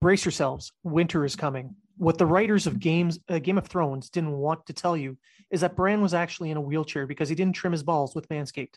Brace 0.00 0.24
yourselves 0.24 0.72
winter 0.82 1.24
is 1.24 1.36
coming. 1.36 1.74
What 1.98 2.16
the 2.16 2.26
writers 2.26 2.66
of 2.66 2.80
games 2.80 3.18
uh, 3.28 3.38
game 3.38 3.58
of 3.58 3.66
thrones 3.66 4.08
didn't 4.08 4.32
want 4.32 4.66
to 4.66 4.72
tell 4.72 4.96
you 4.96 5.18
is 5.50 5.60
that 5.60 5.76
bran 5.76 6.00
was 6.00 6.14
actually 6.14 6.50
in 6.50 6.56
a 6.56 6.62
wheelchair 6.62 7.06
because 7.06 7.28
he 7.28 7.34
didn't 7.34 7.54
trim 7.54 7.72
his 7.72 7.82
balls 7.82 8.14
with 8.14 8.28
manscaped. 8.28 8.76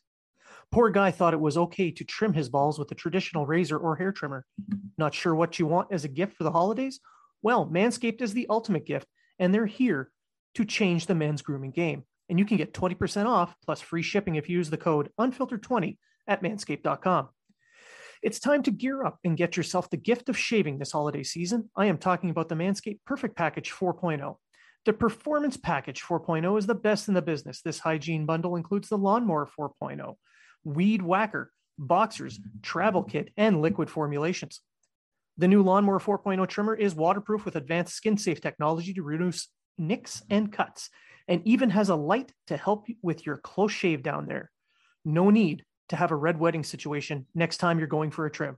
Poor 0.72 0.90
guy 0.90 1.12
thought 1.12 1.34
it 1.34 1.40
was 1.40 1.58
okay 1.58 1.92
to 1.92 2.04
trim 2.04 2.34
his 2.34 2.50
balls 2.50 2.78
with 2.78 2.92
a 2.92 2.96
traditional 2.96 3.46
razor 3.46 3.78
or 3.78 3.96
hair 3.96 4.12
trimmer. 4.12 4.46
Not 4.98 5.14
sure 5.14 5.34
what 5.34 5.58
you 5.60 5.66
want 5.66 5.90
as 5.92 6.04
a 6.04 6.10
gift 6.10 6.36
for 6.36 6.44
the 6.44 6.52
holidays? 6.52 7.00
Well 7.42 7.66
manscaped 7.66 8.22
is 8.22 8.34
the 8.34 8.48
ultimate 8.50 8.86
gift 8.86 9.08
and 9.40 9.54
they're 9.54 9.66
here 9.66 10.12
to 10.56 10.66
change 10.66 11.06
the 11.06 11.16
men's 11.16 11.42
grooming 11.42 11.72
game. 11.72 12.04
And 12.28 12.38
you 12.38 12.46
can 12.46 12.58
get 12.58 12.74
20% 12.74 13.26
off 13.26 13.56
plus 13.66 13.80
free 13.80 14.02
shipping 14.02 14.36
if 14.36 14.50
you 14.50 14.58
use 14.58 14.70
the 14.70 14.78
code 14.78 15.10
unfiltered20 15.18 15.98
at 16.28 16.42
manscaped.com 16.42 17.30
it's 18.24 18.40
time 18.40 18.64
to 18.64 18.72
gear 18.72 19.06
up 19.06 19.20
and 19.26 19.36
get 19.36 19.58
yourself 19.58 19.90
the 19.90 19.98
gift 19.98 20.30
of 20.30 20.38
shaving 20.38 20.80
this 20.80 20.94
holiday 20.94 21.24
season. 21.24 21.70
I 21.76 21.88
am 21.88 21.98
talking 21.98 22.30
about 22.30 22.48
the 22.48 22.56
Manscaped 22.56 23.00
Perfect 23.06 23.36
Package 23.36 23.70
4.0. 23.72 24.38
The 24.86 24.94
Performance 24.94 25.58
Package 25.58 26.02
4.0 26.02 26.58
is 26.58 26.66
the 26.66 26.74
best 26.74 27.10
in 27.10 27.14
the 27.14 27.22
business. 27.22 27.62
This 27.62 27.80
hygiene 27.80 28.26
bundle 28.26 28.56
includes 28.56 28.88
the 28.88 28.98
Lawnmower 28.98 29.50
4.0, 29.60 30.16
Weed 30.64 31.02
Whacker, 31.02 31.52
Boxers, 31.78 32.40
Travel 32.62 33.04
Kit, 33.04 33.30
and 33.36 33.62
liquid 33.62 33.90
formulations. 33.90 34.62
The 35.38 35.50
new 35.50 35.62
Lawnmower 35.62 36.00
4.0 36.00 36.48
trimmer 36.48 36.76
is 36.76 36.96
waterproof 36.96 37.44
with 37.44 37.58
advanced 37.58 37.94
skin 37.94 38.18
safe 38.18 38.40
technology 38.40 38.94
to 38.94 39.04
reduce 39.04 39.50
nicks 39.78 40.24
and 40.30 40.52
cuts, 40.52 40.90
and 41.28 41.42
even 41.46 41.72
has 41.72 41.90
a 41.90 41.96
light 41.96 42.32
to 42.48 42.56
help 42.56 42.88
with 43.02 43.26
your 43.26 43.38
close 43.38 43.72
shave 43.72 44.02
down 44.02 44.28
there. 44.28 44.50
No 45.04 45.30
need 45.30 45.66
to 45.90 45.96
have 45.96 46.12
a 46.12 46.16
red 46.16 46.40
wedding 46.40 46.64
situation 46.64 47.26
next 47.36 47.58
time 47.58 47.80
you're 47.80 47.88
going 47.88 48.12
for 48.12 48.26
a 48.26 48.32
trim. 48.32 48.58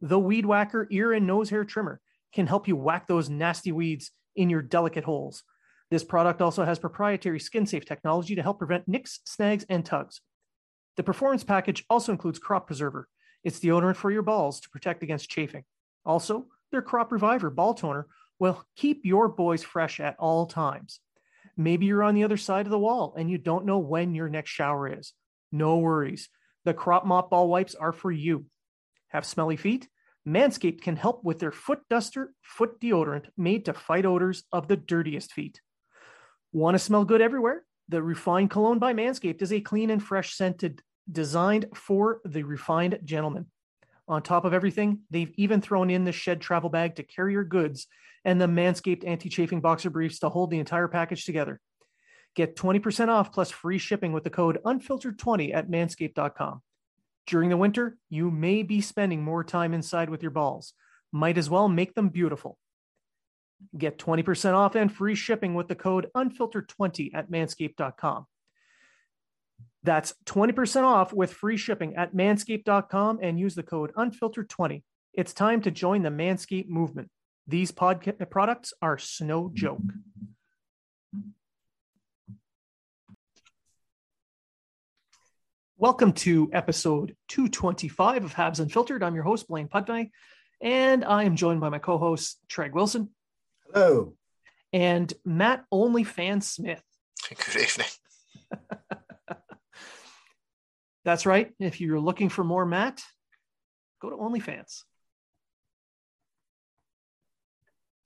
The 0.00 0.18
Weed 0.18 0.46
Whacker 0.46 0.86
ear 0.90 1.12
and 1.12 1.26
nose 1.26 1.50
hair 1.50 1.64
trimmer 1.64 2.00
can 2.32 2.46
help 2.46 2.68
you 2.68 2.76
whack 2.76 3.06
those 3.06 3.30
nasty 3.30 3.72
weeds 3.72 4.10
in 4.34 4.50
your 4.50 4.62
delicate 4.62 5.04
holes. 5.04 5.42
This 5.90 6.04
product 6.04 6.42
also 6.42 6.64
has 6.64 6.78
proprietary 6.78 7.40
skin 7.40 7.66
safe 7.66 7.84
technology 7.84 8.34
to 8.34 8.42
help 8.42 8.58
prevent 8.58 8.88
nicks, 8.88 9.20
snags, 9.24 9.64
and 9.68 9.84
tugs. 9.84 10.20
The 10.96 11.02
performance 11.02 11.44
package 11.44 11.84
also 11.88 12.12
includes 12.12 12.38
Crop 12.38 12.66
Preserver. 12.66 13.08
It's 13.44 13.58
the 13.58 13.68
deodorant 13.68 13.96
for 13.96 14.10
your 14.10 14.22
balls 14.22 14.60
to 14.60 14.70
protect 14.70 15.02
against 15.02 15.30
chafing. 15.30 15.64
Also, 16.04 16.46
their 16.72 16.82
Crop 16.82 17.12
Reviver 17.12 17.50
ball 17.50 17.74
toner 17.74 18.06
will 18.38 18.64
keep 18.76 19.04
your 19.04 19.28
boys 19.28 19.62
fresh 19.62 20.00
at 20.00 20.16
all 20.18 20.46
times. 20.46 21.00
Maybe 21.56 21.86
you're 21.86 22.02
on 22.02 22.14
the 22.14 22.24
other 22.24 22.36
side 22.36 22.66
of 22.66 22.70
the 22.70 22.78
wall 22.78 23.14
and 23.16 23.30
you 23.30 23.38
don't 23.38 23.64
know 23.64 23.78
when 23.78 24.14
your 24.14 24.28
next 24.28 24.50
shower 24.50 24.98
is. 24.98 25.12
No 25.52 25.78
worries. 25.78 26.28
The 26.66 26.74
crop 26.74 27.06
mop 27.06 27.30
ball 27.30 27.48
wipes 27.48 27.76
are 27.76 27.92
for 27.92 28.10
you. 28.10 28.46
Have 29.10 29.24
smelly 29.24 29.56
feet? 29.56 29.88
Manscaped 30.26 30.82
can 30.82 30.96
help 30.96 31.22
with 31.22 31.38
their 31.38 31.52
foot 31.52 31.78
duster 31.88 32.32
foot 32.42 32.80
deodorant 32.80 33.26
made 33.36 33.66
to 33.66 33.72
fight 33.72 34.04
odors 34.04 34.42
of 34.50 34.66
the 34.66 34.76
dirtiest 34.76 35.32
feet. 35.32 35.60
Want 36.52 36.74
to 36.74 36.80
smell 36.80 37.04
good 37.04 37.20
everywhere? 37.20 37.62
The 37.88 38.02
Refined 38.02 38.50
Cologne 38.50 38.80
by 38.80 38.94
Manscaped 38.94 39.42
is 39.42 39.52
a 39.52 39.60
clean 39.60 39.90
and 39.90 40.02
fresh 40.02 40.34
scented 40.34 40.82
designed 41.10 41.66
for 41.72 42.20
the 42.24 42.42
refined 42.42 42.98
gentleman. 43.04 43.46
On 44.08 44.20
top 44.20 44.44
of 44.44 44.52
everything, 44.52 45.02
they've 45.08 45.32
even 45.36 45.60
thrown 45.60 45.88
in 45.88 46.02
the 46.02 46.10
shed 46.10 46.40
travel 46.40 46.68
bag 46.68 46.96
to 46.96 47.04
carry 47.04 47.32
your 47.32 47.44
goods 47.44 47.86
and 48.24 48.40
the 48.40 48.48
Manscaped 48.48 49.06
anti 49.06 49.28
chafing 49.28 49.60
boxer 49.60 49.90
briefs 49.90 50.18
to 50.18 50.30
hold 50.30 50.50
the 50.50 50.58
entire 50.58 50.88
package 50.88 51.26
together. 51.26 51.60
Get 52.36 52.54
20% 52.54 53.08
off 53.08 53.32
plus 53.32 53.50
free 53.50 53.78
shipping 53.78 54.12
with 54.12 54.22
the 54.22 54.30
code 54.30 54.58
unfiltered20 54.64 55.54
at 55.54 55.70
manscaped.com. 55.70 56.62
During 57.26 57.48
the 57.48 57.56
winter, 57.56 57.96
you 58.08 58.30
may 58.30 58.62
be 58.62 58.80
spending 58.80 59.24
more 59.24 59.42
time 59.42 59.74
inside 59.74 60.10
with 60.10 60.22
your 60.22 60.30
balls. 60.30 60.74
Might 61.10 61.38
as 61.38 61.50
well 61.50 61.68
make 61.68 61.94
them 61.94 62.10
beautiful. 62.10 62.58
Get 63.76 63.98
20% 63.98 64.52
off 64.52 64.74
and 64.74 64.92
free 64.92 65.14
shipping 65.14 65.54
with 65.54 65.66
the 65.66 65.74
code 65.74 66.08
unfiltered20 66.14 67.14
at 67.14 67.30
manscaped.com. 67.30 68.26
That's 69.82 70.14
20% 70.26 70.82
off 70.82 71.12
with 71.12 71.32
free 71.32 71.56
shipping 71.56 71.96
at 71.96 72.14
manscaped.com 72.14 73.20
and 73.22 73.40
use 73.40 73.54
the 73.54 73.62
code 73.62 73.92
unfiltered20. 73.94 74.82
It's 75.14 75.32
time 75.32 75.62
to 75.62 75.70
join 75.70 76.02
the 76.02 76.10
Manscaped 76.10 76.68
movement. 76.68 77.08
These 77.46 77.72
podca- 77.72 78.28
products 78.28 78.74
are 78.82 78.98
no 79.22 79.50
joke. 79.54 79.80
Welcome 85.78 86.14
to 86.14 86.48
episode 86.54 87.14
225 87.28 88.24
of 88.24 88.32
Habs 88.32 88.60
Unfiltered. 88.60 89.02
I'm 89.02 89.14
your 89.14 89.24
host, 89.24 89.46
Blaine 89.46 89.68
Putney, 89.68 90.10
and 90.62 91.04
I 91.04 91.24
am 91.24 91.36
joined 91.36 91.60
by 91.60 91.68
my 91.68 91.78
co 91.78 91.98
host, 91.98 92.38
Treg 92.48 92.72
Wilson. 92.72 93.10
Hello. 93.66 94.14
And 94.72 95.12
Matt 95.22 95.66
Only 95.70 96.02
OnlyFans 96.02 96.44
Smith. 96.44 96.82
Good 97.28 97.60
evening. 97.60 97.88
That's 101.04 101.26
right. 101.26 101.52
If 101.60 101.78
you're 101.82 102.00
looking 102.00 102.30
for 102.30 102.42
more 102.42 102.64
Matt, 102.64 103.02
go 104.00 104.08
to 104.08 104.16
OnlyFans. 104.16 104.84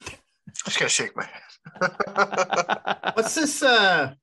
I'm 0.09 0.55
just 0.65 0.77
gotta 0.77 0.89
shake 0.89 1.15
my 1.15 1.25
head. 1.25 3.13
What's 3.15 3.37
this? 3.37 3.63
Uh, 3.63 4.15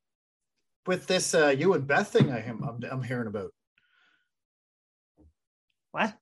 with 0.87 1.07
this 1.07 1.35
uh, 1.35 1.49
you 1.49 1.73
and 1.73 1.85
Beth 1.85 2.07
thing 2.07 2.31
I 2.31 2.39
am 2.43 2.63
I'm, 2.63 2.79
I'm 2.89 3.03
hearing 3.03 3.27
about. 3.27 3.51
What? 5.91 6.13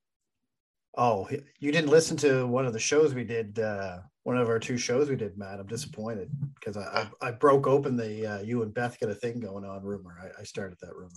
Oh, 0.97 1.29
you 1.59 1.71
didn't 1.71 1.89
listen 1.89 2.15
to 2.17 2.47
one 2.47 2.65
of 2.65 2.73
the 2.73 2.79
shows 2.79 3.13
we 3.13 3.25
did. 3.25 3.59
Uh, 3.59 3.99
one 4.23 4.37
of 4.37 4.47
our 4.47 4.59
two 4.59 4.77
shows 4.77 5.09
we 5.09 5.15
did, 5.15 5.37
Matt. 5.37 5.59
I'm 5.59 5.67
disappointed 5.67 6.29
because 6.55 6.77
I, 6.77 7.07
I, 7.21 7.27
I 7.27 7.31
broke 7.31 7.67
open 7.67 7.97
the 7.97 8.25
uh, 8.25 8.41
you 8.41 8.63
and 8.63 8.73
Beth 8.73 8.99
got 8.99 9.09
a 9.09 9.15
thing 9.15 9.39
going 9.39 9.65
on 9.65 9.83
rumor. 9.83 10.17
I, 10.21 10.41
I 10.41 10.43
started 10.43 10.77
that 10.81 10.95
rumor. 10.95 11.11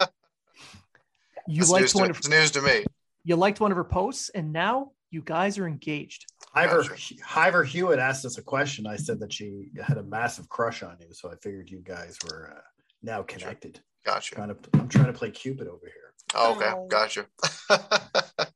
you 1.48 1.64
liked 1.64 1.94
one 1.94 2.12
to, 2.12 2.18
of 2.18 2.28
news 2.28 2.50
to 2.52 2.62
me. 2.62 2.84
You 3.24 3.36
liked 3.36 3.60
one 3.60 3.72
of 3.72 3.76
her 3.76 3.84
posts, 3.84 4.28
and 4.30 4.52
now 4.52 4.92
you 5.10 5.22
guys 5.22 5.58
are 5.58 5.66
engaged. 5.66 6.26
Hiver, 6.54 6.84
Hiver 7.24 7.64
Hewitt 7.64 7.98
asked 7.98 8.24
us 8.24 8.38
a 8.38 8.42
question. 8.42 8.86
I 8.86 8.96
said 8.96 9.20
that 9.20 9.32
she 9.32 9.68
had 9.82 9.98
a 9.98 10.02
massive 10.02 10.48
crush 10.48 10.82
on 10.82 10.96
you, 11.00 11.12
so 11.12 11.30
I 11.30 11.36
figured 11.36 11.70
you 11.70 11.80
guys 11.80 12.18
were 12.24 12.52
uh, 12.56 12.60
now 13.02 13.22
connected. 13.22 13.80
Gotcha. 14.04 14.34
Trying 14.34 14.48
to, 14.48 14.56
I'm 14.74 14.88
trying 14.88 15.06
to 15.06 15.12
play 15.12 15.30
Cupid 15.30 15.66
over 15.66 15.86
here. 15.86 16.14
Oh, 16.34 16.54
okay, 16.56 16.74
gotcha. 16.88 17.26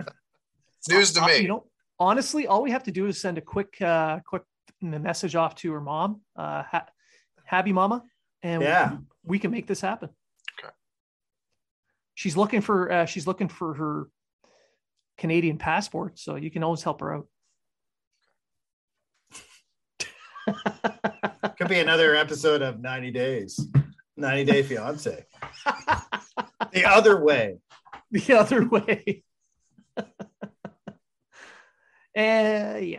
News 0.89 1.13
to 1.13 1.23
uh, 1.23 1.27
me. 1.27 1.39
You 1.39 1.49
know, 1.49 1.67
honestly, 1.99 2.47
all 2.47 2.63
we 2.63 2.71
have 2.71 2.85
to 2.85 2.91
do 2.91 3.07
is 3.07 3.21
send 3.21 3.39
a 3.39 3.41
quick, 3.41 3.81
uh, 3.81 4.21
quick 4.27 4.43
message 4.81 5.37
off 5.37 5.55
to 5.57 5.73
her 5.73 5.81
mom, 5.81 6.21
uh, 6.37 6.65
ha- 6.65 6.87
happy 7.45 7.73
mama, 7.73 8.03
and 8.43 8.63
yeah, 8.63 8.93
we, 8.93 8.99
we, 9.25 9.39
can 9.39 9.51
make 9.51 9.67
this 9.67 9.81
happen. 9.81 10.11
Okay. 10.59 10.73
She's 12.15 12.37
looking 12.37 12.61
for, 12.61 12.93
uh, 12.93 13.07
she's 13.07 13.27
looking 13.27 13.49
for 13.49 13.75
her 13.75 14.09
Canadian 15.23 15.57
passport, 15.57 16.19
so 16.19 16.35
you 16.35 16.51
can 16.51 16.65
always 16.65 16.83
help 16.83 17.01
her 17.01 17.15
out. 17.15 17.29
Could 21.57 21.69
be 21.69 21.79
another 21.79 22.17
episode 22.17 22.61
of 22.61 22.81
90 22.81 23.13
Days, 23.13 23.69
90 24.17 24.51
Day 24.51 24.65
Fiance. 24.65 25.25
the 26.73 26.85
other 26.85 27.23
way. 27.23 27.59
The 28.11 28.35
other 28.35 28.69
way. 28.69 29.23
uh, 29.97 30.03
yeah. 32.15 32.99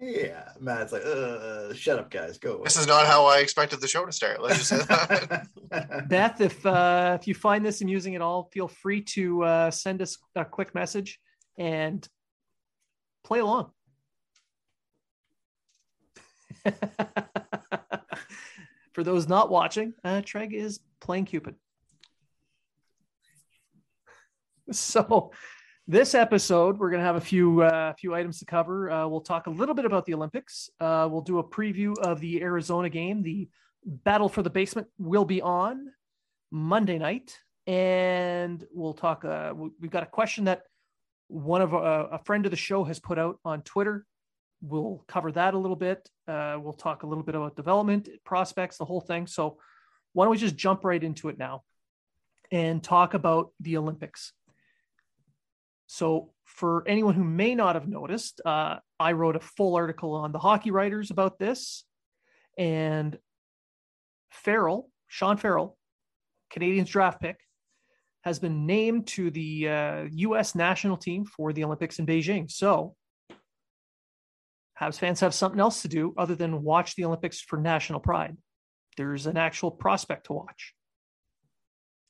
Yeah, 0.00 0.48
Matt's 0.58 0.92
like, 0.92 1.04
uh, 1.04 1.72
shut 1.74 2.00
up, 2.00 2.10
guys. 2.10 2.38
Go 2.38 2.54
away. 2.54 2.64
This 2.64 2.76
is 2.76 2.88
not 2.88 3.06
how 3.06 3.26
I 3.26 3.38
expected 3.38 3.80
the 3.80 3.86
show 3.86 4.04
to 4.04 4.10
start. 4.10 4.42
Let's 4.42 4.68
just 4.68 4.70
say 4.70 4.78
that. 4.88 6.08
Beth, 6.08 6.40
if 6.40 6.66
uh, 6.66 7.18
if 7.20 7.28
you 7.28 7.34
find 7.34 7.64
this 7.64 7.82
amusing 7.82 8.16
at 8.16 8.22
all, 8.22 8.48
feel 8.52 8.66
free 8.66 9.02
to 9.02 9.44
uh, 9.44 9.70
send 9.70 10.02
us 10.02 10.18
a 10.34 10.44
quick 10.44 10.74
message 10.74 11.20
and 11.58 12.08
play 13.24 13.40
along. 13.40 13.72
For 18.92 19.04
those 19.04 19.28
not 19.28 19.50
watching, 19.50 19.92
uh, 20.02 20.22
Treg 20.22 20.54
is 20.54 20.80
playing 21.00 21.26
Cupid. 21.26 21.56
So, 24.70 25.32
this 25.86 26.14
episode, 26.14 26.78
we're 26.78 26.90
going 26.90 27.00
to 27.00 27.06
have 27.06 27.16
a 27.16 27.20
few 27.22 27.62
uh, 27.62 27.94
few 27.94 28.14
items 28.14 28.40
to 28.40 28.44
cover. 28.44 28.90
Uh, 28.90 29.08
we'll 29.08 29.22
talk 29.22 29.46
a 29.46 29.50
little 29.50 29.74
bit 29.74 29.86
about 29.86 30.04
the 30.04 30.12
Olympics. 30.12 30.68
Uh, 30.78 31.08
we'll 31.10 31.22
do 31.22 31.38
a 31.38 31.44
preview 31.44 31.96
of 32.00 32.20
the 32.20 32.42
Arizona 32.42 32.90
game. 32.90 33.22
The 33.22 33.48
battle 33.86 34.28
for 34.28 34.42
the 34.42 34.50
basement 34.50 34.88
will 34.98 35.24
be 35.24 35.40
on 35.40 35.90
Monday 36.50 36.98
night, 36.98 37.38
and 37.66 38.62
we'll 38.70 38.92
talk. 38.92 39.24
Uh, 39.24 39.54
we've 39.56 39.90
got 39.90 40.02
a 40.02 40.06
question 40.06 40.44
that 40.44 40.64
one 41.28 41.62
of 41.62 41.74
uh, 41.74 42.08
a 42.10 42.18
friend 42.24 42.44
of 42.46 42.50
the 42.50 42.56
show 42.56 42.84
has 42.84 42.98
put 42.98 43.18
out 43.18 43.38
on 43.44 43.62
Twitter. 43.62 44.04
We'll 44.60 45.04
cover 45.06 45.30
that 45.32 45.54
a 45.54 45.58
little 45.58 45.76
bit. 45.76 46.08
Uh, 46.26 46.58
we'll 46.60 46.72
talk 46.72 47.02
a 47.02 47.06
little 47.06 47.22
bit 47.22 47.34
about 47.34 47.54
development 47.54 48.08
prospects, 48.24 48.78
the 48.78 48.84
whole 48.84 49.00
thing. 49.00 49.26
So, 49.26 49.58
why 50.14 50.24
don't 50.24 50.32
we 50.32 50.38
just 50.38 50.56
jump 50.56 50.84
right 50.84 51.02
into 51.02 51.28
it 51.28 51.38
now 51.38 51.62
and 52.50 52.82
talk 52.82 53.14
about 53.14 53.52
the 53.60 53.76
Olympics? 53.76 54.32
So, 55.86 56.32
for 56.44 56.82
anyone 56.88 57.14
who 57.14 57.24
may 57.24 57.54
not 57.54 57.76
have 57.76 57.86
noticed, 57.86 58.40
uh, 58.44 58.76
I 58.98 59.12
wrote 59.12 59.36
a 59.36 59.40
full 59.40 59.76
article 59.76 60.14
on 60.14 60.32
the 60.32 60.38
hockey 60.38 60.70
writers 60.70 61.10
about 61.10 61.38
this. 61.38 61.84
And 62.56 63.16
Farrell, 64.30 64.90
Sean 65.06 65.36
Farrell, 65.36 65.76
Canadiens 66.52 66.88
draft 66.88 67.20
pick, 67.20 67.38
has 68.22 68.38
been 68.38 68.66
named 68.66 69.06
to 69.08 69.30
the 69.30 69.68
uh, 69.68 70.04
U.S. 70.10 70.54
national 70.54 70.96
team 70.96 71.24
for 71.24 71.52
the 71.52 71.64
Olympics 71.64 71.98
in 71.98 72.06
Beijing. 72.06 72.50
So, 72.50 72.94
Habs 74.80 74.98
fans 74.98 75.20
have 75.20 75.34
something 75.34 75.60
else 75.60 75.82
to 75.82 75.88
do 75.88 76.14
other 76.16 76.34
than 76.34 76.62
watch 76.62 76.94
the 76.94 77.04
Olympics 77.04 77.40
for 77.40 77.58
national 77.58 78.00
pride. 78.00 78.36
There's 78.96 79.26
an 79.26 79.36
actual 79.36 79.70
prospect 79.70 80.26
to 80.26 80.32
watch. 80.32 80.74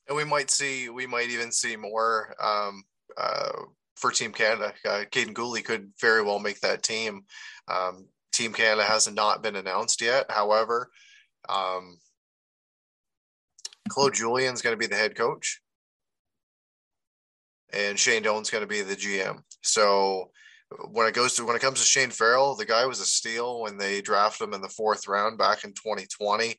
And 0.07 0.17
we 0.17 0.23
might 0.23 0.49
see, 0.49 0.89
we 0.89 1.05
might 1.05 1.29
even 1.29 1.51
see 1.51 1.75
more 1.75 2.33
um, 2.41 2.83
uh, 3.17 3.51
for 3.95 4.11
Team 4.11 4.31
Canada. 4.31 4.73
Uh, 4.85 5.03
Kaiden 5.11 5.33
Guhle 5.33 5.63
could 5.63 5.91
very 6.01 6.23
well 6.23 6.39
make 6.39 6.59
that 6.61 6.83
team. 6.83 7.25
Um, 7.67 8.07
Team 8.31 8.53
Canada 8.53 8.83
has 8.83 9.11
not 9.11 9.43
been 9.43 9.55
announced 9.55 10.01
yet. 10.01 10.25
However, 10.29 10.89
um, 11.47 11.99
Claude 13.89 14.13
Julien's 14.13 14.61
going 14.61 14.73
to 14.73 14.79
be 14.79 14.87
the 14.87 14.95
head 14.95 15.15
coach, 15.15 15.61
and 17.73 17.99
Shane 17.99 18.23
Doan's 18.23 18.49
going 18.49 18.63
to 18.63 18.67
be 18.67 18.81
the 18.81 18.95
GM. 18.95 19.41
So 19.61 20.31
when 20.91 21.07
it 21.07 21.13
goes 21.13 21.35
to 21.35 21.45
when 21.45 21.55
it 21.55 21.61
comes 21.61 21.79
to 21.79 21.85
Shane 21.85 22.11
Farrell, 22.11 22.55
the 22.55 22.65
guy 22.65 22.85
was 22.85 22.99
a 22.99 23.05
steal 23.05 23.61
when 23.61 23.77
they 23.77 24.01
drafted 24.01 24.47
him 24.47 24.53
in 24.53 24.61
the 24.61 24.69
fourth 24.69 25.07
round 25.07 25.37
back 25.37 25.63
in 25.63 25.71
2020. 25.71 26.55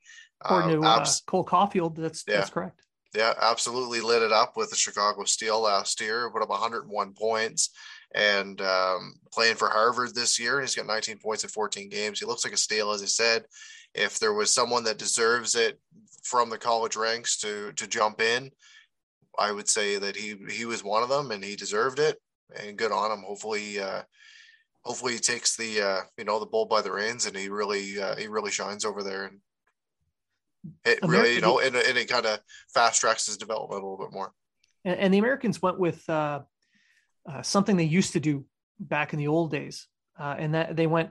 Or 0.48 0.62
um, 0.62 0.84
uh, 0.84 0.98
abs- 0.98 1.22
Cole 1.26 1.44
Caufield. 1.44 1.96
That's 1.96 2.24
yeah. 2.26 2.38
that's 2.38 2.50
correct. 2.50 2.80
Yeah, 3.14 3.34
absolutely 3.40 4.00
lit 4.00 4.22
it 4.22 4.32
up 4.32 4.56
with 4.56 4.70
the 4.70 4.76
Chicago 4.76 5.24
Steel 5.24 5.60
last 5.60 6.00
year. 6.00 6.30
Put 6.30 6.42
up 6.42 6.48
101 6.48 7.12
points 7.14 7.70
and 8.14 8.60
um, 8.60 9.14
playing 9.32 9.56
for 9.56 9.68
Harvard 9.68 10.14
this 10.14 10.38
year. 10.38 10.60
He's 10.60 10.76
got 10.76 10.86
19 10.86 11.18
points 11.18 11.42
in 11.42 11.50
14 11.50 11.88
games. 11.88 12.20
He 12.20 12.26
looks 12.26 12.44
like 12.44 12.54
a 12.54 12.58
steal, 12.58 12.92
as 12.92 13.02
I 13.02 13.06
said. 13.06 13.44
If 13.94 14.20
there 14.20 14.32
was 14.32 14.52
someone 14.52 14.84
that 14.84 14.98
deserves 14.98 15.56
it 15.56 15.80
from 16.22 16.50
the 16.50 16.58
college 16.58 16.96
ranks 16.96 17.38
to 17.38 17.72
to 17.72 17.86
jump 17.86 18.20
in, 18.20 18.50
I 19.40 19.50
would 19.52 19.68
say 19.68 19.96
that 19.96 20.16
he 20.16 20.36
he 20.50 20.66
was 20.66 20.84
one 20.84 21.02
of 21.02 21.08
them, 21.08 21.30
and 21.30 21.42
he 21.42 21.56
deserved 21.56 21.98
it. 21.98 22.18
And 22.54 22.76
good 22.76 22.92
on 22.92 23.10
him. 23.10 23.24
Hopefully, 23.26 23.80
uh, 23.80 24.02
hopefully 24.82 25.14
he 25.14 25.18
takes 25.18 25.56
the 25.56 25.80
uh, 25.80 26.00
you 26.18 26.24
know 26.24 26.38
the 26.38 26.46
bull 26.46 26.66
by 26.66 26.82
the 26.82 26.92
reins, 26.92 27.26
and 27.26 27.36
he 27.36 27.48
really 27.48 28.00
uh, 28.00 28.16
he 28.16 28.28
really 28.28 28.50
shines 28.50 28.84
over 28.84 29.02
there. 29.02 29.24
And 29.24 29.38
it 30.84 30.98
really, 31.02 31.34
you 31.34 31.40
know, 31.40 31.60
and, 31.60 31.74
and 31.74 31.96
it 31.96 32.08
kind 32.08 32.26
of 32.26 32.38
fast 32.72 33.00
tracks 33.00 33.26
his 33.26 33.38
development 33.38 33.82
a 33.82 33.86
little 33.86 34.04
bit 34.04 34.12
more. 34.12 34.32
And, 34.84 34.98
and 34.98 35.14
the 35.14 35.18
Americans 35.18 35.62
went 35.62 35.78
with 35.78 36.08
uh, 36.10 36.40
uh, 37.26 37.42
something 37.42 37.76
they 37.76 37.84
used 37.84 38.12
to 38.12 38.20
do 38.20 38.44
back 38.78 39.14
in 39.14 39.18
the 39.18 39.28
old 39.28 39.50
days, 39.50 39.86
uh, 40.18 40.34
and 40.38 40.54
that 40.54 40.76
they 40.76 40.86
went 40.86 41.10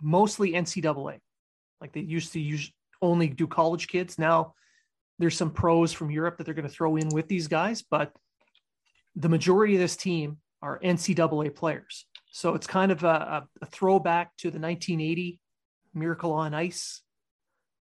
mostly 0.00 0.52
NCAA. 0.52 1.18
Like 1.80 1.92
they 1.92 2.00
used 2.00 2.32
to 2.32 2.40
use 2.40 2.72
only 3.02 3.28
do 3.28 3.46
college 3.46 3.88
kids. 3.88 4.18
Now 4.18 4.54
there's 5.18 5.36
some 5.36 5.50
pros 5.50 5.92
from 5.92 6.10
Europe 6.10 6.38
that 6.38 6.44
they're 6.44 6.54
going 6.54 6.68
to 6.68 6.72
throw 6.72 6.96
in 6.96 7.08
with 7.08 7.28
these 7.28 7.48
guys, 7.48 7.82
but 7.82 8.12
the 9.16 9.28
majority 9.28 9.74
of 9.74 9.80
this 9.80 9.96
team 9.96 10.38
are 10.62 10.78
NCAA 10.80 11.54
players. 11.54 12.06
So 12.30 12.54
it's 12.54 12.66
kind 12.66 12.92
of 12.92 13.04
a, 13.04 13.46
a 13.60 13.66
throwback 13.66 14.36
to 14.38 14.50
the 14.50 14.58
1980 14.58 15.40
Miracle 15.94 16.32
on 16.32 16.54
Ice 16.54 17.02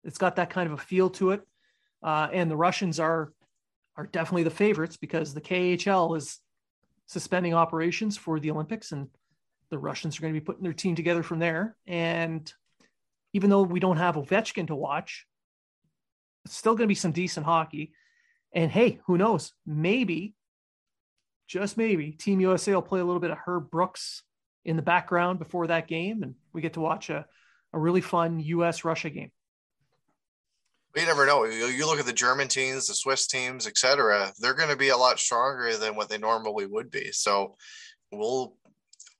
it's 0.04 0.18
got 0.18 0.36
that 0.36 0.50
kind 0.50 0.68
of 0.68 0.74
a 0.74 0.82
feel 0.82 1.10
to 1.12 1.32
it. 1.32 1.42
Uh, 2.02 2.28
and 2.32 2.52
the 2.52 2.58
Russians 2.58 3.00
are 3.00 3.32
are 3.96 4.08
definitely 4.08 4.44
the 4.44 4.50
favorites 4.50 4.98
because 4.98 5.34
the 5.34 5.42
KHL 5.42 6.18
is 6.18 6.40
suspending 7.06 7.54
operations 7.54 8.18
for 8.18 8.40
the 8.40 8.50
Olympics, 8.52 8.92
and 8.92 9.08
the 9.70 9.78
Russians 9.78 10.18
are 10.18 10.22
going 10.22 10.34
to 10.34 10.40
be 10.40 10.44
putting 10.44 10.64
their 10.64 10.74
team 10.74 10.96
together 10.96 11.24
from 11.24 11.40
there. 11.40 11.76
And 11.86 12.52
even 13.34 13.50
though 13.50 13.62
we 13.62 13.80
don't 13.80 13.98
have 13.98 14.16
Ovechkin 14.16 14.68
to 14.68 14.76
watch, 14.76 15.26
still 16.48 16.74
going 16.74 16.86
to 16.86 16.92
be 16.92 16.96
some 16.96 17.12
decent 17.12 17.46
hockey. 17.46 17.94
And 18.54 18.72
hey, 18.72 19.00
who 19.06 19.18
knows? 19.18 19.54
Maybe, 19.66 20.36
just 21.48 21.78
maybe, 21.78 22.12
Team 22.12 22.40
USA 22.40 22.74
will 22.74 22.82
play 22.82 23.00
a 23.00 23.06
little 23.06 23.20
bit 23.20 23.32
of 23.32 23.38
Herb 23.46 23.72
Brooks 23.72 24.24
in 24.66 24.76
the 24.76 24.82
background 24.82 25.40
before 25.40 25.68
that 25.68 25.88
game, 25.88 26.24
and 26.24 26.36
we 26.54 26.62
get 26.62 26.74
to 26.74 26.80
watch 26.80 27.10
a, 27.10 27.26
a 27.74 27.80
really 27.80 28.02
fun 28.02 28.40
US 28.40 28.86
Russia 28.86 29.10
game 29.10 29.32
you 30.96 31.06
never 31.06 31.26
know. 31.26 31.46
You, 31.46 31.66
you 31.68 31.86
look 31.86 32.00
at 32.00 32.06
the 32.06 32.14
German 32.14 32.48
teams, 32.48 32.88
the 32.88 32.94
Swiss 32.94 33.28
teams, 33.28 33.66
etc. 33.66 34.32
They're 34.40 34.54
going 34.54 34.70
to 34.70 34.76
be 34.76 34.90
a 34.90 34.98
lot 34.98 35.20
stronger 35.20 35.76
than 35.76 35.96
what 35.96 36.10
they 36.10 36.18
normally 36.18 36.66
would 36.66 36.92
be. 36.92 37.12
So 37.12 37.56
we'll 38.12 38.56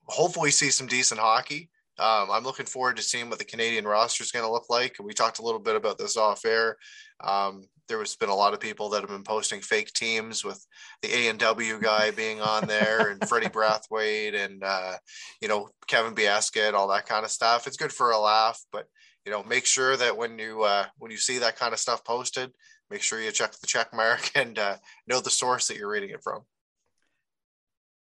hopefully 0.06 0.50
see 0.50 0.70
some 0.70 0.86
decent 0.86 1.20
hockey. 1.20 1.70
Um, 1.98 2.28
I'm 2.30 2.44
looking 2.44 2.66
forward 2.66 2.96
to 2.96 3.02
seeing 3.02 3.30
what 3.30 3.38
the 3.38 3.44
Canadian 3.44 3.84
roster 3.84 4.24
is 4.24 4.32
going 4.32 4.44
to 4.44 4.50
look 4.50 4.68
like. 4.68 4.96
We 5.00 5.12
talked 5.12 5.38
a 5.38 5.44
little 5.44 5.60
bit 5.60 5.76
about 5.76 5.98
this 5.98 6.16
off 6.16 6.44
air. 6.44 6.76
Um, 7.22 7.64
there 7.88 7.98
has 7.98 8.16
been 8.16 8.30
a 8.30 8.34
lot 8.34 8.54
of 8.54 8.60
people 8.60 8.88
that 8.90 9.00
have 9.00 9.10
been 9.10 9.22
posting 9.22 9.60
fake 9.60 9.92
teams 9.92 10.44
with 10.44 10.64
the 11.02 11.14
A 11.14 11.28
and 11.28 11.38
W 11.38 11.78
guy 11.80 12.10
being 12.10 12.40
on 12.40 12.66
there 12.66 13.10
and 13.10 13.20
Freddie 13.28 13.48
Brathwaite 13.48 14.34
and 14.34 14.62
uh, 14.64 14.94
you 15.40 15.48
know 15.48 15.68
Kevin 15.86 16.14
Bieksa, 16.14 16.72
all 16.72 16.88
that 16.88 17.06
kind 17.06 17.24
of 17.24 17.30
stuff. 17.30 17.66
It's 17.66 17.76
good 17.76 17.92
for 17.92 18.10
a 18.10 18.18
laugh, 18.18 18.60
but 18.72 18.86
you 19.24 19.32
know, 19.32 19.42
make 19.42 19.66
sure 19.66 19.96
that 19.96 20.16
when 20.16 20.38
you 20.38 20.62
uh, 20.62 20.86
when 20.98 21.10
you 21.10 21.16
see 21.16 21.38
that 21.38 21.56
kind 21.56 21.72
of 21.72 21.78
stuff 21.78 22.04
posted, 22.04 22.52
make 22.90 23.02
sure 23.02 23.20
you 23.20 23.30
check 23.32 23.52
the 23.52 23.66
check 23.66 23.94
mark 23.94 24.30
and 24.34 24.58
uh, 24.58 24.76
know 25.06 25.20
the 25.20 25.30
source 25.30 25.68
that 25.68 25.76
you're 25.76 25.90
reading 25.90 26.10
it 26.10 26.22
from. 26.22 26.42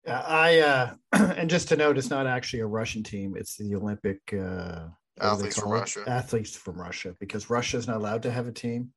Yeah, 0.07 0.21
I 0.21 0.61
uh, 0.61 0.95
and 1.37 1.51
just 1.51 1.69
to 1.69 1.77
note, 1.77 1.99
it's 1.99 2.11
not 2.11 2.27
actually 2.27 2.61
a 2.61 2.67
Russian 2.67 3.03
team; 3.03 3.35
it's 3.37 3.57
the 3.57 3.75
Olympic 3.75 4.21
uh, 4.33 4.87
athletes 5.21 5.59
from 5.59 5.71
Russia. 5.71 6.05
Athletes 6.07 6.57
from 6.57 6.81
Russia, 6.81 7.15
because 7.19 7.51
Russia 7.51 7.77
is 7.77 7.87
not 7.87 7.97
allowed 7.97 8.23
to 8.23 8.31
have 8.31 8.47
a 8.47 8.53
team. 8.53 8.91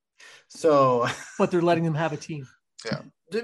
So, 0.47 1.07
but 1.37 1.51
they're 1.51 1.61
letting 1.61 1.83
them 1.83 1.95
have 1.95 2.13
a 2.13 2.17
team. 2.17 2.47
Yeah, 2.85 3.01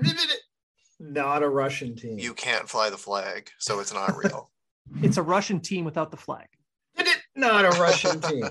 not 1.00 1.44
a 1.44 1.50
Russian 1.50 1.96
team. 1.96 2.20
You 2.20 2.34
can't 2.34 2.70
fly 2.70 2.90
the 2.90 2.98
flag, 2.98 3.50
so 3.58 3.80
it's 3.80 3.94
not 3.94 4.16
real. 4.16 4.52
it's 5.02 5.18
a 5.18 5.24
Russian 5.24 5.60
team 5.60 5.86
without 5.86 6.12
the 6.12 6.18
flag 6.18 6.48
not 7.36 7.66
a 7.66 7.80
Russian 7.80 8.22
team. 8.22 8.50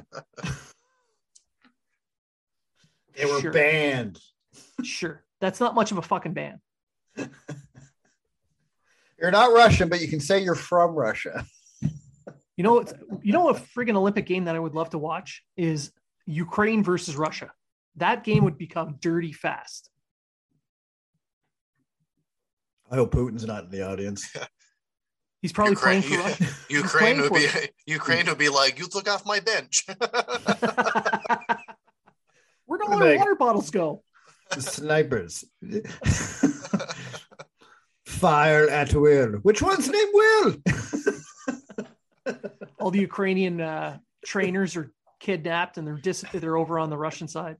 They 3.17 3.25
were 3.27 3.41
sure. 3.41 3.53
banned. 3.53 4.19
Sure. 4.83 5.25
That's 5.41 5.61
not 5.61 5.75
much 5.75 5.93
of 5.93 5.99
a 5.99 6.03
fucking 6.03 6.33
ban. 6.33 6.61
You're 9.25 9.31
not 9.31 9.53
Russian, 9.55 9.89
but 9.89 10.03
you 10.03 10.09
can 10.09 10.21
say 10.21 10.43
you're 10.43 10.55
from 10.55 10.91
Russia. 10.91 11.47
you 12.59 12.63
know, 12.63 12.85
you 13.23 13.33
know, 13.33 13.49
a 13.49 13.55
friggin' 13.55 13.97
Olympic 13.97 14.27
game 14.27 14.45
that 14.45 14.55
I 14.55 14.59
would 14.59 14.75
love 14.75 14.91
to 14.91 14.99
watch 14.99 15.43
is 15.57 15.93
Ukraine 16.27 16.85
versus 16.85 17.17
Russia. 17.17 17.51
That 17.97 18.23
game 18.23 18.45
would 18.45 18.59
become 18.59 18.99
dirty 19.01 19.33
fast. 19.33 19.89
I 22.91 22.97
hope 22.97 23.15
Putin's 23.15 23.47
not 23.47 23.65
in 23.65 23.71
the 23.71 23.89
audience. 23.89 24.31
He's 25.41 25.55
probably 25.55 25.71
Ukraine, 25.73 26.03
playing 26.03 26.23
for 26.23 26.29
Russia. 26.29 26.55
Ukraine 26.69 27.23
would 27.23 27.33
be 27.33 27.47
playing 27.47 27.69
Ukraine 27.87 28.27
would 28.27 28.37
be 28.37 28.51
like, 28.51 28.79
you 28.79 28.89
took 28.89 29.09
off 29.09 29.25
my 29.25 29.41
bench. 29.41 29.87
Where'd 32.67 32.83
all 32.83 32.99
Where'd 32.99 33.03
our 33.03 33.17
water 33.17 33.37
bottles 33.37 33.71
go? 33.71 34.03
Snipers. 34.59 35.47
Fire 38.15 38.69
at 38.69 38.95
will. 38.95 39.33
Which 39.43 39.61
one's 39.63 39.89
name 39.89 40.07
Will? 40.13 40.57
All 42.81 42.91
the 42.91 43.01
Ukrainian 43.01 43.61
uh, 43.61 43.99
trainers 44.25 44.77
are 44.77 44.93
kidnapped 45.21 45.79
and 45.79 45.87
they're 45.87 45.97
dis- 45.97 46.25
they're 46.33 46.57
over 46.57 46.79
on 46.79 46.91
the 46.91 46.97
Russian 46.97 47.29
side. 47.29 47.57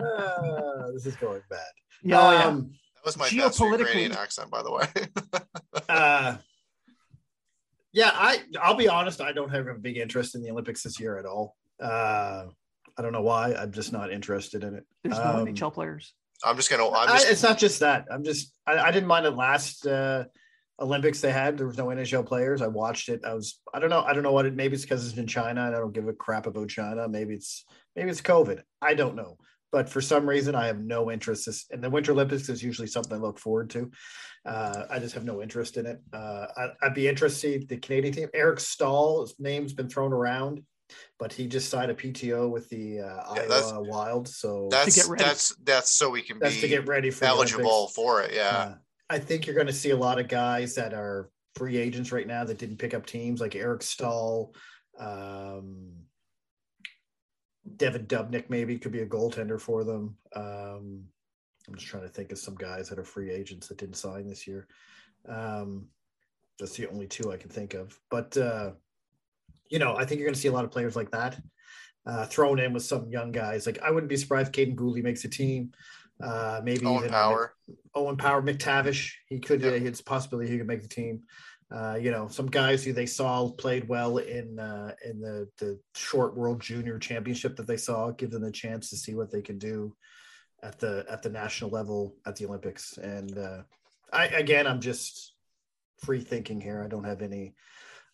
Ah, 0.00 0.88
this 0.92 1.06
is 1.06 1.16
going 1.16 1.42
bad. 1.48 1.60
Yeah, 2.02 2.20
oh, 2.20 2.30
yeah. 2.32 2.44
Um, 2.44 2.70
That 2.96 3.04
was 3.04 3.16
my 3.16 3.28
best 3.30 3.60
Ukrainian 3.60 4.12
accent, 4.12 4.50
by 4.50 4.62
the 4.62 4.72
way. 4.72 4.86
uh, 5.88 6.36
yeah, 7.92 8.10
I 8.12 8.42
I'll 8.60 8.74
be 8.74 8.88
honest, 8.88 9.20
I 9.20 9.32
don't 9.32 9.50
have 9.50 9.66
a 9.68 9.74
big 9.74 9.96
interest 9.96 10.34
in 10.34 10.42
the 10.42 10.50
Olympics 10.50 10.82
this 10.82 10.98
year 11.00 11.18
at 11.18 11.26
all. 11.26 11.56
Uh, 11.80 12.46
I 12.96 13.02
don't 13.02 13.12
know 13.12 13.22
why. 13.22 13.54
I'm 13.54 13.72
just 13.72 13.92
not 13.92 14.12
interested 14.12 14.62
in 14.64 14.74
it. 14.74 14.84
There's 15.02 15.18
no 15.18 15.24
Um, 15.24 15.46
NHL 15.46 15.72
players. 15.72 16.14
I'm 16.44 16.56
just 16.56 16.70
gonna. 16.70 16.88
I'm 16.88 17.08
I, 17.08 17.20
it's 17.22 17.42
not 17.42 17.58
just 17.58 17.80
that. 17.80 18.06
I'm 18.10 18.24
just 18.24 18.52
I, 18.66 18.78
I 18.78 18.90
didn't 18.90 19.08
mind 19.08 19.26
the 19.26 19.30
last 19.30 19.86
uh, 19.86 20.24
Olympics 20.80 21.20
they 21.20 21.32
had. 21.32 21.56
There 21.56 21.66
was 21.66 21.78
no 21.78 21.86
NHL 21.86 22.26
players. 22.26 22.62
I 22.62 22.66
watched 22.66 23.08
it. 23.08 23.24
I 23.24 23.34
was 23.34 23.60
I 23.72 23.78
don't 23.78 23.90
know. 23.90 24.02
I 24.02 24.12
don't 24.12 24.22
know 24.22 24.32
what 24.32 24.46
it. 24.46 24.54
Maybe 24.54 24.74
it's 24.74 24.84
because 24.84 25.06
it's 25.06 25.18
in 25.18 25.26
China 25.26 25.66
and 25.66 25.74
I 25.74 25.78
don't 25.78 25.94
give 25.94 26.08
a 26.08 26.12
crap 26.12 26.46
about 26.46 26.68
China. 26.68 27.08
Maybe 27.08 27.34
it's 27.34 27.64
maybe 27.96 28.10
it's 28.10 28.20
COVID. 28.20 28.62
I 28.82 28.94
don't 28.94 29.16
know. 29.16 29.38
But 29.72 29.88
for 29.88 30.00
some 30.00 30.28
reason, 30.28 30.54
I 30.54 30.68
have 30.68 30.78
no 30.78 31.10
interest. 31.10 31.46
This, 31.46 31.66
and 31.72 31.82
the 31.82 31.90
Winter 31.90 32.12
Olympics 32.12 32.48
is 32.48 32.62
usually 32.62 32.86
something 32.86 33.14
I 33.14 33.20
look 33.20 33.40
forward 33.40 33.70
to. 33.70 33.90
Uh, 34.46 34.84
I 34.88 35.00
just 35.00 35.14
have 35.14 35.24
no 35.24 35.42
interest 35.42 35.76
in 35.76 35.86
it. 35.86 36.00
Uh, 36.12 36.46
I, 36.56 36.66
I'd 36.82 36.94
be 36.94 37.08
interested. 37.08 37.68
The 37.68 37.78
Canadian 37.78 38.14
team, 38.14 38.28
Eric 38.34 38.60
Staal, 38.60 39.22
his 39.22 39.34
name's 39.40 39.72
been 39.72 39.88
thrown 39.88 40.12
around, 40.12 40.62
but 41.18 41.32
he 41.32 41.46
just 41.46 41.70
signed 41.70 41.90
a 41.90 41.94
PTO 41.94 42.50
with 42.50 42.68
the 42.68 43.00
uh, 43.00 43.34
Yeah, 43.36 43.42
Iowa 43.50 43.82
Wild. 43.82 44.28
So 44.28 44.68
That's 44.70 44.96
get 44.96 45.08
ready. 45.08 45.24
that's 45.24 45.54
that's 45.64 45.90
so 45.96 46.10
we 46.10 46.22
can 46.22 46.38
that's 46.38 46.56
be 46.56 46.62
to 46.62 46.68
get 46.68 46.86
ready 46.86 47.10
for 47.10 47.20
the 47.20 47.26
eligible 47.26 47.88
for 47.88 48.22
it. 48.22 48.32
Yeah. 48.34 48.48
Uh, 48.48 48.74
I 49.10 49.18
think 49.18 49.46
you're 49.46 49.54
going 49.54 49.66
to 49.66 49.72
see 49.72 49.90
a 49.90 49.96
lot 49.96 50.18
of 50.18 50.28
guys 50.28 50.74
that 50.74 50.94
are 50.94 51.30
free 51.56 51.76
agents 51.76 52.10
right 52.10 52.26
now 52.26 52.44
that 52.44 52.58
didn't 52.58 52.78
pick 52.78 52.94
up 52.94 53.06
teams 53.06 53.40
like 53.40 53.54
Eric 53.54 53.82
Staal, 53.82 54.54
um, 54.98 55.92
Devan 57.76 58.06
Dubnyk 58.06 58.50
maybe 58.50 58.78
could 58.78 58.92
be 58.92 59.00
a 59.02 59.06
goaltender 59.06 59.60
for 59.60 59.84
them. 59.84 60.16
Um, 60.34 61.04
I'm 61.68 61.74
just 61.74 61.86
trying 61.86 62.02
to 62.02 62.08
think 62.08 62.32
of 62.32 62.38
some 62.38 62.56
guys 62.56 62.88
that 62.88 62.98
are 62.98 63.04
free 63.04 63.30
agents 63.30 63.68
that 63.68 63.78
didn't 63.78 63.96
sign 63.96 64.28
this 64.28 64.46
year. 64.46 64.66
Um, 65.28 65.86
that's 66.58 66.76
the 66.76 66.88
only 66.88 67.06
two 67.06 67.32
I 67.32 67.36
can 67.36 67.50
think 67.50 67.74
of. 67.74 67.98
But 68.10 68.36
uh, 68.36 68.72
you 69.70 69.78
know, 69.78 69.96
I 69.96 70.04
think 70.04 70.18
you're 70.18 70.26
going 70.26 70.34
to 70.34 70.40
see 70.40 70.48
a 70.48 70.52
lot 70.52 70.64
of 70.64 70.70
players 70.70 70.96
like 70.96 71.10
that 71.10 71.40
uh, 72.06 72.26
thrown 72.26 72.58
in 72.58 72.72
with 72.72 72.82
some 72.82 73.08
young 73.10 73.32
guys. 73.32 73.66
Like 73.66 73.80
I 73.82 73.90
wouldn't 73.90 74.10
be 74.10 74.16
surprised 74.16 74.56
if 74.56 74.68
Kaiden 74.68 74.76
Guhle 74.76 75.02
makes 75.02 75.24
a 75.24 75.28
team. 75.28 75.72
Uh, 76.22 76.60
maybe 76.62 76.86
Owen 76.86 76.98
even 76.98 77.10
Power. 77.10 77.54
Owen 77.94 78.16
Power, 78.16 78.42
McTavish. 78.42 79.12
He 79.26 79.40
could. 79.40 79.62
Yep. 79.62 79.72
Uh, 79.72 79.84
it's 79.84 80.00
a 80.00 80.04
possibility 80.04 80.50
he 80.50 80.58
could 80.58 80.66
make 80.66 80.82
the 80.82 80.88
team. 80.88 81.22
Uh, 81.74 81.98
you 82.00 82.10
know, 82.10 82.28
some 82.28 82.46
guys 82.46 82.84
who 82.84 82.92
they 82.92 83.06
saw 83.06 83.50
played 83.50 83.88
well 83.88 84.18
in 84.18 84.58
uh, 84.58 84.94
in 85.04 85.20
the 85.20 85.48
the 85.58 85.78
short 85.94 86.36
World 86.36 86.60
Junior 86.60 86.98
Championship 86.98 87.56
that 87.56 87.66
they 87.66 87.76
saw. 87.76 88.10
Give 88.10 88.30
them 88.30 88.42
the 88.42 88.52
chance 88.52 88.90
to 88.90 88.96
see 88.96 89.14
what 89.14 89.32
they 89.32 89.42
can 89.42 89.58
do 89.58 89.94
at 90.62 90.78
the 90.78 91.04
at 91.10 91.22
the 91.22 91.30
national 91.30 91.70
level 91.70 92.16
at 92.26 92.36
the 92.36 92.46
Olympics. 92.46 92.96
And 92.98 93.36
uh, 93.36 93.62
I 94.12 94.26
again, 94.26 94.66
I'm 94.66 94.80
just 94.80 95.34
free 95.98 96.20
thinking 96.20 96.60
here. 96.60 96.82
I 96.82 96.88
don't 96.88 97.04
have 97.04 97.22
any. 97.22 97.54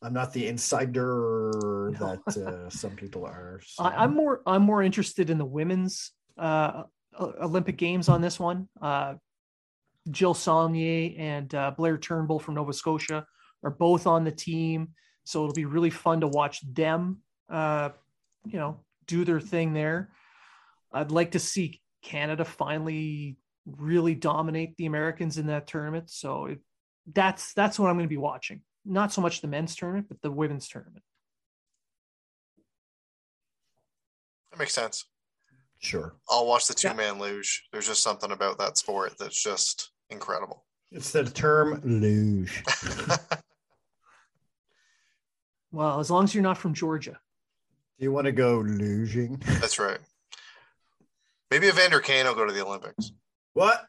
I'm 0.03 0.13
not 0.13 0.33
the 0.33 0.47
insider 0.47 1.93
No. 2.01 2.19
that 2.27 2.37
uh, 2.37 2.71
some 2.71 2.93
people 2.93 3.25
are. 3.27 3.61
so- 3.65 3.85
I, 3.85 4.05
I'm 4.05 4.15
more 4.15 4.41
I'm 4.47 4.63
more 4.63 4.83
interested 4.83 5.31
in 5.31 5.39
the 5.39 5.45
women's 5.45 6.13
uh, 6.39 6.85
Olympic 7.19 7.77
Games 7.77 8.09
on 8.09 8.21
this 8.21 8.39
one. 8.41 8.69
Uh, 8.81 9.15
Jill 10.11 10.35
Saulnier 10.35 11.15
and 11.19 11.55
uh, 11.55 11.73
Blayre 11.79 12.01
Turnbull 12.01 12.39
from 12.39 12.55
Nova 12.55 12.73
Scotia 12.73 13.27
are 13.63 13.71
both 13.71 14.07
on 14.07 14.25
the 14.25 14.31
team, 14.31 14.89
so 15.25 15.43
it'll 15.43 15.55
be 15.55 15.67
really 15.67 15.91
fun 15.91 16.21
to 16.23 16.27
watch 16.29 16.61
them. 16.73 17.19
Uh, 17.51 17.91
you 18.47 18.59
know, 18.59 18.81
do 19.07 19.25
their 19.25 19.41
thing 19.41 19.75
there. 19.75 20.11
I'd 20.93 21.11
like 21.13 21.33
to 21.33 21.39
see 21.39 21.81
Canada 22.03 22.45
finally 22.47 23.37
really 23.67 24.15
dominate 24.15 24.77
the 24.79 24.87
Americans 24.87 25.37
in 25.37 25.49
that 25.49 25.67
tournament. 25.67 26.09
So 26.11 26.47
it, 26.47 26.61
that's 27.13 27.53
that's 27.53 27.79
what 27.79 27.89
I'm 27.91 27.97
going 27.97 28.07
to 28.07 28.09
be 28.09 28.17
watching. 28.17 28.63
Not 28.85 29.13
so 29.13 29.21
much 29.21 29.41
the 29.41 29.49
men's 29.49 29.77
tournament, 29.77 30.07
but 30.09 30.21
the 30.23 30.31
women's 30.31 30.69
tournament. 30.69 31.03
That 34.51 34.59
makes 34.59 34.73
sense. 34.75 35.05
sure. 35.79 36.15
I'll 36.29 36.47
watch 36.47 36.67
the 36.67 36.75
Yeah. 36.83 36.91
two 36.93 36.97
man 36.97 37.19
luge. 37.19 37.67
There's 37.73 37.87
just 37.87 38.03
something 38.03 38.31
about 38.33 38.59
that 38.59 38.77
sport 38.77 39.17
that's 39.19 39.43
just 39.43 39.93
incredible. 40.11 40.65
It's 40.91 41.11
the 41.13 41.25
term 41.25 41.81
luge. 41.85 42.63
Well, 45.73 46.01
as 46.01 46.11
long 46.11 46.25
as 46.25 46.35
you're 46.35 46.43
not 46.43 46.59
from 46.59 46.75
Georgia. 46.75 47.13
Do 47.99 48.03
you 48.05 48.11
want 48.11 48.25
to 48.25 48.33
go 48.33 48.59
luging? 48.59 49.41
That's 49.61 49.79
right. 49.79 49.99
Maybe 51.51 51.69
Evander 51.69 52.01
Kane 52.01 52.27
will 52.27 52.35
go 52.35 52.45
to 52.45 52.53
the 52.53 52.65
Olympics. 52.67 53.13
What? 53.53 53.87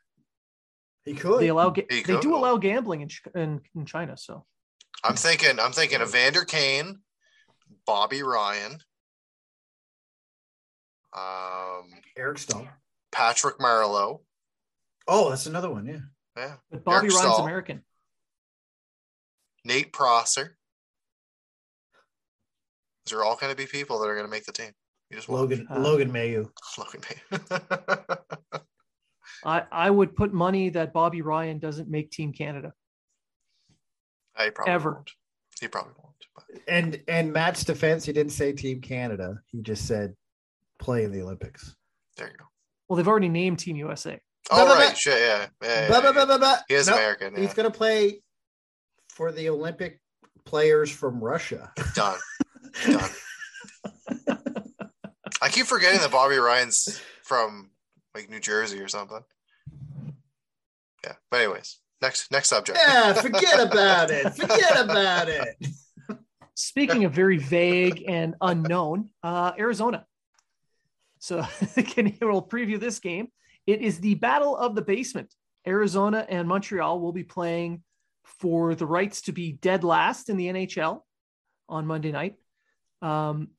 He 1.05 1.15
could. 1.15 1.39
they 1.41 1.47
allow 1.47 1.71
ga- 1.71 1.87
He 1.89 2.03
they 2.03 2.19
do 2.19 2.35
allow 2.35 2.57
gambling 2.57 3.01
in, 3.01 3.09
in 3.33 3.61
in 3.73 3.85
China. 3.87 4.15
So 4.15 4.45
I'm 5.03 5.15
thinking. 5.15 5.59
I'm 5.59 5.71
thinking 5.71 6.01
Evander 6.01 6.45
Kane, 6.45 6.99
Bobby 7.85 8.21
Ryan, 8.23 8.77
um, 11.17 11.89
Eric 12.17 12.37
Staal. 12.37 12.67
Patrick 13.11 13.57
Marleau. 13.59 14.21
Oh, 15.07 15.29
that's 15.29 15.45
another 15.47 15.69
one. 15.69 15.85
Yeah. 15.85 15.99
Yeah, 16.37 16.53
but 16.69 16.83
Bobby 16.85 17.07
Eric 17.07 17.15
Ryan's 17.15 17.33
Staal. 17.33 17.43
American. 17.45 17.83
Nate 19.65 19.91
Prosser. 19.91 20.57
These 23.05 23.13
are 23.13 23.23
all 23.23 23.35
going 23.35 23.51
to 23.51 23.57
be 23.57 23.65
people 23.65 23.99
that 23.99 24.07
are 24.07 24.15
going 24.15 24.25
to 24.25 24.31
make 24.31 24.45
the 24.45 24.51
team. 24.53 24.71
You 25.09 25.17
just. 25.17 25.27
Logan 25.29 25.67
Uh, 25.69 25.79
Logan 25.79 26.11
Mailloux. 26.11 26.49
Logan 26.77 27.01
May. 27.09 27.47
I 29.43 29.63
I 29.71 29.89
would 29.89 30.15
put 30.15 30.33
money 30.33 30.69
that 30.69 30.93
Bobby 30.93 31.21
Ryan 31.21 31.57
doesn't 31.59 31.89
make 31.89 32.11
Team 32.11 32.31
Canada. 32.31 32.73
I 34.35 34.49
probably 34.49 34.73
Ever. 34.73 34.91
won't. 34.93 35.11
He 35.59 35.67
probably 35.67 35.93
won't. 35.97 36.15
But 36.35 36.45
And 36.67 37.01
and 37.07 37.33
Matt's 37.33 37.63
defense, 37.63 38.05
he 38.05 38.13
didn't 38.13 38.31
say 38.31 38.51
Team 38.53 38.81
Canada. 38.81 39.39
He 39.47 39.61
just 39.61 39.87
said 39.87 40.15
play 40.79 41.03
in 41.03 41.11
the 41.11 41.21
Olympics. 41.21 41.75
there 42.17 42.27
you 42.27 42.37
go. 42.37 42.45
Well, 42.87 42.97
they've 42.97 43.07
already 43.07 43.29
named 43.29 43.59
Team 43.59 43.75
USA. 43.77 44.19
Oh 44.49 44.55
Blah, 44.55 44.65
blah, 44.65 44.73
right, 44.75 44.85
blah. 44.87 44.93
shit, 44.95 45.19
yeah, 45.19 45.45
yeah, 45.61 45.81
yeah, 45.81 45.87
Blah, 45.87 46.25
blah, 46.25 46.37
yeah. 46.37 46.57
He 46.67 46.73
is 46.75 46.87
Nope. 46.87 46.97
American. 46.97 47.35
Yeah. 47.35 47.41
He's 47.41 47.53
gonna 47.53 47.71
play 47.71 48.21
for 49.09 49.31
the 49.31 49.49
Olympic 49.49 49.99
players 50.45 50.89
from 50.91 51.23
Russia. 51.23 51.71
Done. 51.93 52.17
Done. 52.85 53.09
I 55.41 55.49
keep 55.49 55.65
forgetting 55.67 55.99
that 56.01 56.11
Bobby 56.11 56.37
Ryan's 56.37 57.01
from 57.23 57.71
like 58.15 58.29
New 58.29 58.39
Jersey 58.39 58.79
or 58.79 58.87
something. 58.87 59.21
Yeah. 61.03 61.13
But 61.29 61.41
anyways, 61.41 61.77
next 62.01 62.31
next 62.31 62.49
subject. 62.49 62.77
yeah, 62.81 63.13
forget 63.13 63.59
about 63.67 64.11
it. 64.11 64.33
Forget 64.33 64.79
about 64.79 65.29
it. 65.29 65.55
Speaking 66.55 67.05
of 67.05 67.13
very 67.13 67.37
vague 67.37 68.03
and 68.07 68.35
unknown, 68.41 69.09
uh, 69.23 69.53
Arizona. 69.57 70.05
So 71.19 71.43
can 71.75 72.17
we'll 72.21 72.41
preview 72.41 72.79
this 72.79 72.99
game. 72.99 73.27
It 73.67 73.81
is 73.81 73.99
the 73.99 74.15
battle 74.15 74.57
of 74.57 74.75
the 74.75 74.81
basement. 74.81 75.33
Arizona 75.67 76.25
and 76.27 76.47
Montreal 76.47 76.99
will 76.99 77.13
be 77.13 77.23
playing 77.23 77.83
for 78.23 78.75
the 78.75 78.85
rights 78.85 79.21
to 79.23 79.31
be 79.31 79.53
dead 79.53 79.83
last 79.83 80.29
in 80.29 80.37
the 80.37 80.47
NHL 80.47 81.01
on 81.69 81.85
Monday 81.85 82.11
night. 82.11 82.35
Um, 83.01 83.49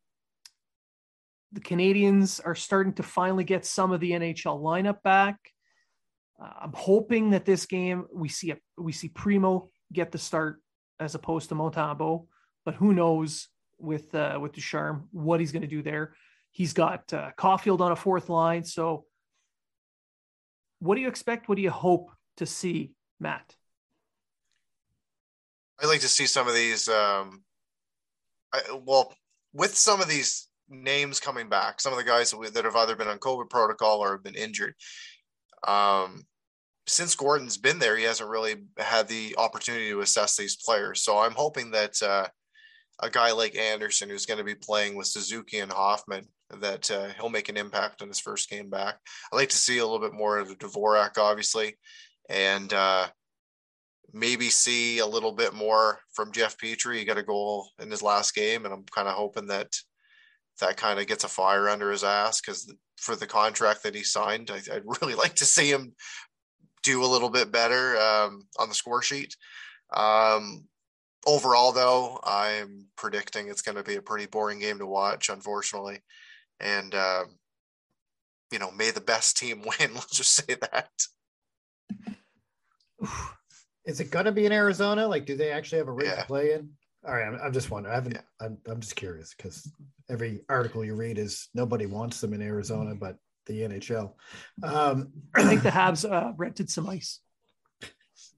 the 1.52 1.60
Canadiens 1.60 2.40
are 2.44 2.54
starting 2.54 2.94
to 2.94 3.02
finally 3.02 3.44
get 3.44 3.64
some 3.64 3.92
of 3.92 4.00
the 4.00 4.12
NHL 4.12 4.60
lineup 4.60 5.02
back. 5.02 5.36
Uh, 6.42 6.50
I'm 6.62 6.72
hoping 6.72 7.30
that 7.30 7.44
this 7.44 7.66
game 7.66 8.06
we 8.12 8.28
see 8.28 8.50
a, 8.50 8.56
we 8.76 8.92
see 8.92 9.08
Primeau 9.08 9.70
get 9.92 10.12
the 10.12 10.18
start 10.18 10.60
as 10.98 11.14
opposed 11.14 11.48
to 11.48 11.54
Montembeault, 11.54 12.26
but 12.64 12.74
who 12.74 12.92
knows 12.92 13.48
with 13.78 14.14
uh, 14.14 14.38
with 14.40 14.52
Ducharme 14.52 15.08
what 15.12 15.40
he's 15.40 15.52
going 15.52 15.62
to 15.62 15.68
do 15.68 15.82
there. 15.82 16.14
He's 16.50 16.72
got 16.72 17.12
uh, 17.12 17.30
Caufield 17.38 17.80
on 17.80 17.92
a 17.92 17.96
fourth 17.96 18.28
line, 18.28 18.64
so 18.64 19.04
what 20.80 20.96
do 20.96 21.00
you 21.00 21.08
expect? 21.08 21.48
What 21.48 21.56
do 21.56 21.62
you 21.62 21.70
hope 21.70 22.10
to 22.38 22.46
see, 22.46 22.92
Matt? 23.20 23.54
I'd 25.80 25.86
like 25.86 26.00
to 26.00 26.08
see 26.08 26.26
some 26.26 26.48
of 26.48 26.54
these. 26.54 26.88
Um, 26.88 27.42
I, 28.52 28.60
well, 28.84 29.14
with 29.52 29.76
some 29.76 30.00
of 30.00 30.08
these 30.08 30.48
names 30.68 31.20
coming 31.20 31.48
back, 31.48 31.80
some 31.80 31.92
of 31.92 31.98
the 31.98 32.04
guys 32.04 32.30
that, 32.30 32.38
we, 32.38 32.48
that 32.48 32.64
have 32.64 32.76
either 32.76 32.96
been 32.96 33.08
on 33.08 33.18
COVID 33.18 33.48
protocol 33.50 34.00
or 34.00 34.12
have 34.12 34.22
been 34.22 34.34
injured. 34.34 34.74
Um, 35.66 36.24
since 36.86 37.14
Gorton's 37.14 37.56
been 37.56 37.78
there, 37.78 37.96
he 37.96 38.04
hasn't 38.04 38.28
really 38.28 38.56
had 38.76 39.08
the 39.08 39.34
opportunity 39.38 39.90
to 39.90 40.00
assess 40.00 40.36
these 40.36 40.56
players. 40.56 41.02
So 41.02 41.18
I'm 41.18 41.32
hoping 41.32 41.70
that 41.70 42.00
uh, 42.02 42.26
a 43.00 43.10
guy 43.10 43.32
like 43.32 43.56
Anderson, 43.56 44.08
who's 44.08 44.26
going 44.26 44.38
to 44.38 44.44
be 44.44 44.54
playing 44.54 44.96
with 44.96 45.06
Suzuki 45.06 45.58
and 45.58 45.72
Hoffman, 45.72 46.26
that 46.60 46.90
uh, 46.90 47.08
he'll 47.18 47.28
make 47.28 47.48
an 47.48 47.56
impact 47.56 48.02
on 48.02 48.08
his 48.08 48.20
first 48.20 48.50
game 48.50 48.68
back. 48.68 48.98
I'd 49.32 49.36
like 49.36 49.48
to 49.50 49.56
see 49.56 49.78
a 49.78 49.84
little 49.84 50.00
bit 50.00 50.12
more 50.12 50.38
of 50.38 50.58
Dvorak, 50.58 51.18
obviously, 51.18 51.76
and 52.28 52.72
uh, 52.72 53.06
maybe 54.12 54.50
see 54.50 54.98
a 54.98 55.06
little 55.06 55.32
bit 55.32 55.54
more 55.54 56.00
from 56.12 56.32
Jeff 56.32 56.58
Petry. 56.58 56.98
He 56.98 57.04
got 57.04 57.18
a 57.18 57.22
goal 57.22 57.68
in 57.80 57.90
his 57.90 58.02
last 58.02 58.34
game, 58.34 58.64
and 58.64 58.74
I'm 58.74 58.84
kind 58.84 59.08
of 59.08 59.14
hoping 59.14 59.46
that 59.46 59.72
that 60.60 60.76
kind 60.76 61.00
of 61.00 61.06
gets 61.06 61.24
a 61.24 61.28
fire 61.28 61.68
under 61.68 61.90
his 61.90 62.04
ass 62.04 62.40
because 62.40 62.72
for 62.98 63.16
the 63.16 63.26
contract 63.26 63.82
that 63.82 63.94
he 63.94 64.02
signed, 64.02 64.50
I, 64.50 64.60
would 64.74 64.98
really 65.02 65.14
like 65.14 65.34
to 65.36 65.44
see 65.44 65.70
him 65.70 65.94
do 66.82 67.04
a 67.04 67.06
little 67.06 67.30
bit 67.30 67.52
better 67.52 67.96
um, 67.98 68.46
on 68.58 68.68
the 68.68 68.74
score 68.74 69.02
sheet. 69.02 69.36
Um, 69.94 70.64
overall, 71.26 71.72
though, 71.72 72.20
I'm 72.24 72.86
predicting 72.96 73.48
it's 73.48 73.62
going 73.62 73.76
to 73.76 73.82
be 73.82 73.96
a 73.96 74.02
pretty 74.02 74.26
boring 74.26 74.58
game 74.58 74.78
to 74.78 74.86
watch, 74.86 75.28
unfortunately. 75.28 76.00
And, 76.60 76.94
uh, 76.94 77.24
you 78.50 78.58
know, 78.58 78.70
may 78.70 78.90
the 78.90 79.00
best 79.00 79.36
team 79.36 79.60
win. 79.62 79.94
Let's 79.94 80.16
just 80.16 80.32
say 80.34 80.56
that. 80.60 80.90
Is 83.84 83.98
it 84.00 84.10
going 84.12 84.26
to 84.26 84.32
be 84.32 84.46
in 84.46 84.52
Arizona? 84.52 85.08
Like, 85.08 85.26
do 85.26 85.36
they 85.36 85.50
actually 85.50 85.78
have 85.78 85.88
a 85.88 85.92
rig 85.92 86.06
Yeah. 86.06 86.20
to 86.20 86.26
play 86.26 86.52
in? 86.52 86.70
All 87.04 87.12
right, 87.14 87.26
I'm, 87.26 87.34
I'm 87.42 87.52
just 87.52 87.68
wondering. 87.70 87.92
I 87.92 87.96
haven't. 87.96 88.14
Yeah. 88.14 88.20
I'm, 88.40 88.58
I'm 88.68 88.80
just 88.80 88.94
curious 88.94 89.34
because 89.36 89.68
every 90.08 90.42
article 90.48 90.84
you 90.84 90.94
read 90.94 91.18
is 91.18 91.48
nobody 91.52 91.86
wants 91.86 92.20
them 92.20 92.32
in 92.32 92.40
Arizona, 92.40 92.94
but 92.94 93.16
the 93.46 93.60
NHL. 93.60 94.14
Um, 94.62 95.12
I 95.34 95.44
think 95.44 95.62
the 95.62 95.70
Habs 95.70 96.10
uh, 96.10 96.32
rented 96.36 96.70
some 96.70 96.88
ice. 96.88 97.20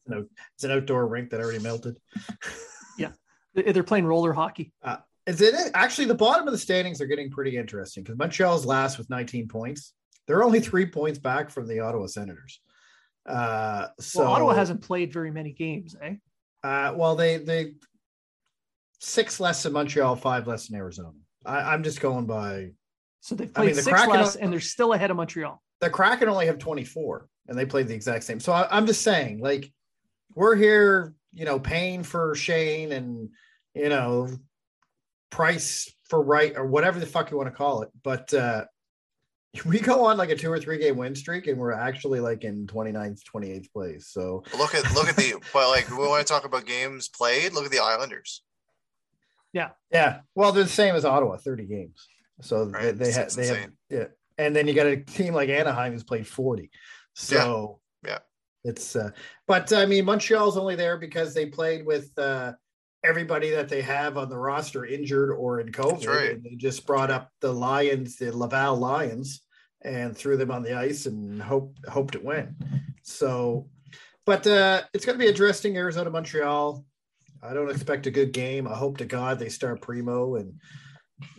no, 0.07 0.27
it's 0.55 0.65
an 0.65 0.71
outdoor 0.71 1.07
rink 1.07 1.31
that 1.31 1.41
already 1.41 1.59
melted. 1.61 1.99
yeah, 2.99 3.13
They're 3.55 3.83
playing 3.83 4.07
roller 4.07 4.33
hockey. 4.33 4.73
Is 5.27 5.41
it 5.41 5.55
actually 5.75 6.07
the 6.07 6.15
bottom 6.15 6.47
of 6.47 6.53
the 6.53 6.59
standings 6.59 7.01
are 7.01 7.07
getting 7.07 7.31
pretty 7.31 7.57
interesting 7.57 8.03
because 8.03 8.19
Montreal's 8.19 8.67
last 8.67 8.99
with 8.99 9.09
19 9.09 9.49
points. 9.49 9.95
They're 10.27 10.45
only 10.45 10.61
three 10.61 10.87
points 10.87 11.19
back 11.19 11.51
from 11.51 11.67
the 11.67 11.81
Ottawa 11.81 12.07
Senators. 12.07 12.61
Uh, 13.27 13.89
so 14.01 14.21
well, 14.21 14.33
Ottawa 14.33 14.55
hasn't 14.55 14.83
played 14.83 15.13
very 15.13 15.31
many 15.31 15.53
games, 15.53 15.97
eh? 16.01 16.17
Uh, 16.63 16.93
well, 16.95 17.15
they 17.17 17.39
they 17.39 17.75
six 19.01 19.41
less 19.41 19.63
than 19.63 19.73
Montreal, 19.73 20.17
five 20.17 20.47
less 20.47 20.69
than 20.69 20.79
Arizona. 20.79 21.13
I, 21.45 21.73
I'm 21.73 21.83
just 21.83 22.01
going 22.01 22.27
by 22.27 22.73
So 23.25 23.35
they've 23.35 23.49
I 23.49 23.53
played 23.53 23.67
mean, 23.69 23.77
the 23.77 23.83
six 23.83 23.97
Kraken 24.03 24.21
less, 24.21 24.37
and 24.37 24.53
they're 24.53 24.61
still 24.61 24.93
ahead 24.93 25.11
of 25.11 25.17
Montreal. 25.17 25.63
the 25.81 25.89
Kraken 25.89 26.29
only 26.29 26.45
have 26.45 26.59
24 26.59 27.27
and 27.49 27.59
they 27.59 27.65
played 27.65 27.89
the 27.89 27.95
exact 27.95 28.25
same. 28.25 28.39
So 28.39 28.53
I, 28.53 28.69
I'm 28.71 28.87
just 28.87 29.01
saying, 29.01 29.41
like, 29.41 29.73
we're 30.35 30.55
here, 30.55 31.15
you 31.33 31.47
know, 31.47 31.59
paying 31.59 32.03
for 32.03 32.35
Shane 32.35 32.93
and, 32.93 33.31
you 33.75 33.89
know, 33.89 34.29
price 35.31 35.91
for 36.11 36.23
Wright 36.23 36.53
or 36.55 36.67
whatever 36.67 37.01
the 37.01 37.07
fuck 37.07 37.31
you 37.31 37.39
want 37.39 37.49
to 37.49 37.57
call 37.57 37.81
it. 37.81 37.89
But 38.03 38.35
uh, 38.35 38.67
we 39.65 39.81
go 39.81 40.05
on 40.05 40.19
like 40.19 40.29
a 40.29 40.37
two 40.37 40.53
or 40.53 40.61
three 40.61 40.77
game 40.77 40.99
win 40.99 41.15
streak 41.15 41.47
and 41.47 41.57
we're 41.57 41.73
actually 41.73 42.21
like 42.21 42.45
in 42.45 42.67
29th, 42.67 43.23
28th 43.35 43.73
place. 43.73 44.09
So 44.09 44.45
Look 44.59 44.75
at 44.75 44.95
look 44.95 45.09
at 45.09 45.17
the 45.17 45.41
but 45.55 45.71
like 45.71 45.89
we 45.89 45.97
want 45.97 46.27
to 46.27 46.31
talk 46.31 46.45
about 46.45 46.67
games 46.67 47.09
played. 47.09 47.55
Look 47.55 47.65
at 47.65 47.71
the 47.71 47.83
Islanders. 47.83 48.43
Yeah 49.55 49.71
yeah, 49.91 50.21
well, 50.35 50.53
they're 50.53 50.65
the 50.65 50.69
same 50.69 50.95
as 50.97 51.05
Ottawa, 51.05 51.37
30 51.37 51.65
games. 51.65 52.09
So 52.41 52.65
they, 52.67 52.73
Right. 52.73 52.97
they 52.99 53.09
It's- 53.09 53.17
have, 53.17 53.33
they 53.35 53.47
have, 53.47 53.71
yeah. 53.91 54.07
And 54.39 54.55
then 54.55 54.67
you 54.67 54.75
got 54.75 54.87
a 54.87 54.97
team 54.97 55.35
like 55.35 55.49
Anaheim 55.49 55.93
who's 55.93 56.03
played 56.05 56.27
40. 56.27 56.71
So 57.15 57.81
Yeah. 58.05 58.19
it's, 58.65 58.97
uh, 58.97 59.11
but 59.47 59.73
I 59.73 59.87
mean, 59.87 60.05
Montreal's 60.05 60.57
only 60.57 60.75
there 60.77 60.97
because 60.99 61.35
they 61.35 61.47
played 61.47 61.87
with, 61.87 62.11
uh, 62.19 62.55
everybody 63.05 63.51
that 63.51 63.69
they 63.69 63.83
have 63.83 64.17
on 64.17 64.31
the 64.31 64.37
roster 64.39 64.85
injured 64.87 65.31
or 65.31 65.61
in 65.61 65.71
COVID. 65.71 66.07
right. 66.07 66.31
And 66.33 66.43
they 66.43 66.55
just 66.57 66.87
brought 66.87 67.11
up 67.11 67.31
the 67.41 67.53
Lions, 67.53 68.17
the 68.17 68.35
Laval 68.37 68.77
Lions, 68.77 69.43
and 69.83 70.17
threw 70.17 70.37
them 70.39 70.51
on 70.51 70.63
the 70.63 70.73
ice 70.75 71.05
and 71.05 71.41
hope 71.43 71.77
hoped 71.87 72.15
it 72.15 72.25
went. 72.25 72.51
So, 73.03 73.69
but 74.25 74.47
uh, 74.47 74.85
it's 74.95 75.05
going 75.05 75.19
to 75.19 75.23
be 75.23 75.29
interesting. 75.29 75.77
Arizona, 75.77 76.09
Montreal. 76.09 76.85
I 77.43 77.53
don't 77.53 77.71
expect 77.71 78.07
a 78.07 78.11
good 78.11 78.33
game. 78.33 78.67
I 78.67 78.75
hope 78.75 78.97
to 78.97 79.05
God 79.05 79.39
they 79.39 79.51
start 79.51 79.83
Primeau 79.83 80.37
and 80.37 80.59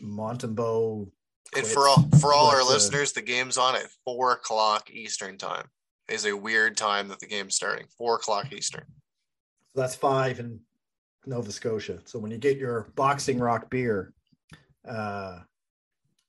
Montembeault. 0.03 1.09
And 1.55 1.65
for 1.65 1.87
all 1.87 2.07
for 2.19 2.33
all 2.33 2.47
our 2.47 2.61
uh, 2.61 2.65
listeners, 2.69 3.13
the 3.13 3.21
game's 3.21 3.57
on 3.57 3.75
at 3.75 3.87
four 4.03 4.33
o'clock 4.33 4.89
Eastern 4.91 5.37
time. 5.37 5.67
Is 6.07 6.25
a 6.25 6.35
weird 6.35 6.77
time 6.77 7.07
that 7.07 7.19
the 7.19 7.25
game's 7.27 7.55
starting. 7.55 7.87
Four 7.97 8.15
o'clock 8.15 8.51
Eastern. 8.53 8.83
So 9.73 9.81
that's 9.81 9.95
five 9.95 10.39
in 10.39 10.59
Nova 11.25 11.51
Scotia. 11.51 11.99
So 12.05 12.19
when 12.19 12.31
you 12.31 12.37
get 12.37 12.57
your 12.57 12.91
boxing 12.95 13.39
rock 13.39 13.69
beer, 13.69 14.13
uh, 14.87 15.39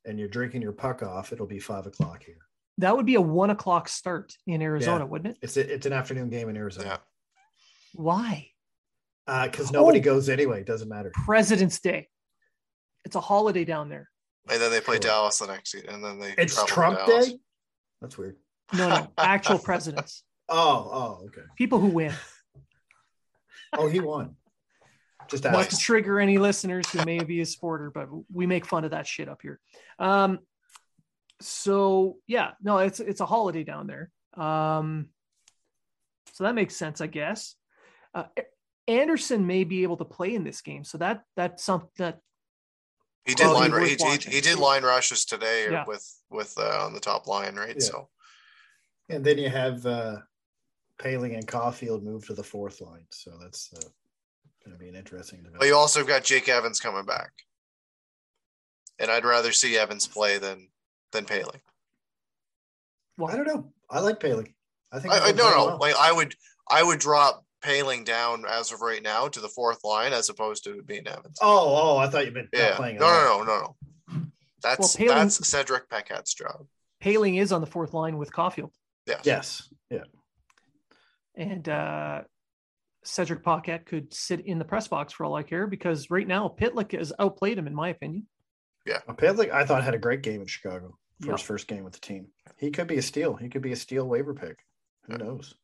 and 0.07 0.19
you're 0.19 0.29
drinking 0.29 0.63
your 0.63 0.73
puck 0.73 1.03
off, 1.03 1.33
it'll 1.33 1.47
be 1.47 1.59
five 1.59 1.87
o'clock 1.87 2.23
here. 2.25 2.39
That 2.79 2.97
would 2.97 3.07
be 3.07 3.17
a 3.17 3.21
one 3.21 3.51
o'clock 3.51 3.89
start 3.89 4.35
in 4.47 4.63
Arizona, 4.63 5.05
wouldn't 5.05 5.35
it? 5.35 5.39
It's 5.43 5.57
a, 5.57 5.75
it's 5.75 5.87
an 5.87 5.93
afternoon 5.93 6.31
game 6.31 6.49
in 6.49 6.57
Arizona. 6.57 6.87
Yeah. 6.89 6.97
Why? 7.95 8.49
because 9.27 9.73
nobody 9.73 9.99
Oh. 9.99 10.03
goes 10.05 10.29
anyway. 10.29 10.61
It 10.61 10.67
doesn't 10.67 10.89
matter. 10.89 11.11
President's 11.25 11.81
Day. 11.81 12.09
It's 13.07 13.15
a 13.15 13.21
holiday 13.21 13.65
down 13.65 13.89
there. 13.89 14.11
And 14.51 14.61
then 14.61 14.71
they 14.73 14.81
play 14.81 14.97
Sure. 14.97 15.01
Dallas 15.11 15.39
the 15.39 15.47
next 15.47 15.75
and 15.75 16.05
then 16.05 16.19
they 16.19 16.35
It's 16.37 16.63
Trump 16.65 16.99
Day. 17.07 17.39
That's 18.01 18.19
weird. 18.19 18.37
No, 18.75 18.89
no, 18.89 19.13
actual 19.19 19.61
presidents, 19.61 20.25
Oh, 20.49 20.91
oh, 20.93 21.27
okay. 21.27 21.43
people 21.57 21.79
who 21.79 21.89
win. 21.89 22.13
Oh, 23.79 23.89
he 23.89 24.01
won. 24.01 24.37
Just 25.29 25.45
Not 25.45 25.69
to 25.69 25.77
trigger 25.77 26.19
any 26.21 26.39
listeners 26.39 26.89
who 26.89 27.05
may 27.05 27.19
be 27.19 27.41
a 27.41 27.45
sporter, 27.45 27.93
but 27.93 28.09
we 28.33 28.47
make 28.47 28.65
fun 28.65 28.85
of 28.85 28.93
that 28.93 29.07
shit 29.07 29.29
up 29.29 29.43
here. 29.43 29.61
Um, 29.99 30.39
so 31.41 32.17
yeah, 32.27 32.53
no, 32.63 32.79
it's 32.79 33.01
it's 33.01 33.21
a 33.21 33.27
holiday 33.27 33.65
down 33.65 33.87
there. 33.89 34.11
Um, 34.43 35.09
so 36.33 36.45
that 36.45 36.55
makes 36.55 36.77
sense, 36.77 37.01
I 37.01 37.09
guess. 37.09 37.57
Uh, 38.15 38.25
Anderson 38.89 39.47
may 39.47 39.65
be 39.65 39.83
able 39.83 39.97
to 39.99 40.05
play 40.05 40.35
in 40.35 40.45
this 40.45 40.63
game, 40.63 40.85
so 40.85 40.97
that 40.99 41.23
that's 41.37 41.63
something 41.65 41.91
that 41.99 42.21
He 43.27 43.35
did 43.35 43.45
Well, 43.47 43.55
line 43.55 43.73
it'd 43.75 44.01
he, 44.01 44.07
he, 44.31 44.37
he 44.37 44.41
did 44.41 44.59
line 44.59 44.85
rushes 44.85 45.25
today 45.25 45.69
Yeah. 45.71 45.85
with 45.87 46.05
with 46.31 46.55
uh, 46.57 46.85
on 46.85 46.95
the 46.95 47.01
top 47.01 47.27
line, 47.27 47.57
right? 47.57 47.75
Yeah. 47.79 47.85
So 47.85 48.09
And 49.09 49.25
then 49.25 49.37
you 49.39 49.49
have 49.51 49.85
uh, 49.85 50.19
Poehling 50.99 51.35
and 51.35 51.47
Caufield 51.47 52.03
move 52.03 52.27
to 52.27 52.35
the 52.35 52.45
fourth 52.45 52.81
line. 52.81 53.07
So 53.11 53.33
that's 53.41 53.71
uh, 53.75 53.81
going 54.65 54.77
to 54.77 54.79
be 54.79 54.89
an 54.89 54.95
interesting 54.97 55.39
Development. 55.39 55.61
but 55.61 55.67
you 55.67 55.77
also 55.77 56.05
got 56.05 56.25
Jake 56.25 56.49
Evans 56.49 56.81
coming 56.81 57.05
back. 57.05 57.31
And 58.99 59.11
I'd 59.11 59.25
rather 59.25 59.53
see 59.53 59.77
Evans 59.77 60.07
play 60.07 60.39
than 60.39 60.69
than 61.13 61.25
Poehling. 61.25 61.61
well, 63.19 63.33
I 63.33 63.37
don't 63.37 63.47
know. 63.47 63.73
I 63.91 64.01
like 64.01 64.21
Poehling. 64.21 64.55
I 64.93 64.99
think 65.01 65.15
I, 65.15 65.19
I 65.19 65.27
he's 65.29 65.37
no 65.37 65.51
no 65.51 65.67
well. 65.67 65.79
like 65.81 65.95
I 65.97 66.13
would 66.13 66.35
I 66.69 66.83
would 66.83 66.99
drop 66.99 67.45
Poehling 67.63 68.05
down 68.05 68.45
as 68.49 68.71
of 68.73 68.81
right 68.83 69.03
now 69.03 69.29
to 69.29 69.41
the 69.41 69.49
fourth 69.49 69.83
line 69.83 70.13
as 70.13 70.29
opposed 70.29 70.65
to 70.65 70.83
being 70.83 71.07
Evans. 71.07 71.39
Oh, 71.41 71.95
oh, 71.95 71.97
I 71.97 72.09
thought 72.09 72.27
you 72.27 72.33
meant 72.33 72.49
not 72.53 72.59
yeah. 72.61 72.77
playing. 72.77 72.97
No, 72.99 73.07
no, 73.07 73.43
no, 73.43 73.45
no, 73.45 73.77
no. 74.15 74.23
That's 74.63 74.97
Poehling- 74.97 75.09
that's 75.09 75.47
Cedric 75.49 75.89
Paquette's 75.89 76.35
job. 76.35 76.67
Poehling 77.03 77.41
is 77.41 77.53
on 77.53 77.61
the 77.61 77.67
fourth 77.67 77.93
line 77.95 78.19
with 78.19 78.31
Caufield, 78.33 78.71
Yes. 79.07 79.21
Yes. 79.25 79.69
Yeah. 79.91 80.05
and 81.35 81.69
uh, 81.69 82.23
Cedric 83.05 83.43
Paquette 83.45 83.87
could 83.87 84.13
sit 84.13 84.41
in 84.41 84.59
the 84.59 84.65
press 84.65 84.89
box 84.89 85.13
for 85.13 85.25
all 85.25 85.35
I 85.35 85.43
care 85.43 85.67
because 85.67 86.11
right 86.11 86.27
now 86.27 86.49
Pitlick 86.59 86.93
has 86.97 87.13
outplayed 87.19 87.59
him, 87.59 87.67
in 87.67 87.75
my 87.75 87.89
opinion. 87.91 88.27
Well, 88.87 89.17
Poehling, 89.17 89.51
I 89.53 89.65
thought 89.65 89.83
had 89.85 89.95
a 89.95 89.99
great 89.99 90.23
game 90.23 90.41
in 90.41 90.47
Chicago 90.47 90.97
for 91.21 91.27
Yeah. 91.27 91.33
his 91.33 91.43
first 91.43 91.67
game 91.69 91.85
with 91.85 91.95
the 91.95 92.01
team. 92.01 92.29
He 92.59 92.71
could 92.71 92.87
be 92.87 92.97
a 92.99 93.03
steal. 93.03 93.35
He 93.37 93.49
could 93.49 93.63
be 93.63 93.73
a 93.73 93.77
steal 93.77 94.07
waiver 94.07 94.35
pick. 94.35 94.59
Who 95.05 95.13
Yeah. 95.13 95.19
knows? 95.19 95.55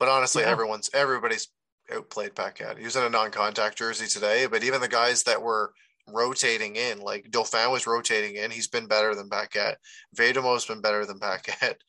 But 0.00 0.08
honestly, 0.08 0.42
Yeah. 0.42 0.48
everyone's 0.50 0.90
everybody's 0.92 1.48
outplayed 1.92 2.34
Paquette. 2.34 2.78
He 2.78 2.84
was 2.84 2.96
in 2.96 3.04
a 3.04 3.10
non-contact 3.10 3.76
jersey 3.78 4.06
today, 4.08 4.46
but 4.46 4.64
even 4.64 4.80
the 4.80 4.88
guys 4.88 5.22
that 5.24 5.40
were 5.42 5.72
rotating 6.08 6.74
in, 6.76 7.00
like 7.00 7.30
Dauphin 7.30 7.70
was 7.70 7.86
rotating 7.86 8.34
in, 8.36 8.50
he's 8.50 8.66
been 8.68 8.86
better 8.86 9.14
than 9.14 9.28
Paquette. 9.28 9.78
Vejdemo's 10.16 10.64
been 10.66 10.80
better 10.80 11.04
than 11.06 11.20
Paquette. 11.20 11.80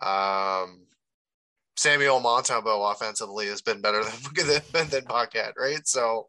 Um, 0.00 0.86
Samuel 1.76 2.20
Montembeault 2.20 2.92
offensively 2.92 3.46
has 3.48 3.60
been 3.62 3.80
better 3.80 4.02
than 4.36 4.62
than, 4.72 4.88
than 4.88 5.04
Paquette, 5.04 5.54
right? 5.58 5.86
So 5.86 6.28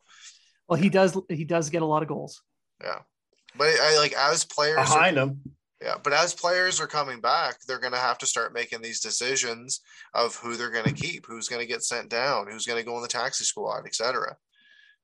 Well, 0.68 0.80
he 0.80 0.90
does 0.90 1.16
he 1.30 1.46
does 1.46 1.70
get 1.70 1.84
a 1.84 1.86
lot 1.86 2.02
of 2.02 2.08
goals. 2.10 2.42
yeah. 2.84 3.00
But 3.56 3.68
I 3.80 3.98
like 3.98 4.14
as 4.14 4.46
players 4.46 4.78
are 4.78 4.84
Behind 4.86 5.18
him. 5.18 5.42
Yeah, 5.82 5.96
but 6.04 6.12
as 6.12 6.34
players 6.34 6.82
are 6.82 6.88
coming 6.88 7.22
back, 7.22 7.62
they're 7.62 7.80
going 7.80 7.94
to 7.94 8.00
have 8.00 8.18
to 8.18 8.26
start 8.26 8.54
making 8.54 8.82
these 8.82 9.00
decisions 9.00 9.80
of 10.14 10.36
who 10.36 10.58
they're 10.58 10.72
going 10.72 10.86
to 10.86 10.94
keep, 10.94 11.26
who's 11.26 11.48
going 11.48 11.62
to 11.62 11.68
get 11.68 11.84
sent 11.84 12.10
down, 12.10 12.52
who's 12.52 12.66
going 12.66 12.80
to 12.80 12.86
go 12.86 12.98
in 12.98 13.02
the 13.02 13.08
taxi 13.08 13.46
squad, 13.46 13.86
etc. 13.86 14.36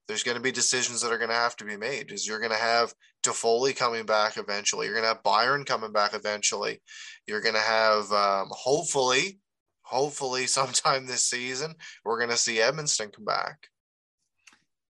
There's 0.07 0.23
going 0.23 0.35
to 0.35 0.43
be 0.43 0.51
decisions 0.51 1.01
that 1.01 1.13
are 1.13 1.17
going 1.17 1.29
to 1.29 1.35
have 1.35 1.55
to 1.57 1.65
be 1.65 1.77
made. 1.77 2.11
Is 2.11 2.27
you're 2.27 2.39
going 2.39 2.51
to 2.51 2.57
have 2.57 2.93
Toffoli 3.23 3.75
coming 3.75 4.05
back 4.05 4.37
eventually. 4.37 4.85
You're 4.85 4.95
going 4.95 5.05
to 5.05 5.13
have 5.13 5.23
Byron 5.23 5.63
coming 5.63 5.93
back 5.93 6.13
eventually. 6.13 6.81
You're 7.25 7.41
going 7.41 7.55
to 7.55 7.61
have, 7.61 8.11
um, 8.11 8.49
hopefully, 8.51 9.39
hopefully 9.85 10.45
sometime 10.47 11.05
this 11.05 11.25
season 11.25 11.73
we're 12.03 12.19
going 12.19 12.31
to 12.31 12.37
see 12.37 12.57
Edmundson 12.57 13.13
come 13.13 13.25
back. 13.25 13.69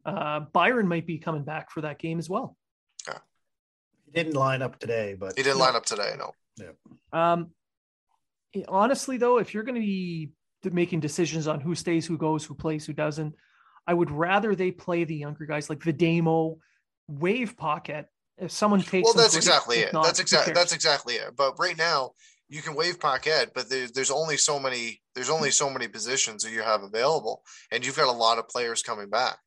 Uh, 0.05 0.41
Byron 0.53 0.89
might 0.89 1.07
be 1.07 1.19
coming 1.19 1.45
back 1.45 1.71
for 1.71 1.81
that 1.83 1.99
game 1.99 2.19
as 2.19 2.29
well. 2.29 2.57
He 4.13 4.23
didn't 4.23 4.37
line 4.37 4.63
up 4.63 4.79
today, 4.79 5.17
but 5.19 5.37
He 5.37 5.43
didn't 5.43 5.59
line 5.59 5.75
up 5.75 5.85
today, 5.85 6.15
no. 6.19 6.33
Yeah. 6.59 6.73
Um, 7.13 7.51
eh, 8.55 8.63
honestly, 8.69 9.17
though, 9.17 9.39
if 9.39 9.55
you're 9.55 9.63
going 9.63 9.81
to 9.81 9.81
be 9.81 10.31
making 10.65 11.01
decisions 11.01 11.49
on 11.49 11.61
who 11.61 11.75
stays, 11.75 12.07
who 12.07 12.19
goes, 12.19 12.45
who 12.45 12.55
plays, 12.55 12.87
who 12.87 12.93
doesn't, 12.93 13.35
I 13.87 13.95
would 13.95 14.11
rather 14.11 14.55
they 14.55 14.71
play 14.71 15.05
the 15.05 15.17
younger 15.17 15.47
guys 15.47 15.69
like 15.69 15.81
Vejdemo, 15.81 16.59
Waive 17.09 17.57
Paquette. 17.57 18.09
If 18.39 18.51
someone 18.51 18.83
takes, 18.83 19.07
Well, 19.07 19.15
that's 19.15 19.37
exactly 19.37 19.79
it. 19.79 19.93
not, 19.93 20.05
that's 20.05 20.21
exactly 20.21 20.53
that's 20.53 20.73
exactly 20.73 21.15
it. 21.15 21.37
But 21.37 21.59
right 21.59 21.77
now, 21.77 22.13
you 22.49 22.61
can 22.63 22.75
waive 22.75 23.01
Paquette, 23.01 23.53
but 23.55 23.69
there, 23.69 23.87
there's 23.95 24.11
only 24.11 24.37
so 24.37 24.59
many 24.59 25.01
there's 25.15 25.31
only 25.31 25.51
so 25.51 25.71
many 25.71 25.89
positions 25.89 26.43
that 26.43 26.51
you 26.53 26.63
have 26.63 26.83
available, 26.83 27.43
and 27.71 27.85
you've 27.85 27.97
got 27.97 28.09
a 28.09 28.13
lot 28.13 28.39
of 28.39 28.49
players 28.49 28.83
coming 28.83 29.09
back. 29.11 29.39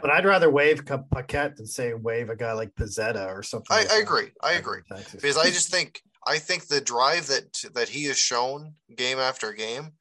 But 0.00 0.10
I'd 0.10 0.24
rather 0.24 0.48
waive 0.50 0.84
Paquette 0.86 1.56
than 1.56 1.66
say 1.66 1.92
waive 1.94 2.30
a 2.30 2.36
guy 2.36 2.52
like 2.52 2.74
Pezzetta 2.76 3.26
or 3.26 3.42
something. 3.42 3.66
I, 3.76 3.80
like 3.80 3.90
I 3.90 3.94
that. 3.96 4.02
agree. 4.02 4.28
I 4.42 4.52
agree. 4.52 4.80
Texas. 4.88 5.20
because 5.20 5.36
I 5.36 5.46
just 5.46 5.70
think 5.70 6.00
I 6.26 6.38
think 6.38 6.66
the 6.68 6.80
drive 6.80 7.26
that 7.26 7.64
that 7.74 7.88
he 7.88 8.04
has 8.04 8.16
shown 8.18 8.74
game 8.94 9.18
after 9.18 9.52
game, 9.52 9.92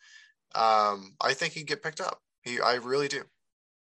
um, 0.56 1.16
I 1.22 1.34
think 1.34 1.54
he'd 1.54 1.68
get 1.68 1.82
picked 1.82 2.02
up. 2.02 2.20
He, 2.44 2.60
I 2.62 2.76
really 2.76 3.08
do. 3.08 3.24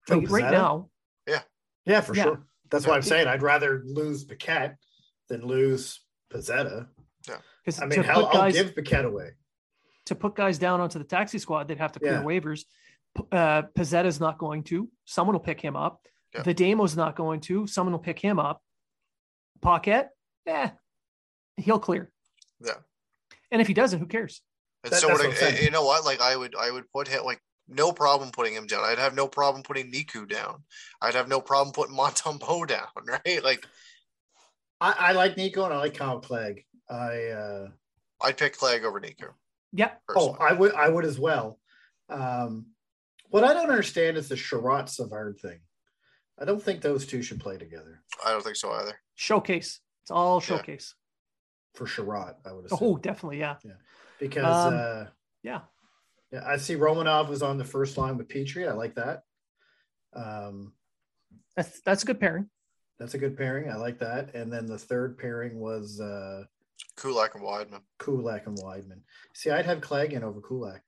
Who, 0.09 0.21
Like, 0.23 0.31
right 0.31 0.51
now, 0.53 0.91
yeah, 1.27 1.43
Yeah, 1.87 2.01
for 2.01 2.15
Yeah. 2.15 2.25
sure. 2.25 2.47
That's 2.71 2.87
what 2.87 2.97
I'm 2.97 3.03
saying. 3.03 3.27
I'd 3.29 3.43
rather 3.43 3.83
lose 3.85 4.25
Paquette 4.25 4.77
than 5.29 5.47
lose 5.47 6.01
Pezzetta. 6.33 6.89
Yeah. 7.29 7.39
I 7.81 7.87
mean, 7.87 8.03
hell, 8.03 8.27
put 8.27 8.37
I'll 8.41 8.53
give 8.53 8.75
Paquette 8.75 9.05
away. 9.05 9.31
to 10.07 10.15
put 10.15 10.35
guys 10.35 10.59
down 10.59 10.81
onto 10.81 10.99
the 10.99 11.05
taxi 11.05 11.39
squad, 11.39 11.69
they'd 11.69 11.79
have 11.79 11.93
to 11.93 12.01
clear 12.01 12.15
Yeah. 12.15 12.23
waivers. 12.23 12.65
P- 13.17 13.25
Uh, 13.33 13.63
Pezzetta's 13.77 14.21
not 14.21 14.39
going 14.39 14.63
to. 14.65 14.89
Someone 15.05 15.35
will 15.35 15.41
pick 15.41 15.61
him 15.61 15.77
up. 15.77 16.01
Yeah. 16.35 16.43
The 16.43 16.55
Damo's 16.55 16.97
not 16.97 17.17
going 17.17 17.41
to. 17.43 17.67
Someone 17.67 17.93
will 17.93 18.01
pick 18.01 18.19
him 18.19 18.39
up. 18.39 18.61
Paquette, 19.63 20.11
eh, 20.47 20.71
he'll 21.57 21.79
clear. 21.79 22.11
Yeah. 22.61 22.75
And 23.51 23.61
if 23.61 23.69
he 23.69 23.75
doesn't, 23.75 24.01
who 24.01 24.07
cares? 24.07 24.43
And 24.83 24.93
That- 24.93 25.01
so, 25.01 25.09
what 25.09 25.19
what 25.19 25.27
I'm 25.27 25.33
I, 25.33 25.35
saying. 25.35 25.65
you 25.65 25.71
know 25.71 25.85
what? 25.85 26.05
Like, 26.05 26.21
I 26.21 26.37
would, 26.37 26.55
I 26.57 26.71
would 26.71 26.91
put 26.91 27.09
him 27.09 27.25
like 27.25 27.41
no 27.69 27.93
problem 27.93 28.31
putting 28.31 28.53
him 28.55 28.67
down. 28.67 28.85
I'd 28.85 28.99
have 28.99 29.15
no 29.15 29.27
problem 29.29 29.63
putting 29.63 29.91
Niku 29.93 30.29
down. 30.29 30.65
I'd 31.01 31.15
have 31.15 31.29
no 31.29 31.41
problem 31.41 31.73
putting 31.73 31.97
Montembeault 31.97 32.67
down. 32.77 32.89
Right? 33.07 33.43
Like, 33.43 33.65
I, 34.81 34.95
I 34.99 35.13
like 35.13 35.37
Niku 35.37 35.65
and 35.65 35.73
I 35.73 35.79
like 35.79 35.95
Kyle 35.95 36.21
Clague. 36.21 36.65
I 36.91 37.29
uh, 37.29 37.69
I'd 38.21 38.37
pick 38.37 38.57
Clague 38.59 38.85
over 38.85 39.01
Niku. 39.01 39.29
Yeah. 39.73 39.93
oh, 40.15 40.37
I 40.39 40.53
would 40.53 40.75
I 40.75 40.89
would 40.89 41.05
as 41.05 41.19
well. 41.19 41.59
Um, 42.11 42.67
what 43.35 43.43
I 43.43 43.53
don't 43.53 43.69
understand 43.69 44.17
is 44.17 44.29
the 44.29 44.37
Chiarot 44.37 44.89
Savard 44.89 45.41
thing. 45.41 45.59
I 46.41 46.45
don't 46.45 46.63
think 46.63 46.81
those 46.83 47.05
two 47.05 47.21
should 47.21 47.41
play 47.41 47.57
together 47.59 48.01
I 48.25 48.31
don't 48.31 48.45
think 48.45 48.55
so 48.55 48.71
either. 48.71 48.97
Showcase. 49.17 49.81
It's 50.03 50.11
all 50.13 50.37
Yeah. 50.41 50.47
showcase. 50.47 50.95
for 51.75 51.87
Chiarot. 51.87 52.37
I 52.47 52.53
would 52.53 52.67
assume 52.67 52.79
Oh, 52.81 52.97
definitely. 52.97 53.41
Yeah. 53.41 53.57
Yeah. 53.65 53.73
Because 54.21 54.67
um, 54.67 54.75
uh, 54.75 55.07
Yeah. 55.43 55.63
yeah, 56.31 56.45
I 56.47 56.59
see 56.59 56.77
Romanov 56.77 57.29
was 57.29 57.43
on 57.43 57.59
the 57.59 57.65
first 57.65 57.99
line 57.99 58.17
with 58.17 58.29
Petry. 58.29 58.69
I 58.69 58.73
like 58.75 58.95
that. 58.95 59.25
Um, 60.13 60.73
That's 61.57 61.81
that's 61.81 62.05
a 62.05 62.07
good 62.07 62.21
pairing. 62.21 62.49
that's 63.01 63.15
a 63.15 63.19
good 63.19 63.37
pairing. 63.37 63.69
I 63.69 63.75
like 63.75 63.99
that. 63.99 64.33
And 64.37 64.53
then 64.53 64.67
the 64.67 64.79
third 64.79 65.19
pairing 65.19 65.59
was 65.59 66.01
uh, 66.01 66.45
Kulak 66.97 67.35
and 67.35 67.43
Wideman. 67.43 67.81
Kulak 67.99 68.47
and 68.47 68.57
Wideman. 68.59 69.01
See, 69.35 69.51
I'd 69.51 69.67
have 69.67 69.81
Clague 69.81 70.13
in 70.13 70.23
over 70.23 70.41
Kulak, 70.41 70.83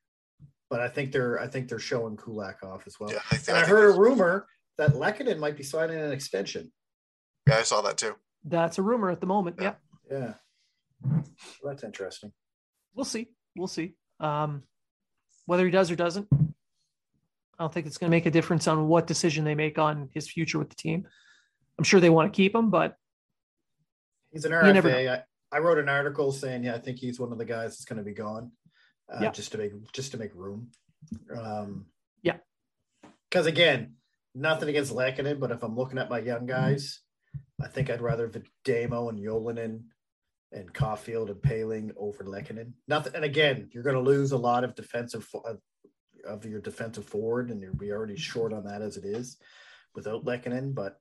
but 0.70 0.80
I 0.80 0.88
think 0.88 1.12
they're 1.12 1.40
I 1.40 1.46
think 1.46 1.68
they're 1.68 1.78
showing 1.78 2.16
Kulak 2.16 2.62
off 2.62 2.82
as 2.86 2.98
well. 2.98 3.10
Yeah, 3.12 3.20
I, 3.30 3.36
th- 3.36 3.48
And 3.48 3.56
I 3.56 3.62
I 3.62 3.66
heard 3.66 3.94
a 3.94 3.98
rumor 3.98 4.46
that 4.78 4.92
Lehkonen 4.92 5.38
might 5.38 5.56
be 5.56 5.62
signing 5.62 5.98
an 5.98 6.12
extension. 6.12 6.72
Yeah, 7.48 7.58
I 7.58 7.62
saw 7.62 7.80
that 7.82 7.96
too. 7.96 8.14
That's 8.44 8.78
a 8.78 8.82
rumor 8.82 9.10
at 9.10 9.20
the 9.20 9.26
moment. 9.26 9.56
Yeah. 9.60 9.74
Yeah. 10.10 10.18
Yeah, 10.18 10.32
Well, 11.02 11.24
that's 11.72 11.84
interesting. 11.84 12.32
We'll 12.94 13.04
see. 13.04 13.28
We'll 13.56 13.66
see. 13.68 13.94
Um, 14.20 14.62
whether 15.46 15.64
he 15.64 15.70
does 15.70 15.90
or 15.90 15.96
doesn't, 15.96 16.26
I 16.32 17.62
don't 17.62 17.72
think 17.72 17.86
it's 17.86 17.98
going 17.98 18.10
to 18.10 18.16
make 18.16 18.26
a 18.26 18.30
difference 18.30 18.66
on 18.68 18.88
what 18.88 19.06
decision 19.06 19.44
they 19.44 19.54
make 19.54 19.78
on 19.78 20.10
his 20.14 20.28
future 20.30 20.58
with 20.58 20.68
the 20.70 20.74
team. 20.76 21.06
I'm 21.78 21.84
sure 21.84 22.00
they 22.00 22.10
want 22.10 22.32
to 22.32 22.36
keep 22.36 22.54
him, 22.54 22.70
but 22.70 22.96
He's 24.32 24.44
an 24.44 24.52
You 24.52 24.58
RFA. 24.58 25.10
I, 25.52 25.56
I 25.56 25.60
wrote 25.60 25.78
an 25.78 25.88
article 25.88 26.32
saying, 26.32 26.64
yeah, 26.64 26.74
I 26.74 26.78
think 26.78 26.98
he's 26.98 27.18
one 27.20 27.32
of 27.32 27.38
the 27.38 27.44
guys 27.44 27.70
that's 27.72 27.84
going 27.84 27.98
to 27.98 28.02
be 28.04 28.12
gone, 28.12 28.52
uh, 29.12 29.18
Yeah. 29.22 29.30
just 29.32 29.52
to 29.52 29.58
make 29.58 29.72
just 29.92 30.12
to 30.12 30.18
make 30.18 30.34
room. 30.34 30.70
Um, 31.36 31.86
Yeah. 32.22 32.38
Because 33.30 33.46
again, 33.46 33.96
nothing 34.34 34.68
against 34.68 34.92
Lehkonen, 34.92 35.40
but 35.40 35.50
if 35.50 35.62
I'm 35.62 35.76
looking 35.76 35.98
at 35.98 36.10
my 36.10 36.18
young 36.18 36.40
Mm-hmm. 36.40 36.46
guys, 36.46 37.00
I 37.62 37.68
think 37.68 37.90
I'd 37.90 38.02
rather 38.02 38.30
Damo 38.64 39.08
and 39.08 39.18
Ylönen 39.18 39.84
and 40.52 40.72
Caufield 40.72 41.30
and 41.30 41.40
Poehling 41.42 41.92
over 41.96 42.24
Lehkonen. 42.24 42.72
Nothing. 42.86 43.14
And 43.14 43.24
again, 43.24 43.68
you're 43.72 43.82
going 43.82 43.96
to 43.96 44.00
lose 44.02 44.32
a 44.32 44.36
lot 44.38 44.62
of 44.64 44.74
defensive 44.74 45.28
of, 45.44 45.60
your 46.44 46.60
defensive 46.60 47.04
forward, 47.06 47.50
and 47.50 47.60
you're 47.60 47.72
be 47.72 47.92
already 47.92 48.16
short 48.16 48.52
on 48.52 48.64
that 48.64 48.82
as 48.82 48.96
it 48.96 49.04
is 49.04 49.38
without 49.94 50.24
Lehkonen. 50.24 50.74
But 50.74 51.00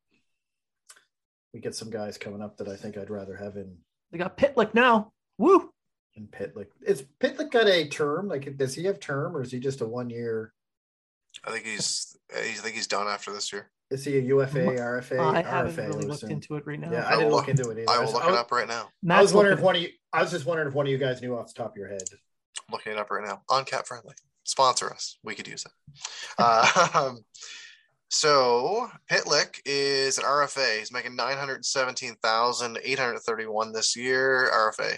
we 1.53 1.59
get 1.59 1.75
some 1.75 1.89
guys 1.89 2.17
coming 2.17 2.41
up 2.41 2.57
that 2.57 2.67
I 2.67 2.75
think 2.75 2.97
I'd 2.97 3.09
rather 3.09 3.35
have 3.35 3.55
in 3.55 3.77
they 4.11 4.17
got 4.17 4.37
Pitlick 4.37 4.73
now. 4.73 5.13
Woo! 5.37 5.71
In 6.15 6.27
Pitlick. 6.27 6.67
Is 6.85 7.03
Pitlick 7.19 7.51
got 7.51 7.67
a 7.67 7.87
term? 7.87 8.27
Like, 8.27 8.57
does 8.57 8.75
he 8.75 8.85
have 8.85 8.99
term, 8.99 9.35
or 9.35 9.41
is 9.41 9.51
he 9.51 9.59
just 9.59 9.81
a 9.81 9.85
one 9.85 10.09
year? 10.09 10.53
I 11.43 11.51
think 11.51 11.65
he's, 11.65 12.17
I 12.35 12.41
think 12.43 12.75
he's 12.75 12.87
done 12.87 13.07
after 13.07 13.31
this 13.31 13.51
year. 13.51 13.69
Is 13.91 14.03
he 14.03 14.17
a 14.17 14.21
UFA, 14.21 14.59
RFA? 14.59 15.19
I 15.19 15.41
haven't 15.43 15.73
RFA, 15.73 15.77
really 15.77 15.97
would 15.99 16.07
looked 16.07 16.23
into 16.23 16.55
it 16.55 16.65
right 16.65 16.79
now. 16.79 16.91
Yeah, 16.91 17.03
I 17.03 17.13
I 17.13 17.15
didn't 17.17 17.29
will 17.29 17.37
look 17.37 17.49
into 17.49 17.69
it 17.69 17.77
either. 17.79 17.89
I 17.89 17.99
was, 17.99 18.11
will 18.11 18.19
look 18.19 18.27
I 18.27 18.33
it 18.33 18.35
up 18.35 18.51
right 18.51 18.67
now. 18.67 18.89
I 19.07 19.21
was 19.21 19.33
wondering 19.33 19.57
if 19.57 19.63
one 19.63 19.75
of 19.75 19.81
you. 19.81 19.89
I 20.11 20.21
was 20.21 20.31
just 20.31 20.45
wondering 20.45 20.67
if 20.67 20.73
one 20.73 20.87
of 20.87 20.91
you 20.91 20.97
guys 20.97 21.21
knew 21.21 21.37
off 21.37 21.47
the 21.47 21.53
top 21.53 21.71
of 21.71 21.77
your 21.77 21.87
head. 21.87 22.01
I'm 22.11 22.71
looking 22.71 22.93
it 22.93 22.97
up 22.97 23.11
right 23.11 23.23
now. 23.23 23.43
On 23.49 23.63
Cap 23.63 23.85
Friendly. 23.85 24.15
Sponsor 24.43 24.91
us. 24.91 25.17
We 25.23 25.35
could 25.35 25.47
use 25.47 25.65
it. 25.65 25.71
Uh, 26.39 26.87
um, 26.93 27.19
so 28.09 28.89
Pitlick 29.11 29.59
is 29.65 30.17
an 30.17 30.23
RFA. 30.23 30.79
He's 30.79 30.91
making 30.91 31.15
nine 31.15 31.37
hundred 31.37 31.63
seventeen 31.63 32.15
thousand 32.23 32.79
eight 32.83 32.97
hundred 32.97 33.19
thirty-one 33.19 33.71
this 33.71 33.95
year. 33.95 34.49
RFA. 34.51 34.97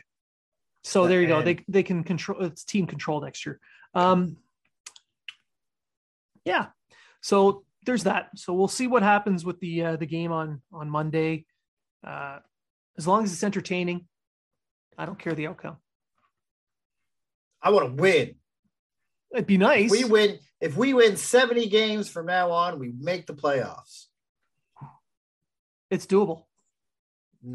So 0.88 1.08
there 1.08 1.22
you 1.22 1.28
go. 1.28 1.42
They 1.42 1.60
they 1.68 1.84
can 1.84 2.04
control 2.04 2.44
it's 2.46 2.64
team 2.64 2.88
control 2.88 3.22
next 3.22 3.46
year. 3.46 3.60
Um 3.94 4.38
yeah. 6.46 6.68
So 7.22 7.66
there's 7.86 8.04
that. 8.04 8.30
So 8.36 8.54
we'll 8.54 8.70
see 8.70 8.88
what 8.88 9.04
happens 9.04 9.44
with 9.44 9.60
the 9.60 9.84
uh, 9.84 9.96
the 9.98 10.06
game 10.06 10.32
on 10.32 10.62
on 10.72 10.90
Monday. 10.90 11.46
Uh 12.06 12.40
as 12.98 13.06
long 13.06 13.24
as 13.24 13.34
it's 13.34 13.44
entertaining, 13.44 14.08
I 14.98 15.06
don't 15.06 15.20
care 15.20 15.34
the 15.34 15.48
outcome. 15.48 15.78
I 17.62 17.72
want 17.72 17.98
to 17.98 18.02
win. 18.02 18.36
It'd 19.34 19.46
be 19.46 19.58
nice. 19.58 19.86
If 19.86 19.92
we 19.92 20.06
win. 20.06 20.40
If 20.60 20.76
we 20.78 20.94
win 20.94 21.18
seventy 21.18 21.68
games 21.68 22.10
from 22.10 22.26
now 22.26 22.50
on, 22.52 22.80
we 22.80 22.94
make 22.98 23.28
the 23.28 23.36
playoffs. 23.36 24.06
It's 25.92 26.08
doable. 26.08 26.46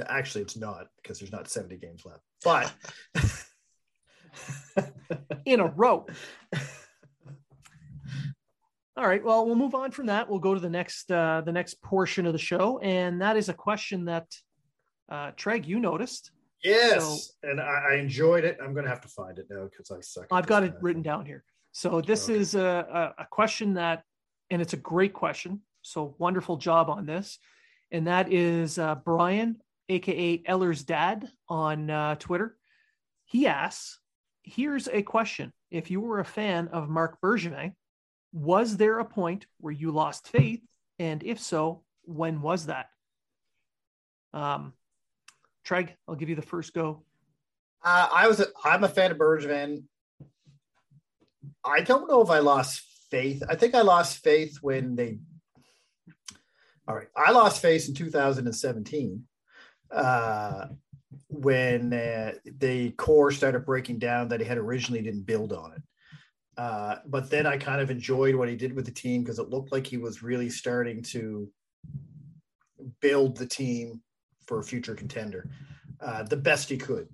Actually, 0.07 0.43
it's 0.43 0.57
not 0.57 0.87
because 1.03 1.19
there's 1.19 1.33
not 1.33 1.49
seventy 1.49 1.79
games 1.79 2.05
left. 2.05 2.23
But 2.45 2.73
in 5.45 5.61
a 5.61 5.67
row. 5.67 6.07
All 8.97 9.07
right. 9.09 9.25
Well, 9.25 9.47
we'll 9.47 9.57
move 9.57 9.75
on 9.75 9.91
from 9.91 10.07
that. 10.07 10.29
We'll 10.29 10.39
go 10.39 10.55
to 10.55 10.61
the 10.61 10.69
next 10.69 11.11
uh, 11.11 11.43
the 11.45 11.53
next 11.53 11.81
portion 11.83 12.27
of 12.27 12.33
the 12.35 12.39
show, 12.39 12.79
and 12.81 13.23
that 13.23 13.37
is 13.37 13.49
a 13.49 13.55
question 13.55 14.05
that 14.07 14.27
uh, 15.11 15.31
Treg 15.33 15.67
you 15.67 15.81
noticed. 15.81 16.31
yes, 16.63 17.33
and 17.43 17.59
I, 17.61 17.93
I 17.93 17.95
enjoyed 17.97 18.45
it. 18.45 18.59
I'm 18.63 18.73
going 18.75 18.85
to 18.85 18.91
have 18.91 19.01
to 19.03 19.09
find 19.09 19.39
it 19.39 19.47
now 19.49 19.65
because 19.65 19.91
I 19.91 20.01
suck. 20.03 20.27
I've 20.31 20.47
got 20.47 20.63
it 20.63 20.75
written 20.83 21.03
down 21.03 21.25
here. 21.25 21.43
So 21.73 22.03
this 22.03 22.29
Okay. 22.29 22.39
is 22.39 22.55
a, 22.55 23.13
a, 23.19 23.23
a 23.23 23.27
question 23.31 23.75
that, 23.75 24.03
and 24.51 24.61
it's 24.61 24.75
a 24.75 24.79
great 24.79 25.15
question. 25.15 25.63
So 25.81 26.15
wonderful 26.19 26.59
job 26.59 26.91
on 26.91 27.07
this, 27.07 27.39
and 27.91 28.07
that 28.09 28.31
is 28.31 28.79
uh, 28.79 28.97
Brian, 28.97 29.57
aka 29.89 30.43
Eller's 30.47 30.85
dad, 30.85 31.29
on 31.49 31.91
uh, 31.91 32.15
Twitter. 32.17 32.57
He 33.25 33.47
asks, 33.47 33.99
"Here's 34.43 34.89
a 34.89 35.03
question: 35.03 35.53
If 35.71 35.91
you 35.91 36.01
were 36.01 36.21
a 36.21 36.25
fan 36.25 36.69
of 36.69 36.89
Marc 36.89 37.21
Bergevin, 37.21 37.75
was 38.33 38.77
there 38.77 38.99
a 38.99 39.05
point 39.05 39.47
where 39.59 39.73
you 39.73 39.91
lost 39.91 40.29
faith, 40.29 40.61
and 40.99 41.23
if 41.23 41.41
so, 41.41 41.83
when 42.03 42.43
was 42.43 42.67
that?" 42.67 42.87
Um, 44.33 44.73
Treg, 45.67 45.91
I'll 46.09 46.15
give 46.15 46.29
you 46.29 46.37
the 46.37 46.43
first 46.43 46.75
go. 46.75 47.03
Uh, 47.85 48.09
I 48.13 48.29
was. 48.29 48.45
I'm 48.65 48.85
a 48.85 48.89
fan 48.89 49.11
of 49.11 49.19
Bergevin. 49.19 49.85
I 51.65 51.81
don't 51.81 52.09
know 52.09 52.23
if 52.23 52.31
I 52.31 52.39
lost 52.39 52.83
faith. 53.11 53.43
I 53.49 53.57
think 53.57 53.75
I 53.75 53.83
lost 53.83 54.19
faith 54.19 54.59
when 54.61 54.97
they. 54.97 55.19
All 56.89 56.97
right, 56.97 57.09
I 57.17 57.31
lost 57.31 57.63
faith 57.63 57.89
in 57.89 57.95
2017 57.95 59.25
uh, 59.93 60.67
when 61.29 61.93
uh, 61.93 62.33
the 62.59 62.91
core 62.93 63.31
started 63.31 63.67
breaking 63.67 63.99
down 63.99 64.29
that 64.29 64.41
he 64.41 64.47
had 64.47 64.59
originally 64.59 65.03
didn't 65.03 65.27
build 65.27 65.53
on 65.53 65.73
it. 65.73 65.83
Uh, 66.57 66.97
but 67.07 67.31
then 67.31 67.47
I 67.47 67.57
kind 67.57 67.81
of 67.81 67.91
enjoyed 67.91 68.35
what 68.35 68.49
he 68.49 68.57
did 68.57 68.75
with 68.75 68.85
the 68.85 68.93
team 68.93 69.23
because 69.23 69.39
it 69.39 69.49
looked 69.49 69.73
like 69.73 69.87
he 69.87 69.97
was 69.97 70.23
really 70.23 70.51
starting 70.51 71.03
to 71.05 71.51
build 73.01 73.37
the 73.37 73.47
team 73.47 74.03
for 74.47 74.59
a 74.59 74.65
future 74.65 74.95
contender 74.95 75.49
uh, 76.03 76.25
the 76.25 76.37
best 76.37 76.69
he 76.69 76.77
could. 76.77 77.09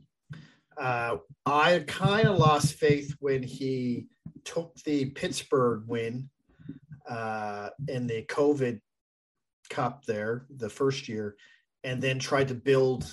Uh, 0.76 1.18
I 1.44 1.84
kind 1.86 2.28
of 2.28 2.38
lost 2.38 2.74
faith 2.74 3.14
when 3.20 3.42
he 3.42 4.06
took 4.44 4.74
the 4.84 5.06
Pittsburgh 5.10 5.82
win 5.86 6.30
uh, 7.08 7.70
in 7.88 8.06
the 8.06 8.22
COVID 8.24 8.80
Cup 9.70 10.04
there 10.06 10.46
the 10.56 10.70
first 10.70 11.08
year, 11.08 11.36
and 11.84 12.02
then 12.02 12.18
tried 12.18 12.48
to 12.48 12.54
build 12.54 13.10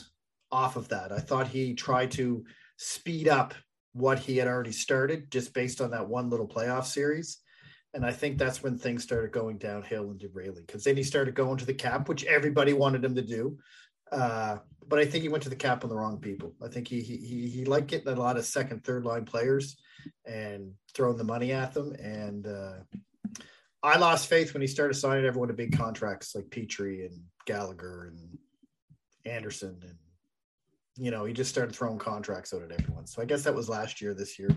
off 0.51 0.75
of 0.75 0.89
that. 0.89 1.11
I 1.11 1.19
thought 1.19 1.47
he 1.47 1.73
tried 1.73 2.11
to 2.11 2.45
speed 2.77 3.27
up 3.27 3.53
what 3.93 4.19
he 4.19 4.37
had 4.37 4.47
already 4.47 4.71
started 4.71 5.31
just 5.31 5.53
based 5.53 5.81
on 5.81 5.91
that 5.91 6.07
one 6.07 6.29
little 6.29 6.47
playoff 6.47 6.85
series. 6.85 7.39
And 7.93 8.05
I 8.05 8.11
think 8.11 8.37
that's 8.37 8.61
when 8.61 8.77
things 8.77 9.03
started 9.03 9.31
going 9.31 9.57
downhill 9.57 10.11
and 10.11 10.19
derailing 10.19 10.65
because 10.67 10.83
then 10.83 10.97
he 10.97 11.03
started 11.03 11.33
going 11.33 11.57
to 11.57 11.65
the 11.65 11.73
cap, 11.73 12.09
which 12.09 12.25
everybody 12.25 12.73
wanted 12.73 13.05
him 13.05 13.15
to 13.15 13.21
do. 13.21 13.57
Uh, 14.11 14.57
but 14.87 14.99
I 14.99 15.05
think 15.05 15.23
he 15.23 15.29
went 15.29 15.43
to 15.43 15.49
the 15.49 15.55
cap 15.55 15.83
on 15.83 15.89
the 15.89 15.95
wrong 15.95 16.19
people. 16.19 16.53
I 16.63 16.67
think 16.67 16.87
he 16.87 17.01
he 17.01 17.47
he, 17.47 17.65
liked 17.65 17.87
getting 17.87 18.09
a 18.09 18.15
lot 18.15 18.37
of 18.37 18.45
second, 18.45 18.83
third 18.83 19.05
line 19.05 19.25
players 19.25 19.77
and 20.25 20.73
throwing 20.93 21.17
the 21.17 21.23
money 21.23 21.53
at 21.53 21.73
them. 21.73 21.93
And 21.93 22.45
uh, 22.45 22.73
I 23.81 23.97
lost 23.97 24.27
faith 24.27 24.53
when 24.53 24.61
he 24.61 24.67
started 24.67 24.95
signing 24.95 25.25
everyone 25.25 25.47
to 25.47 25.53
big 25.53 25.75
contracts 25.75 26.35
like 26.35 26.49
Petry 26.49 27.05
and 27.05 27.19
Gallagher 27.45 28.11
and 28.11 28.37
Anderson 29.25 29.77
and 29.81 29.97
you 30.97 31.11
know 31.11 31.25
he 31.25 31.33
just 31.33 31.49
started 31.49 31.75
throwing 31.75 31.99
contracts 31.99 32.53
out 32.53 32.61
at 32.61 32.71
everyone. 32.71 33.05
So 33.07 33.21
I 33.21 33.25
guess 33.25 33.43
that 33.43 33.55
was 33.55 33.69
last 33.69 34.01
year. 34.01 34.13
This 34.13 34.39
year, 34.39 34.49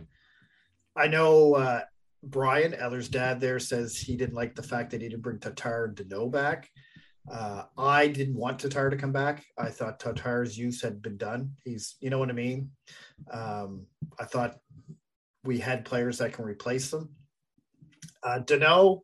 I 0.96 1.08
know 1.08 1.54
uh, 1.54 1.82
Brian 2.22 2.74
Eller's 2.74 3.08
dad 3.08 3.40
there 3.40 3.58
says 3.58 3.96
he 3.96 4.16
didn't 4.16 4.34
like 4.34 4.54
the 4.54 4.62
fact 4.62 4.90
that 4.90 5.00
he 5.00 5.08
didn't 5.08 5.22
bring 5.22 5.38
Tatar 5.38 5.86
and 5.86 5.96
Danault 5.96 6.30
back. 6.30 6.70
Uh, 7.30 7.64
I 7.76 8.08
didn't 8.08 8.36
want 8.36 8.58
Tatar 8.58 8.90
to 8.90 8.96
come 8.96 9.12
back. 9.12 9.44
I 9.58 9.68
thought 9.68 10.00
Tatar's 10.00 10.56
use 10.56 10.80
had 10.80 11.02
been 11.02 11.16
done. 11.16 11.52
He's, 11.64 11.96
you 12.00 12.10
know 12.10 12.18
what 12.18 12.30
I 12.30 12.32
mean? 12.32 12.70
Um, 13.30 13.86
I 14.18 14.24
thought 14.24 14.58
we 15.44 15.58
had 15.58 15.84
players 15.84 16.18
that 16.18 16.32
can 16.32 16.44
replace 16.44 16.90
them. 16.90 17.10
Uh, 18.22 18.40
Danault, 18.40 19.02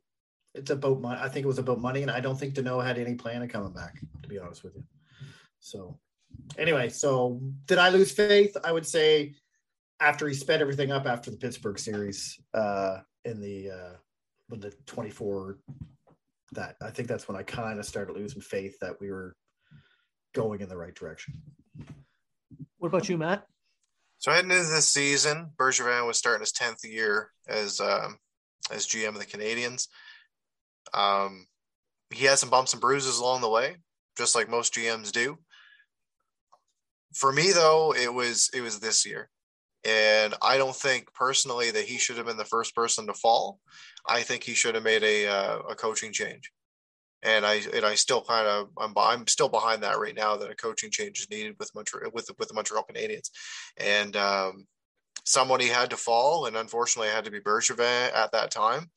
it's 0.55 0.70
about 0.70 1.00
money. 1.00 1.20
I 1.20 1.29
think 1.29 1.44
it 1.44 1.48
was 1.48 1.59
about 1.59 1.81
money, 1.81 2.03
and 2.03 2.11
I 2.11 2.20
don't 2.20 2.38
think 2.38 2.55
Danault 2.55 2.85
had 2.85 2.98
any 2.98 3.14
plan 3.14 3.42
of 3.42 3.50
coming 3.50 3.72
back, 3.72 4.00
to 4.22 4.29
be 4.29 4.38
honest 4.38 4.64
with 4.64 4.74
you. 4.77 4.85
So, 5.64 5.98
anyway, 6.59 6.90
so 6.90 7.40
did 7.64 7.79
I 7.79 7.88
lose 7.88 8.12
faith? 8.12 8.55
I 8.62 8.70
would 8.70 8.87
say 8.87 9.35
after 9.98 10.29
he 10.29 10.35
sped 10.35 10.61
everything 10.61 10.92
up 10.92 11.07
after 11.07 11.31
the 11.31 11.38
Pittsburgh 11.38 11.79
series 11.79 12.38
uh, 12.53 12.98
in 13.24 13.40
the 13.40 13.70
uh, 13.70 13.96
when 14.48 14.61
the 14.61 14.72
24 14.85 15.59
that 16.53 16.77
I 16.83 16.90
think 16.90 17.09
that's 17.09 17.27
when 17.27 17.37
I 17.38 17.42
kind 17.42 17.79
of 17.79 17.87
started 17.87 18.14
losing 18.14 18.42
faith 18.42 18.79
that 18.81 19.00
we 19.00 19.11
were 19.11 19.35
going 20.35 20.61
in 20.61 20.68
the 20.68 20.77
right 20.77 20.94
direction. 20.94 21.40
What 22.77 22.88
about 22.88 23.09
you, 23.09 23.16
Matt? 23.16 23.46
So 24.18 24.33
heading 24.33 24.50
into 24.50 24.64
this 24.64 24.88
season, 24.88 25.50
Bergevin 25.57 26.07
was 26.07 26.18
starting 26.18 26.42
his 26.42 26.53
tenth 26.53 26.85
year 26.85 27.31
as 27.48 27.81
um, 27.81 28.18
as 28.70 28.87
GM 28.87 29.09
of 29.09 29.18
the 29.18 29.24
Canadiens. 29.24 29.88
Um, 30.92 31.46
he 32.11 32.27
had 32.27 32.38
some 32.38 32.50
bumps 32.50 32.74
and 32.74 32.83
bruises 32.83 33.18
along 33.18 33.40
the 33.40 33.48
way, 33.48 33.77
just 34.18 34.35
like 34.35 34.50
most 34.50 34.74
GMs 34.74 35.11
do. 35.11 35.38
For 37.14 37.33
me, 37.33 37.53
though, 37.53 37.94
it 37.94 38.12
was 38.12 38.50
it 38.53 38.61
was 38.61 38.81
this 38.81 39.07
year, 39.07 39.31
and 39.85 40.35
I 40.42 40.57
don't 40.57 40.74
think 40.74 41.12
personally 41.14 41.70
that 41.70 41.85
he 41.85 41.98
should 41.98 42.16
have 42.16 42.27
been 42.27 42.37
the 42.37 42.44
first 42.44 42.74
person 42.74 43.07
to 43.07 43.14
fall. 43.14 43.61
I 44.07 44.22
think 44.22 44.42
he 44.42 44.55
should 44.55 44.74
have 44.74 44.85
made 44.85 45.03
a 45.03 45.27
uh, 45.29 45.59
a 45.70 45.74
coaching 45.74 46.12
change, 46.12 46.50
and 47.22 47.46
I 47.46 47.62
and 47.72 47.85
I 47.85 47.94
still 47.94 48.22
kind 48.22 48.46
of 48.46 48.68
I'm 48.79 48.94
I'm 48.96 49.27
still 49.27 49.48
behind 49.48 49.83
that 49.83 49.98
right 49.98 50.14
now 50.14 50.37
that 50.37 50.50
a 50.50 50.57
coaching 50.57 50.90
change 50.90 51.20
is 51.20 51.31
needed 51.31 51.57
with 51.59 51.70
Montreal 51.74 52.11
with 52.12 52.31
with 52.38 52.48
the 52.48 52.55
Montreal 52.55 52.87
Canadiens, 52.90 53.31
and 53.77 54.16
um, 54.16 54.66
somebody 55.24 55.66
had 55.66 55.90
to 55.90 55.96
fall, 55.96 56.46
and 56.46 56.57
unfortunately, 56.57 57.09
it 57.09 57.14
had 57.14 57.24
to 57.24 57.31
be 57.31 57.40
Bergevin 57.40 58.12
at 58.14 58.33
that 58.33 58.50
time. 58.50 58.90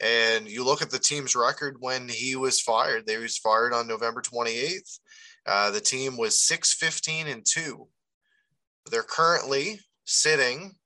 And 0.00 0.46
you 0.46 0.62
look 0.64 0.82
at 0.82 0.90
the 0.90 0.98
team's 0.98 1.34
record 1.34 1.76
when 1.80 2.08
he 2.08 2.36
was 2.36 2.60
fired. 2.60 3.06
They 3.06 3.16
was 3.16 3.38
fired 3.38 3.72
on 3.72 3.88
November 3.88 4.20
28th. 4.20 4.98
Uh, 5.46 5.70
the 5.70 5.80
team 5.80 6.16
was 6.16 6.38
6 6.40 6.74
15 6.74 7.28
and 7.28 7.44
2. 7.46 7.86
They're 8.90 9.02
currently 9.02 9.80
sitting 10.04 10.76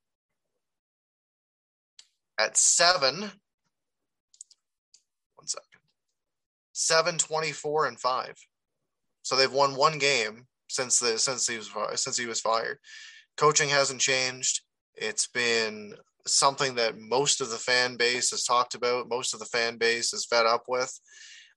at 2.39 2.57
seven 2.57 3.31
seven 6.81 7.19
twenty 7.19 7.53
four 7.53 7.87
and 7.87 8.01
five. 8.01 8.35
So 9.23 9.37
they've 9.37 9.53
won 9.53 9.77
one 9.77 9.99
game 9.99 10.47
since 10.69 10.99
the 10.99 11.19
since 11.19 11.47
he 11.47 11.59
was 11.59 11.71
since 12.01 12.17
he 12.17 12.27
was 12.27 12.41
fired. 12.41 12.79
Coaching 13.37 13.69
hasn't 13.69 14.01
changed. 14.01 14.63
It's 14.95 15.27
been 15.27 15.95
something 16.27 16.75
that 16.77 16.99
most 16.99 17.41
of 17.41 17.51
the 17.51 17.59
fan 17.59 17.97
base 17.97 18.31
has 18.31 18.45
talked 18.45 18.75
about. 18.75 19.09
Most 19.09 19.35
of 19.35 19.41
the 19.41 19.47
fan 19.47 19.77
base 19.77 20.13
is 20.13 20.27
fed 20.27 20.47
up 20.47 20.65
with. 20.69 20.99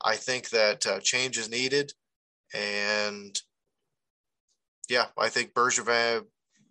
I 0.04 0.16
think 0.16 0.50
that 0.50 0.86
uh, 0.86 1.00
change 1.00 1.38
is 1.38 1.50
needed, 1.50 1.94
and 2.54 3.40
yeah, 4.90 5.06
I 5.18 5.30
think 5.30 5.54
Bergevin 5.54 6.26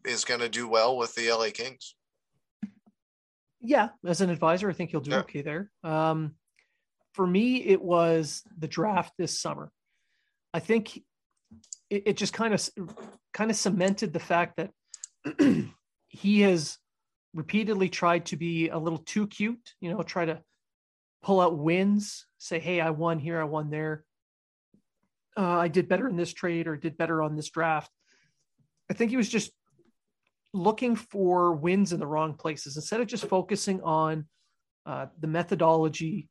is 0.05 0.25
going 0.25 0.40
to 0.40 0.49
do 0.49 0.68
well 0.68 0.97
with 0.97 1.14
the 1.14 1.31
LA 1.31 1.49
Kings. 1.53 1.95
Yeah, 3.61 3.90
as 4.05 4.21
an 4.21 4.31
advisor, 4.31 4.68
I 4.68 4.73
think 4.73 4.90
he'll 4.90 5.01
do 5.01 5.12
yeah. 5.12 5.21
okay 5.21 5.42
there. 5.42 5.71
Um, 5.85 6.35
for 7.14 7.27
me, 7.27 7.57
it 7.64 7.81
was 7.81 8.42
the 8.59 8.66
draft 8.66 9.12
this 9.18 9.40
summer. 9.40 9.71
I 10.53 10.59
think 10.59 10.97
it, 11.88 12.03
it 12.07 12.16
just 12.16 12.33
kind 12.33 12.55
of 12.55 12.68
kind 13.33 13.51
of 13.51 13.57
cemented 13.57 14.12
the 14.12 14.21
fact 14.21 14.57
that 14.57 14.71
he 16.09 16.40
has 16.40 16.79
repeatedly 17.35 17.88
tried 17.88 18.27
to 18.27 18.37
be 18.37 18.68
a 18.68 18.79
little 18.79 18.99
too 18.99 19.27
cute, 19.27 19.75
you 19.81 19.90
know, 19.90 20.03
try 20.03 20.25
to 20.25 20.40
pull 21.23 21.40
out 21.40 21.57
wins, 21.57 22.27
say, 22.38 22.59
"Hey, 22.59 22.81
I 22.81 22.90
won 22.90 23.18
here, 23.18 23.40
I 23.40 23.45
won 23.45 23.71
there. 23.71 24.05
Uh, 25.37 25.59
I 25.59 25.68
did 25.68 25.88
better 25.88 26.09
in 26.09 26.16
this 26.16 26.33
trade 26.33 26.66
or 26.66 26.77
did 26.77 26.97
better 26.97 27.23
on 27.23 27.37
this 27.37 27.51
draft." 27.51 27.90
I 28.90 28.95
think 28.95 29.11
he 29.11 29.16
was 29.16 29.29
just 29.29 29.53
looking 30.53 30.97
for 30.97 31.55
wins 31.55 31.92
in 31.92 32.01
the 32.01 32.07
wrong 32.07 32.35
places 32.35 32.77
instead 32.77 33.01
of 33.01 33.07
just 33.07 33.25
focusing 33.27 33.81
on 33.83 34.27
uh, 34.85 35.07
the 35.18 35.27
methodology 35.27 36.29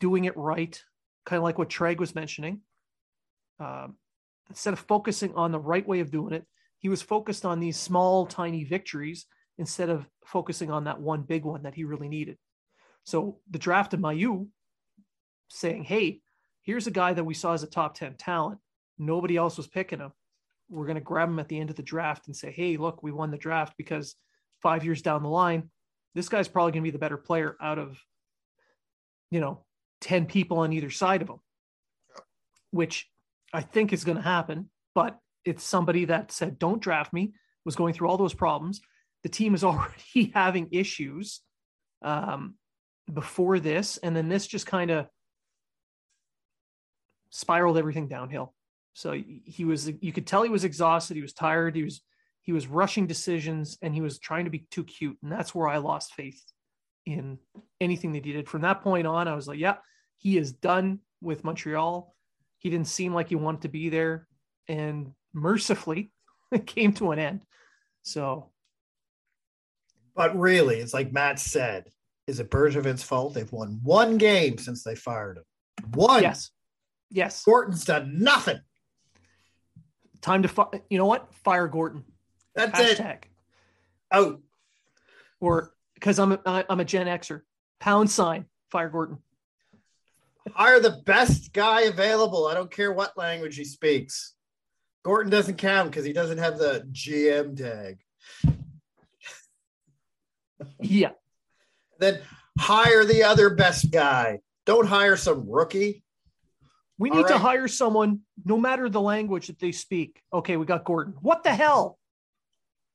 doing 0.00 0.24
it 0.24 0.36
right, 0.36 0.82
kind 1.24 1.38
of 1.38 1.44
like 1.44 1.58
what 1.58 1.68
Treg 1.68 1.98
was 1.98 2.14
mentioning. 2.14 2.62
Um, 3.60 3.96
instead 4.48 4.72
of 4.72 4.80
focusing 4.80 5.34
on 5.34 5.52
the 5.52 5.60
right 5.60 5.86
way 5.86 6.00
of 6.00 6.10
doing 6.10 6.32
it, 6.34 6.46
he 6.78 6.88
was 6.88 7.02
focused 7.02 7.44
on 7.44 7.60
these 7.60 7.76
small, 7.76 8.26
tiny 8.26 8.64
victories 8.64 9.26
instead 9.58 9.90
of 9.90 10.08
focusing 10.24 10.70
on 10.70 10.84
that 10.84 11.00
one 11.00 11.22
big 11.22 11.44
one 11.44 11.62
that 11.62 11.74
he 11.74 11.84
really 11.84 12.08
needed. 12.08 12.38
So 13.04 13.38
the 13.50 13.58
draft 13.58 13.94
of 13.94 14.00
Mailloux 14.00 14.48
saying, 15.48 15.84
hey, 15.84 16.20
here's 16.68 16.86
a 16.86 16.90
guy 16.90 17.14
that 17.14 17.24
we 17.24 17.32
saw 17.32 17.54
as 17.54 17.62
a 17.62 17.66
top 17.66 17.94
10 17.94 18.16
talent. 18.18 18.58
Nobody 18.98 19.38
else 19.38 19.56
was 19.56 19.66
picking 19.66 20.00
him. 20.00 20.12
We're 20.68 20.84
going 20.84 20.96
to 20.96 21.00
grab 21.00 21.30
him 21.30 21.38
at 21.38 21.48
the 21.48 21.58
end 21.58 21.70
of 21.70 21.76
the 21.76 21.82
draft 21.82 22.26
and 22.26 22.36
say, 22.36 22.52
hey, 22.52 22.76
look, 22.76 23.02
we 23.02 23.10
won 23.10 23.30
the 23.30 23.38
draft 23.38 23.72
because 23.78 24.16
five 24.60 24.84
years 24.84 25.00
down 25.00 25.22
the 25.22 25.30
line, 25.30 25.70
this 26.14 26.28
guy's 26.28 26.46
probably 26.46 26.72
going 26.72 26.82
to 26.82 26.86
be 26.86 26.90
the 26.90 26.98
better 26.98 27.16
player 27.16 27.56
out 27.58 27.78
of, 27.78 27.98
you 29.30 29.40
know, 29.40 29.64
10 30.02 30.26
people 30.26 30.58
on 30.58 30.74
either 30.74 30.90
side 30.90 31.22
of 31.22 31.30
him, 31.30 31.38
which 32.70 33.08
I 33.50 33.62
think 33.62 33.94
is 33.94 34.04
going 34.04 34.18
to 34.18 34.22
happen. 34.22 34.68
But 34.94 35.18
it's 35.46 35.64
somebody 35.64 36.04
that 36.04 36.32
said, 36.32 36.58
don't 36.58 36.82
draft 36.82 37.14
me, 37.14 37.32
was 37.64 37.76
going 37.76 37.94
through 37.94 38.08
all 38.08 38.18
those 38.18 38.34
problems. 38.34 38.82
The 39.22 39.30
team 39.30 39.54
is 39.54 39.64
already 39.64 40.32
having 40.34 40.68
issues 40.72 41.40
um, 42.02 42.56
before 43.10 43.58
this. 43.58 43.96
And 43.96 44.14
then 44.14 44.28
this 44.28 44.46
just 44.46 44.66
kind 44.66 44.90
of 44.90 45.06
spiraled 47.30 47.78
everything 47.78 48.08
downhill. 48.08 48.54
So 48.94 49.12
he 49.12 49.64
was, 49.64 49.90
you 50.00 50.12
could 50.12 50.26
tell 50.26 50.42
he 50.42 50.48
was 50.48 50.64
exhausted. 50.64 51.14
He 51.14 51.22
was 51.22 51.32
tired. 51.32 51.76
He 51.76 51.84
was, 51.84 52.00
he 52.42 52.52
was 52.52 52.66
rushing 52.66 53.06
decisions 53.06 53.78
and 53.82 53.94
he 53.94 54.00
was 54.00 54.18
trying 54.18 54.46
to 54.46 54.50
be 54.50 54.66
too 54.70 54.84
cute. 54.84 55.18
And 55.22 55.30
that's 55.30 55.54
where 55.54 55.68
I 55.68 55.76
lost 55.76 56.14
faith 56.14 56.42
in 57.06 57.38
anything 57.80 58.12
that 58.12 58.24
he 58.24 58.32
did. 58.32 58.48
From 58.48 58.62
that 58.62 58.82
point 58.82 59.06
on, 59.06 59.28
I 59.28 59.34
was 59.34 59.46
like, 59.46 59.58
yeah, 59.58 59.76
he 60.16 60.36
is 60.36 60.52
done 60.52 61.00
with 61.20 61.44
Montreal. 61.44 62.14
He 62.58 62.70
didn't 62.70 62.88
seem 62.88 63.14
like 63.14 63.28
he 63.28 63.36
wanted 63.36 63.62
to 63.62 63.68
be 63.68 63.88
there. 63.88 64.26
And 64.66 65.12
mercifully, 65.32 66.10
it 66.52 66.66
came 66.66 66.92
to 66.94 67.12
an 67.12 67.18
end. 67.18 67.40
So. 68.02 68.50
But 70.14 70.36
really, 70.36 70.78
it's 70.78 70.94
like 70.94 71.12
Matt 71.12 71.38
said, 71.38 71.84
is 72.26 72.40
it 72.40 72.50
Bergevin's 72.50 73.02
fault? 73.02 73.34
They've 73.34 73.50
won 73.50 73.80
one 73.82 74.18
game 74.18 74.58
since 74.58 74.82
they 74.82 74.94
fired 74.94 75.38
him. 75.38 75.44
One. 75.94 76.22
Yes. 76.22 76.50
Yes. 77.10 77.42
Gorton's 77.44 77.84
done 77.84 78.18
nothing. 78.22 78.60
Time 80.20 80.42
to, 80.42 80.48
fi- 80.48 80.82
you 80.90 80.98
know 80.98 81.06
what? 81.06 81.32
Fire 81.44 81.68
Gorton. 81.68 82.04
That's 82.54 82.78
Hashtag. 82.78 83.22
it. 83.22 83.26
Oh. 84.10 84.38
Or 85.40 85.72
because 85.94 86.18
I'm 86.18 86.32
a, 86.32 86.64
I'm 86.68 86.80
a 86.80 86.84
Gen 86.84 87.06
Xer. 87.06 87.42
Pound 87.80 88.10
sign, 88.10 88.46
fire 88.70 88.88
Gorton. 88.88 89.18
Hire 90.52 90.80
the 90.80 91.02
best 91.04 91.52
guy 91.52 91.82
available. 91.82 92.46
I 92.46 92.54
don't 92.54 92.70
care 92.70 92.92
what 92.92 93.16
language 93.16 93.56
he 93.56 93.64
speaks. 93.64 94.34
Gorton 95.04 95.30
doesn't 95.30 95.56
count 95.58 95.90
because 95.90 96.04
he 96.04 96.12
doesn't 96.12 96.38
have 96.38 96.58
the 96.58 96.86
GM 96.92 97.56
tag. 97.56 97.98
Yeah. 100.80 101.10
Then 101.98 102.20
hire 102.58 103.04
the 103.04 103.22
other 103.24 103.50
best 103.50 103.90
guy. 103.90 104.40
Don't 104.66 104.86
hire 104.86 105.16
some 105.16 105.48
rookie. 105.48 106.02
We 106.98 107.10
need 107.10 107.28
to 107.28 107.38
hire 107.38 107.68
someone, 107.68 108.20
no 108.44 108.58
matter 108.58 108.88
the 108.88 109.00
language 109.00 109.46
that 109.46 109.60
they 109.60 109.70
speak. 109.70 110.20
Okay, 110.32 110.56
we 110.56 110.66
got 110.66 110.84
Gorton. 110.84 111.14
What 111.20 111.44
the 111.44 111.54
hell? 111.54 111.98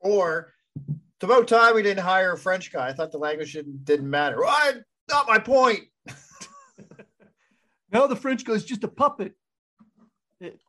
Or 0.01 0.53
it's 0.75 1.23
about 1.23 1.47
time 1.47 1.73
we 1.73 1.83
didn't 1.83 2.03
hire 2.03 2.33
a 2.33 2.37
French 2.37 2.71
guy. 2.71 2.89
I 2.89 2.93
thought 2.93 3.11
the 3.11 3.17
language 3.17 3.53
didn't, 3.53 3.85
didn't 3.85 4.09
matter. 4.09 4.41
Why? 4.41 4.73
Not 5.09 5.27
my 5.27 5.39
point. 5.39 5.83
Now 7.93 8.07
the 8.07 8.15
French 8.15 8.43
guy's 8.43 8.65
just 8.65 8.83
a 8.83 8.87
puppet. 8.87 9.33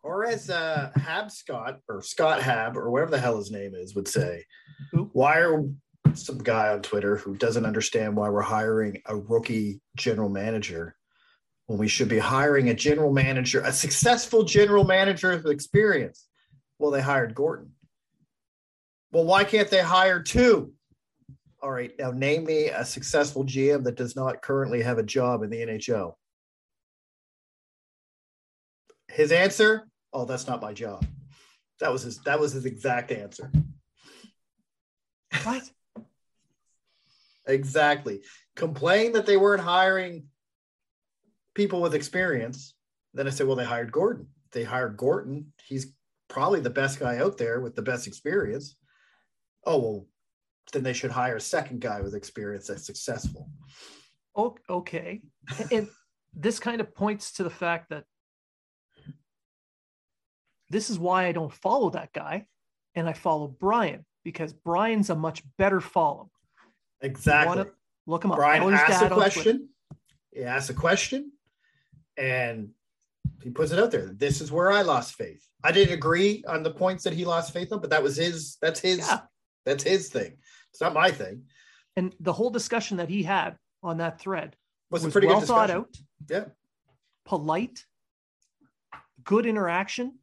Or 0.03 0.27
as 0.27 0.51
uh, 0.51 0.91
Hab 0.95 1.33
Scott 1.33 1.81
or 1.89 2.03
Scott 2.03 2.43
Hab 2.43 2.77
or 2.77 2.91
whatever 2.91 3.11
the 3.11 3.19
hell 3.19 3.39
his 3.39 3.51
name 3.51 3.75
is 3.75 3.95
would 3.95 4.07
say, 4.07 4.45
why 4.93 5.39
are 5.39 5.65
some 6.13 6.39
guy 6.39 6.69
on 6.69 6.83
Twitter 6.83 7.17
who 7.17 7.35
doesn't 7.35 7.65
understand 7.65 8.15
why 8.15 8.29
we're 8.29 8.43
hiring 8.43 9.01
a 9.07 9.17
rookie 9.17 9.81
general 9.97 10.29
manager 10.29 10.95
when 11.67 11.79
we 11.79 11.89
should 11.89 12.09
be 12.09 12.19
hiring 12.19 12.69
a 12.69 12.75
general 12.75 13.13
manager, 13.13 13.61
a 13.61 13.73
successful 13.73 14.43
general 14.43 14.85
manager 14.85 15.31
with 15.31 15.47
experience? 15.47 16.27
Well, 16.79 16.91
they 16.91 17.01
hired 17.01 17.35
Gorton. 17.35 17.73
Well, 19.13 19.25
why 19.25 19.45
can't 19.45 19.71
they 19.71 19.81
hire 19.81 20.23
two? 20.23 20.73
All 21.63 21.71
right, 21.71 21.93
now 21.99 22.11
name 22.11 22.45
me 22.45 22.67
a 22.67 22.85
successful 22.85 23.45
GM 23.45 23.85
that 23.85 23.97
does 23.97 24.17
not 24.17 24.43
currently 24.43 24.83
have 24.83 24.99
a 24.99 25.03
job 25.03 25.43
in 25.43 25.51
the 25.51 25.63
NHL. 25.63 26.15
His 29.09 29.33
answer, 29.33 29.89
"Oh, 30.13 30.25
that's 30.25 30.47
not 30.47 30.61
my 30.61 30.75
job." 30.75 31.07
That 31.81 31.93
was 31.93 32.03
his. 32.03 32.19
That 32.25 32.41
was 32.41 32.53
his 32.53 32.67
exact 32.67 33.13
answer. 33.13 33.51
What? 35.43 35.63
Exactly. 37.47 38.23
Complain 38.57 39.13
that 39.13 39.27
they 39.27 39.37
weren't 39.37 39.61
hiring 39.61 40.29
people 41.55 41.81
with 41.81 41.95
experience. 41.95 42.75
Then 43.13 43.27
I 43.27 43.31
said, 43.31 43.47
"Well, 43.47 43.57
they 43.57 43.65
hired 43.65 43.93
Gorton. 43.93 44.29
They 44.53 44.65
hired 44.65 44.97
Gorton. 44.97 45.53
He's 45.65 45.93
probably 46.29 46.61
the 46.61 46.71
best 46.71 46.99
guy 46.99 47.19
out 47.19 47.39
there 47.39 47.61
with 47.61 47.75
the 47.75 47.83
best 47.83 48.07
experience." 48.07 48.77
Oh 49.65 49.79
well, 49.79 50.07
then 50.73 50.83
they 50.83 50.93
should 50.93 51.11
hire 51.11 51.37
a 51.37 51.41
second 51.41 51.81
guy 51.81 52.01
with 52.01 52.15
experience 52.15 52.67
that's 52.67 52.87
successful. 52.87 53.51
Okay. 54.69 55.23
And 55.71 55.89
this 56.35 56.59
kind 56.59 56.81
of 56.81 56.95
points 56.95 57.33
to 57.35 57.45
the 57.45 57.51
fact 57.51 57.91
that 57.91 58.05
this 60.71 60.91
is 60.91 60.99
why 60.99 61.27
I 61.27 61.33
don't 61.33 61.53
follow 61.53 61.91
that 61.91 62.13
guy 62.13 62.47
and 62.97 63.09
I 63.09 63.13
follow 63.13 63.47
Brian 63.47 64.05
because 64.25 64.53
Brian's 64.53 65.11
a 65.11 65.15
much 65.15 65.43
better 65.57 65.81
follow. 65.81 66.31
Exactly. 67.01 67.67
Look 68.07 68.25
him 68.25 68.33
up. 68.33 68.39
Brian 68.39 68.75
asks 68.75 69.03
a 69.03 69.09
question. 69.09 69.69
He 70.33 70.43
asks 70.43 70.71
a 70.71 70.75
question, 70.75 71.31
and 72.17 72.71
he 73.43 73.51
puts 73.51 73.73
it 73.73 73.79
out 73.79 73.91
there. 73.91 74.11
This 74.15 74.41
is 74.41 74.51
where 74.53 74.71
I 74.71 74.83
lost 74.83 75.15
faith. 75.15 75.47
I 75.63 75.73
didn't 75.73 75.95
agree 75.95 76.45
on 76.47 76.63
the 76.63 76.71
points 76.71 77.05
that 77.05 77.13
he 77.13 77.25
lost 77.25 77.53
faith 77.53 77.73
on, 77.73 77.81
but 77.81 77.91
that 77.91 78.03
was 78.03 78.17
his. 78.17 78.57
That's 78.61 78.81
his. 78.81 78.99
Yeah. 78.99 79.21
That's 79.65 79.83
his 79.85 80.09
thing. 80.11 80.37
It's 80.71 80.81
not 80.81 80.93
my 80.95 81.11
thing. 81.11 81.45
And 81.97 82.15
the 82.21 82.33
whole 82.33 82.51
discussion 82.51 82.99
that 82.99 83.09
he 83.09 83.23
had 83.23 83.57
on 83.83 83.99
that 83.99 84.19
thread 84.21 84.57
Was, 84.91 85.03
was 85.05 85.11
a 85.11 85.13
pretty 85.13 85.27
well 85.29 85.41
good 85.41 85.47
thought 85.49 85.67
discussion. 85.69 85.87
out, 86.31 86.47
Yeah. 86.47 86.53
polite, 87.25 87.85
good 89.25 89.47
interaction. 89.47 90.19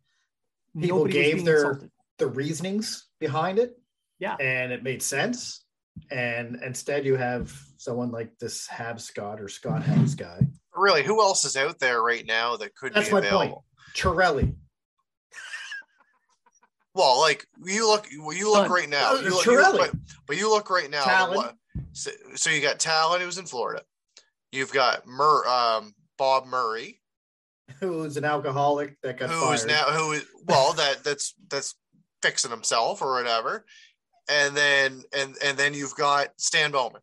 People 0.80 0.99
Nobody 0.99 1.13
gave 1.13 1.45
their- 1.45 1.58
insulted. 1.71 1.91
The 2.17 2.27
reasonings 2.27 3.08
behind 3.19 3.58
it, 3.58 3.80
Yeah. 4.19 4.36
and 4.36 4.71
it 4.71 4.84
made 4.84 5.01
sense. 5.01 5.65
And 6.12 6.58
instead, 6.63 7.04
you 7.06 7.15
have 7.15 7.51
someone 7.77 8.12
like 8.12 8.38
this 8.38 8.67
Hab 8.67 9.01
Scott 9.01 9.41
or 9.41 9.47
Scott 9.47 9.82
Habs 9.82 10.15
guy, 10.15 10.47
Really, 10.82 11.04
who 11.04 11.22
else 11.22 11.46
is 11.46 11.56
out 11.56 11.78
there 11.78 12.02
right 12.02 12.26
now 12.26 12.58
that 12.58 12.74
could 12.76 12.96
That's 12.96 13.08
be 13.10 13.13
my 13.13 13.20
available? 13.20 13.48
point. 13.48 13.96
Chiarelli. 13.96 14.56
Well, 16.96 17.20
like 17.20 17.46
you 17.63 17.88
look, 17.88 18.08
well, 18.20 18.36
you 18.36 18.52
look 18.52 18.63
Done. 18.63 18.72
right 18.72 18.89
now. 18.89 19.13
You 19.13 19.30
look, 19.30 19.46
you 19.46 19.56
look- 19.62 19.65
Chiarelli. 19.76 19.78
but, 19.78 19.91
but 20.28 20.38
you 20.38 20.50
look 20.50 20.70
right 20.72 20.89
now. 20.89 21.04
Tallon. 21.04 21.36
what- 21.38 21.56
So, 21.94 22.12
so 22.36 22.50
you 22.50 22.62
got 22.62 22.80
Tallon, 22.80 23.22
who's 23.22 23.38
in 23.38 23.46
Florida. 23.46 23.84
You've 24.52 24.74
got 24.74 25.06
Mur, 25.08 25.46
um, 25.48 25.94
Bob 26.17 26.46
Murray, 26.48 27.00
who's 27.80 28.17
an 28.17 28.26
alcoholic 28.26 29.00
that 29.02 29.17
got 29.20 29.30
who's 29.30 29.63
fired. 29.63 29.67
now 29.67 29.84
who 29.98 30.12
is 30.13 30.26
well 30.46 30.74
that 30.74 31.04
that's 31.04 31.34
that's 31.50 31.76
fixing 32.24 32.52
himself 32.52 33.02
or 33.02 33.13
whatever, 33.13 33.65
and 34.30 34.56
then 34.58 35.04
and 35.13 35.38
and 35.44 35.58
then 35.58 35.74
you've 35.74 35.96
got 35.96 36.30
Stan 36.38 36.72
Bowman. 36.72 37.02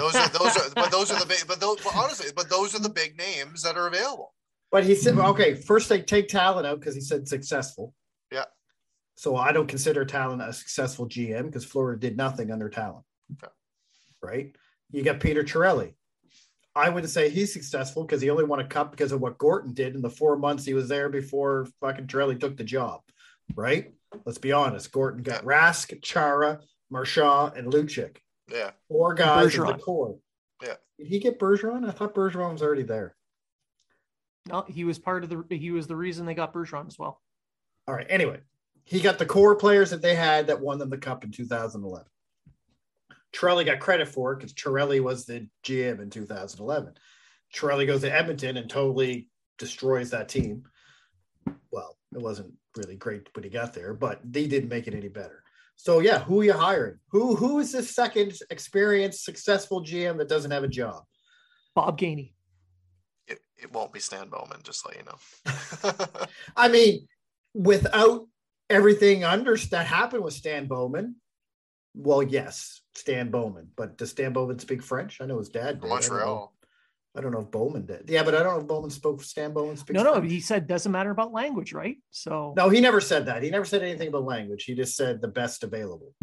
Those 0.00 0.16
are 0.16 0.28
those 0.30 0.56
are 0.56 0.70
but 0.74 0.90
those 0.90 1.10
are 1.10 1.20
the 1.20 1.26
big 1.26 1.46
but 1.46 1.60
those 1.60 1.78
but 1.84 1.94
honestly 1.94 2.30
but 2.34 2.48
those 2.48 2.74
are 2.74 2.80
the 2.80 2.88
big 2.88 3.18
names 3.18 3.62
that 3.62 3.76
are 3.76 3.86
available. 3.86 4.32
But 4.70 4.84
he 4.84 4.94
said, 4.94 5.18
okay, 5.18 5.54
first 5.54 5.88
they 5.88 6.00
take 6.00 6.28
talent 6.28 6.66
out 6.66 6.80
because 6.80 6.94
he 6.94 7.00
said 7.00 7.28
successful. 7.28 7.92
Yeah. 8.32 8.44
So 9.16 9.36
I 9.36 9.52
don't 9.52 9.66
consider 9.66 10.04
talent 10.04 10.42
a 10.42 10.52
successful 10.52 11.06
GM 11.06 11.46
because 11.46 11.64
Florida 11.64 12.00
did 12.00 12.16
nothing 12.16 12.50
under 12.50 12.70
Tallon. 12.70 13.02
Okay. 13.32 13.52
Right. 14.22 14.56
You 14.90 15.02
got 15.02 15.20
Peter 15.20 15.42
Chiarelli. 15.42 15.94
I 16.74 16.88
wouldn't 16.88 17.12
say 17.12 17.28
he's 17.28 17.52
successful 17.52 18.04
because 18.04 18.22
he 18.22 18.30
only 18.30 18.44
won 18.44 18.60
a 18.60 18.66
cup 18.66 18.92
because 18.92 19.12
of 19.12 19.20
what 19.20 19.38
Gorton 19.38 19.74
did 19.74 19.96
in 19.96 20.02
the 20.02 20.08
four 20.08 20.38
months 20.38 20.64
he 20.64 20.74
was 20.74 20.88
there 20.88 21.08
before 21.08 21.66
fucking 21.80 22.06
Chiarelli 22.06 22.38
took 22.38 22.56
the 22.56 22.64
job. 22.64 23.00
Right. 23.54 23.92
Let's 24.24 24.38
be 24.38 24.52
honest. 24.52 24.90
Gorton 24.92 25.22
got 25.22 25.44
Rask, 25.44 26.00
Chara, 26.00 26.60
Marchand, 26.90 27.56
and 27.56 27.72
Lucic. 27.72 28.18
Yeah, 28.50 28.70
Four 28.88 29.14
guys 29.14 29.54
in 29.54 29.64
the 29.64 29.74
core. 29.74 30.18
Yeah. 30.62 30.74
Did 30.98 31.06
he 31.06 31.18
get 31.18 31.38
Bergeron? 31.38 31.88
I 31.88 31.92
thought 31.92 32.14
Bergeron 32.14 32.52
was 32.52 32.62
already 32.62 32.82
there. 32.82 33.14
No, 34.46 34.64
he 34.68 34.84
was 34.84 34.98
part 34.98 35.24
of 35.24 35.30
the. 35.30 35.44
He 35.56 35.70
was 35.70 35.86
the 35.86 35.96
reason 35.96 36.26
they 36.26 36.34
got 36.34 36.52
Bergeron 36.52 36.86
as 36.86 36.98
well. 36.98 37.20
All 37.86 37.94
right. 37.94 38.06
Anyway, 38.08 38.40
he 38.84 39.00
got 39.00 39.18
the 39.18 39.26
core 39.26 39.56
players 39.56 39.90
that 39.90 40.02
they 40.02 40.14
had 40.14 40.48
that 40.48 40.60
won 40.60 40.78
them 40.78 40.90
the 40.90 40.98
cup 40.98 41.24
in 41.24 41.30
2011. 41.30 42.06
Chiarelli 43.34 43.64
got 43.64 43.80
credit 43.80 44.08
for 44.08 44.32
it 44.32 44.36
because 44.36 44.54
Chiarelli 44.54 45.00
was 45.00 45.24
the 45.24 45.48
GM 45.64 46.00
in 46.00 46.10
2011. 46.10 46.94
Chiarelli 47.54 47.86
goes 47.86 48.00
to 48.02 48.12
Edmonton 48.12 48.56
and 48.56 48.68
totally 48.68 49.28
destroys 49.58 50.10
that 50.10 50.28
team. 50.28 50.64
Well, 51.70 51.96
it 52.14 52.20
wasn't 52.20 52.54
really 52.76 52.96
great 52.96 53.28
when 53.34 53.44
he 53.44 53.50
got 53.50 53.72
there, 53.72 53.94
but 53.94 54.20
they 54.24 54.46
didn't 54.46 54.68
make 54.68 54.88
it 54.88 54.94
any 54.94 55.08
better. 55.08 55.39
So 55.82 56.00
yeah, 56.00 56.18
who 56.18 56.42
are 56.42 56.44
you 56.44 56.52
hiring? 56.52 56.98
Who 57.10 57.34
who 57.36 57.58
is 57.58 57.72
the 57.72 57.82
second 57.82 58.34
experienced, 58.50 59.24
successful 59.24 59.82
GM 59.82 60.18
that 60.18 60.28
doesn't 60.28 60.50
have 60.50 60.62
a 60.62 60.68
job? 60.68 61.04
Bob 61.74 61.98
Gainey. 61.98 62.34
it, 63.26 63.38
it 63.56 63.72
won't 63.72 63.90
be 63.90 63.98
Stan 63.98 64.28
Bowman. 64.28 64.60
Just 64.62 64.84
let 64.86 64.96
you 64.98 65.04
know. 65.04 66.26
I 66.56 66.68
mean, 66.68 67.08
without 67.54 68.26
everything 68.68 69.24
under 69.24 69.56
that 69.56 69.86
happened 69.86 70.22
with 70.22 70.34
Stan 70.34 70.66
Bowman, 70.66 71.16
well, 71.94 72.22
yes, 72.22 72.82
Stan 72.94 73.30
Bowman. 73.30 73.68
But 73.74 73.96
does 73.96 74.10
Stan 74.10 74.34
Bowman 74.34 74.58
speak 74.58 74.82
French? 74.82 75.22
I 75.22 75.24
know 75.24 75.38
his 75.38 75.48
dad 75.48 75.80
did. 75.80 75.90
I 75.90 76.00
don't 76.00 76.08
know- 76.10 76.14
Montreal. 76.14 76.54
I 77.16 77.20
don't 77.20 77.32
know 77.32 77.40
if 77.40 77.50
Bowman 77.50 77.86
did. 77.86 78.08
Yeah, 78.08 78.22
but 78.22 78.34
I 78.36 78.42
don't 78.42 78.54
know 78.54 78.60
if 78.60 78.66
Bowman 78.68 78.90
spoke. 78.90 79.22
Stan 79.22 79.52
Bowman 79.52 79.76
speaks. 79.76 79.96
No, 79.96 80.04
no, 80.04 80.14
French. 80.14 80.30
he 80.30 80.40
said 80.40 80.66
doesn't 80.68 80.92
matter 80.92 81.10
about 81.10 81.32
language, 81.32 81.72
right? 81.72 81.96
So 82.10 82.54
no, 82.56 82.68
he 82.68 82.80
never 82.80 83.00
said 83.00 83.26
that. 83.26 83.42
He 83.42 83.50
never 83.50 83.64
said 83.64 83.82
anything 83.82 84.08
about 84.08 84.24
language. 84.24 84.62
He 84.64 84.74
just 84.74 84.94
said 84.96 85.20
the 85.20 85.28
best 85.28 85.64
available. 85.64 86.14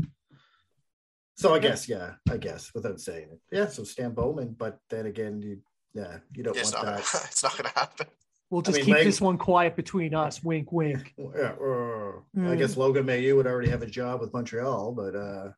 So 1.36 1.54
I 1.54 1.60
guess, 1.60 1.88
yeah, 1.90 2.14
I 2.32 2.38
guess 2.38 2.72
without 2.74 3.00
saying 3.00 3.28
it, 3.32 3.40
yeah. 3.52 3.68
So 3.68 3.84
Stan 3.84 4.12
Bowman, 4.12 4.56
but 4.58 4.80
then 4.90 5.06
again, 5.06 5.42
you, 5.42 5.60
yeah, 5.94 6.18
you 6.34 6.42
don't 6.44 6.58
It's 6.58 6.74
want 6.74 6.86
not. 6.86 6.96
that. 6.98 7.26
It's 7.32 7.44
not 7.44 7.52
going 7.58 7.70
to 7.72 7.78
happen. 7.80 8.08
we'll 8.50 8.62
just 8.64 8.78
mean, 8.78 8.86
keep 8.86 8.96
lang- 8.96 9.06
this 9.06 9.22
one 9.22 9.38
quiet 9.38 9.76
between 9.76 10.16
us. 10.16 10.42
Wink, 10.44 10.72
wink. 10.72 11.14
Yeah, 11.18 11.54
uh, 11.62 12.14
I 12.38 12.40
Mm. 12.40 12.58
guess 12.58 12.76
Logan 12.78 13.06
Mailloux 13.06 13.36
would 13.36 13.46
already 13.46 13.70
have 13.70 13.82
a 13.84 13.88
job 13.88 14.22
with 14.22 14.34
Montreal, 14.34 14.94
but 14.94 15.16
uh 15.16 15.50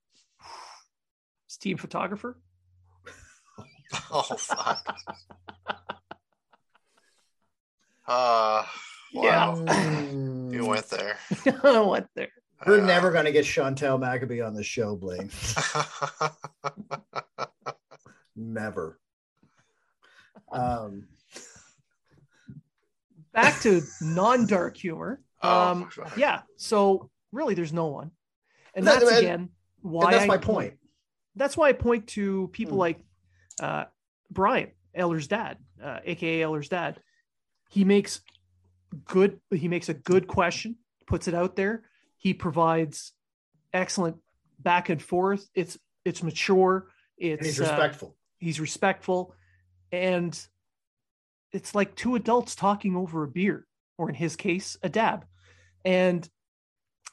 It's 1.48 1.58
team 1.58 1.78
photographer. 1.78 2.38
Oh 4.12 4.22
fuck. 4.38 4.98
Uh, 8.08 8.64
Yeah. 9.14 9.50
wow. 9.50 9.56
Mm, 9.66 10.54
You 10.54 10.66
went 10.66 10.86
there. 10.90 11.18
what 11.62 12.08
there? 12.16 12.30
We're 12.66 12.82
Uh, 12.82 12.86
never 12.86 13.12
going 13.12 13.26
to 13.26 13.32
get 13.32 13.46
Chantal 13.46 13.98
Machabée 14.00 14.46
on 14.46 14.54
the 14.54 14.64
show, 14.64 14.96
Blaine. 14.96 15.30
Never. 18.36 19.00
Um, 20.52 21.08
Back 23.34 23.60
to 23.62 23.82
non-dark 24.02 24.76
humor. 24.76 25.22
Oh, 25.42 25.72
Um, 25.72 25.90
fuck. 25.90 26.18
yeah. 26.18 26.42
So 26.58 27.10
really, 27.32 27.54
there's 27.54 27.72
no 27.74 27.88
one, 27.88 28.12
and 28.74 28.86
that's 28.86 29.04
again 29.10 29.50
why 29.82 30.06
and 30.06 30.14
that's 30.14 30.24
I- 30.24 30.28
my 30.28 30.38
point. 30.38 30.74
that's 31.36 31.56
why 31.56 31.70
I 31.70 31.74
point 31.74 32.08
to 32.10 32.50
people 32.52 32.74
Hmm. 32.74 32.80
like 32.80 33.00
uh, 33.60 33.86
Brian 34.32 34.72
Eller's 34.94 35.28
dad, 35.28 35.58
uh, 35.84 36.00
aka 36.04 36.42
Eller's 36.42 36.70
dad. 36.70 37.00
He 37.70 37.84
makes 37.84 38.22
good. 39.06 39.40
He 39.52 39.68
makes 39.68 39.90
a 39.90 39.94
good 39.94 40.28
question, 40.28 40.78
puts 41.08 41.28
it 41.28 41.34
out 41.34 41.56
there. 41.56 41.84
He 42.18 42.34
provides 42.34 43.14
excellent 43.74 44.18
back 44.60 44.90
and 44.90 45.02
forth. 45.02 45.48
It's 45.54 45.78
it's 46.06 46.24
mature. 46.24 46.88
It's 47.18 47.40
And 47.40 47.46
he's 47.46 47.60
uh, 47.60 47.64
respectful. 47.66 48.16
he's 48.38 48.60
respectful, 48.60 49.36
and 49.92 50.40
it's 51.52 51.76
like 51.76 51.96
two 51.96 52.16
adults 52.16 52.56
talking 52.56 52.96
over 52.96 53.24
a 53.24 53.28
beer, 53.28 53.66
or 53.98 54.10
in 54.10 54.16
his 54.16 54.36
case, 54.36 54.78
a 54.84 54.90
dab, 54.90 55.26
and 55.84 56.28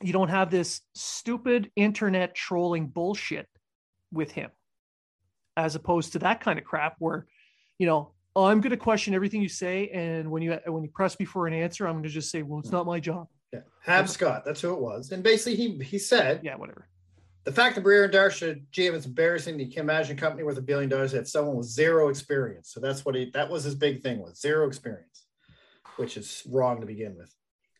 you 0.02 0.12
don't 0.12 0.28
have 0.28 0.50
this 0.50 0.82
stupid 0.94 1.70
internet 1.74 2.34
trolling 2.34 2.86
bullshit 2.86 3.48
with 4.12 4.30
him, 4.30 4.50
as 5.56 5.74
opposed 5.74 6.12
to 6.12 6.18
that 6.20 6.40
kind 6.40 6.58
of 6.58 6.64
crap 6.64 6.96
where, 6.98 7.26
you 7.78 7.86
know, 7.86 8.12
oh, 8.34 8.44
I'm 8.44 8.60
going 8.60 8.70
to 8.70 8.76
question 8.76 9.14
everything 9.14 9.40
you 9.42 9.48
say, 9.48 9.88
and 9.88 10.30
when 10.30 10.42
you 10.42 10.58
when 10.66 10.82
you 10.82 10.90
press 10.90 11.18
me 11.18 11.24
for 11.24 11.46
an 11.46 11.54
answer, 11.54 11.86
I'm 11.86 11.94
going 11.94 12.04
to 12.04 12.08
just 12.10 12.30
say, 12.30 12.42
well, 12.42 12.60
it's 12.60 12.70
not 12.72 12.86
my 12.86 13.00
job. 13.00 13.28
Yeah. 13.52 13.60
Hab 13.82 14.08
Scott, 14.08 14.44
that's 14.44 14.60
who 14.60 14.72
it 14.74 14.80
was. 14.80 15.12
And 15.12 15.22
basically, 15.22 15.56
he 15.56 15.78
he 15.84 15.98
said 15.98 16.40
Yeah, 16.42 16.56
whatever. 16.56 16.88
the 17.44 17.52
fact 17.52 17.76
that 17.76 17.84
Breer 17.84 18.04
and 18.04 18.12
Darsha 18.12 18.60
GM 18.72 18.94
is 18.94 19.06
embarrassing. 19.06 19.58
You 19.58 19.68
can 19.70 19.80
imagine 19.80 20.18
a 20.18 20.20
company 20.20 20.42
worth 20.42 20.58
a 20.58 20.62
billion 20.62 20.90
dollars 20.90 21.12
that 21.12 21.28
someone 21.28 21.56
with 21.56 21.66
zero 21.66 22.08
experience. 22.08 22.70
So 22.72 22.80
that's 22.80 23.04
what 23.04 23.14
he 23.14 23.30
that 23.34 23.48
was 23.48 23.64
his 23.64 23.74
big 23.74 24.02
thing 24.02 24.18
was 24.20 24.40
zero 24.40 24.66
experience, 24.66 25.24
which 25.96 26.16
is 26.16 26.42
wrong 26.50 26.80
to 26.80 26.86
begin 26.86 27.16
with. 27.16 27.32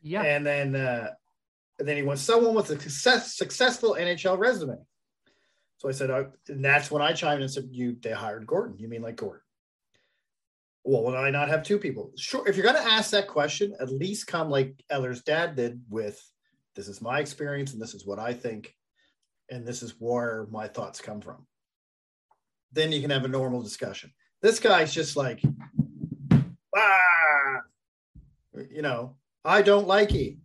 Yeah, 0.02 0.22
And 0.22 0.46
then 0.46 0.76
uh, 0.76 1.10
and 1.78 1.86
then 1.86 1.96
he 1.96 2.02
wants 2.02 2.22
someone 2.22 2.54
with 2.54 2.70
a 2.70 2.80
success, 2.80 3.36
successful 3.36 3.96
NHL 3.98 4.38
resume. 4.38 4.76
So 5.78 5.88
I 5.88 5.92
said, 5.92 6.10
uh, 6.10 6.24
and 6.48 6.64
that's 6.64 6.90
when 6.90 7.02
I 7.02 7.12
chimed 7.12 7.36
in 7.36 7.42
and 7.42 7.50
said, 7.50 7.68
"You 7.70 7.96
they 8.00 8.12
hired 8.12 8.46
Gorton. 8.46 8.78
You 8.78 8.88
mean 8.88 9.02
like 9.02 9.16
Gorton?" 9.16 9.42
Well, 10.84 11.02
would 11.04 11.16
I 11.16 11.30
not 11.30 11.48
have 11.48 11.62
two 11.62 11.78
people? 11.78 12.12
Sure. 12.16 12.46
If 12.48 12.56
you're 12.56 12.64
going 12.64 12.82
to 12.82 12.90
ask 12.92 13.10
that 13.10 13.26
question, 13.26 13.74
at 13.80 13.90
least 13.90 14.26
come 14.26 14.48
like 14.48 14.82
Eller's 14.88 15.22
dad 15.22 15.56
did 15.56 15.82
with, 15.90 16.20
"This 16.74 16.88
is 16.88 17.02
my 17.02 17.20
experience, 17.20 17.72
and 17.72 17.82
this 17.82 17.94
is 17.94 18.06
what 18.06 18.18
I 18.18 18.32
think, 18.32 18.74
and 19.50 19.66
this 19.66 19.82
is 19.82 19.94
where 19.98 20.46
my 20.50 20.68
thoughts 20.68 21.00
come 21.00 21.20
from." 21.20 21.46
Then 22.72 22.92
you 22.92 23.00
can 23.00 23.10
have 23.10 23.24
a 23.24 23.28
normal 23.28 23.62
discussion. 23.62 24.12
This 24.42 24.60
guy's 24.60 24.92
just 24.92 25.16
like, 25.16 25.42
ah, 26.76 27.60
you 28.70 28.82
know, 28.82 29.16
I 29.44 29.62
don't 29.62 29.86
like 29.86 30.12
you. 30.12 30.38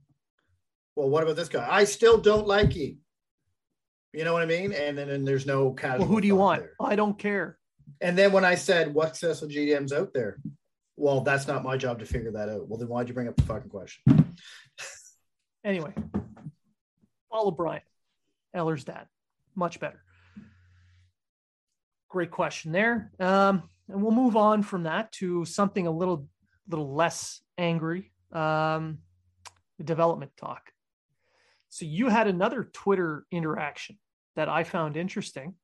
Well, 0.95 1.09
what 1.09 1.23
about 1.23 1.36
this 1.36 1.49
guy? 1.49 1.67
I 1.69 1.84
still 1.84 2.17
don't 2.17 2.47
like 2.47 2.75
you. 2.75 2.97
You 4.14 4.24
know 4.26 4.34
what 4.34 4.43
I 4.43 4.45
mean? 4.45 4.74
And 4.74 4.97
then 4.97 5.09
and 5.09 5.28
there's 5.28 5.45
no 5.45 5.72
casual. 5.72 5.99
well, 5.99 6.07
who 6.07 6.22
do 6.22 6.28
you 6.28 6.36
want? 6.36 6.62
there. 6.62 6.74
I 6.82 6.95
don't 6.95 7.18
care. 7.18 7.57
And 8.01 8.18
then 8.18 8.32
when 8.32 8.43
I 8.45 8.55
said 8.55 8.93
what 8.93 9.16
successful 9.16 9.47
GDM's 9.47 9.93
out 9.93 10.14
there, 10.14 10.38
well, 10.97 11.22
that's 11.22 11.47
not 11.47 11.64
my 11.64 11.78
job 11.78 11.99
to 11.99 12.05
figure 12.05 12.32
that 12.32 12.49
out. 12.49 12.68
Well, 12.68 12.78
then 12.78 12.88
why'd 12.88 13.07
you 13.07 13.14
bring 13.14 13.28
up 13.28 13.36
the 13.36 13.43
fucking 13.43 13.70
question? 13.70 14.03
Anyway, 15.64 15.93
follow 17.30 17.51
Brian 17.51 17.84
Eller's 18.51 18.84
dad. 18.84 19.05
Much 19.53 19.80
better. 19.80 20.01
Great 22.09 22.32
question 22.32 22.72
there. 22.72 23.12
Um, 23.20 23.70
and 23.88 24.01
we'll 24.01 24.12
move 24.12 24.36
on 24.36 24.64
from 24.64 24.84
that 24.84 25.12
to 25.14 25.45
something 25.45 25.86
a 25.86 25.91
little, 25.91 26.28
little 26.68 26.95
less 26.95 27.41
angry. 27.59 28.12
Um, 28.32 28.99
development 29.84 30.32
talk. 30.36 30.72
So 31.72 31.86
you 31.86 32.09
had 32.09 32.28
another 32.28 32.65
Twitter 32.74 33.26
interaction 33.32 33.97
that 34.36 34.49
I 34.49 34.65
found 34.65 34.97
interesting. 34.97 35.55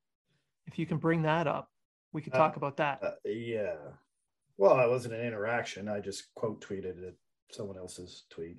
If 0.65 0.79
you 0.79 0.85
can 0.85 0.97
bring 0.99 1.23
that 1.23 1.47
up, 1.47 1.69
we 2.13 2.21
could 2.21 2.33
Uh, 2.33 2.37
talk 2.37 2.55
about 2.55 2.77
that. 2.77 3.03
Uh, 3.03 3.11
yeah. 3.25 3.75
Well, 4.57 4.79
it 4.79 4.89
wasn't 4.89 5.15
an 5.15 5.21
interaction. 5.21 5.89
I 5.89 5.99
just 5.99 6.33
quote 6.33 6.61
tweeted 6.61 7.13
someone 7.51 7.77
else's 7.77 8.23
tweet. 8.29 8.57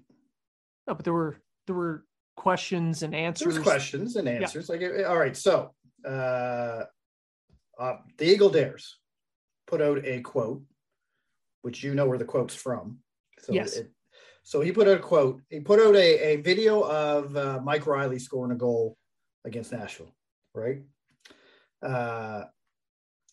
No, 0.87 0.95
but 0.95 1.05
there 1.05 1.15
were 1.15 1.39
there 1.67 1.75
were 1.75 2.05
questions 2.37 3.03
and 3.03 3.15
There 3.15 3.21
answers. 3.21 3.59
questions 3.59 4.17
and 4.17 4.29
answers. 4.29 4.69
Like, 4.69 4.83
uh, 4.83 5.05
all 5.05 5.19
right, 5.19 5.37
so 5.37 5.75
uh, 6.07 6.85
uh, 7.79 7.97
the 8.19 8.27
Eagle 8.27 8.51
Dares 8.51 8.99
put 9.67 9.81
out 9.81 10.05
a 10.05 10.21
quote, 10.21 10.63
which 11.63 11.83
you 11.83 11.95
know 11.95 12.07
where 12.07 12.19
the 12.19 12.25
quote's 12.27 12.55
from. 12.55 12.99
So 13.41 13.53
Yes. 13.55 13.77
It, 13.77 13.91
so 14.49 14.63
he 14.63 14.73
put 14.73 14.89
out 14.89 14.97
a 14.97 15.01
quote. 15.01 15.43
He 15.51 15.61
put 15.61 15.79
out 15.79 15.95
a, 15.95 16.33
a 16.33 16.37
video 16.37 16.81
of 16.81 17.37
uh, 17.37 17.61
Mike 17.63 17.87
Reilly 17.87 18.19
scoring 18.19 18.51
a 18.51 18.55
goal 18.55 18.97
against 19.45 19.73
Nashville, 19.73 20.15
right? 20.55 20.81
Uh, 21.83 22.45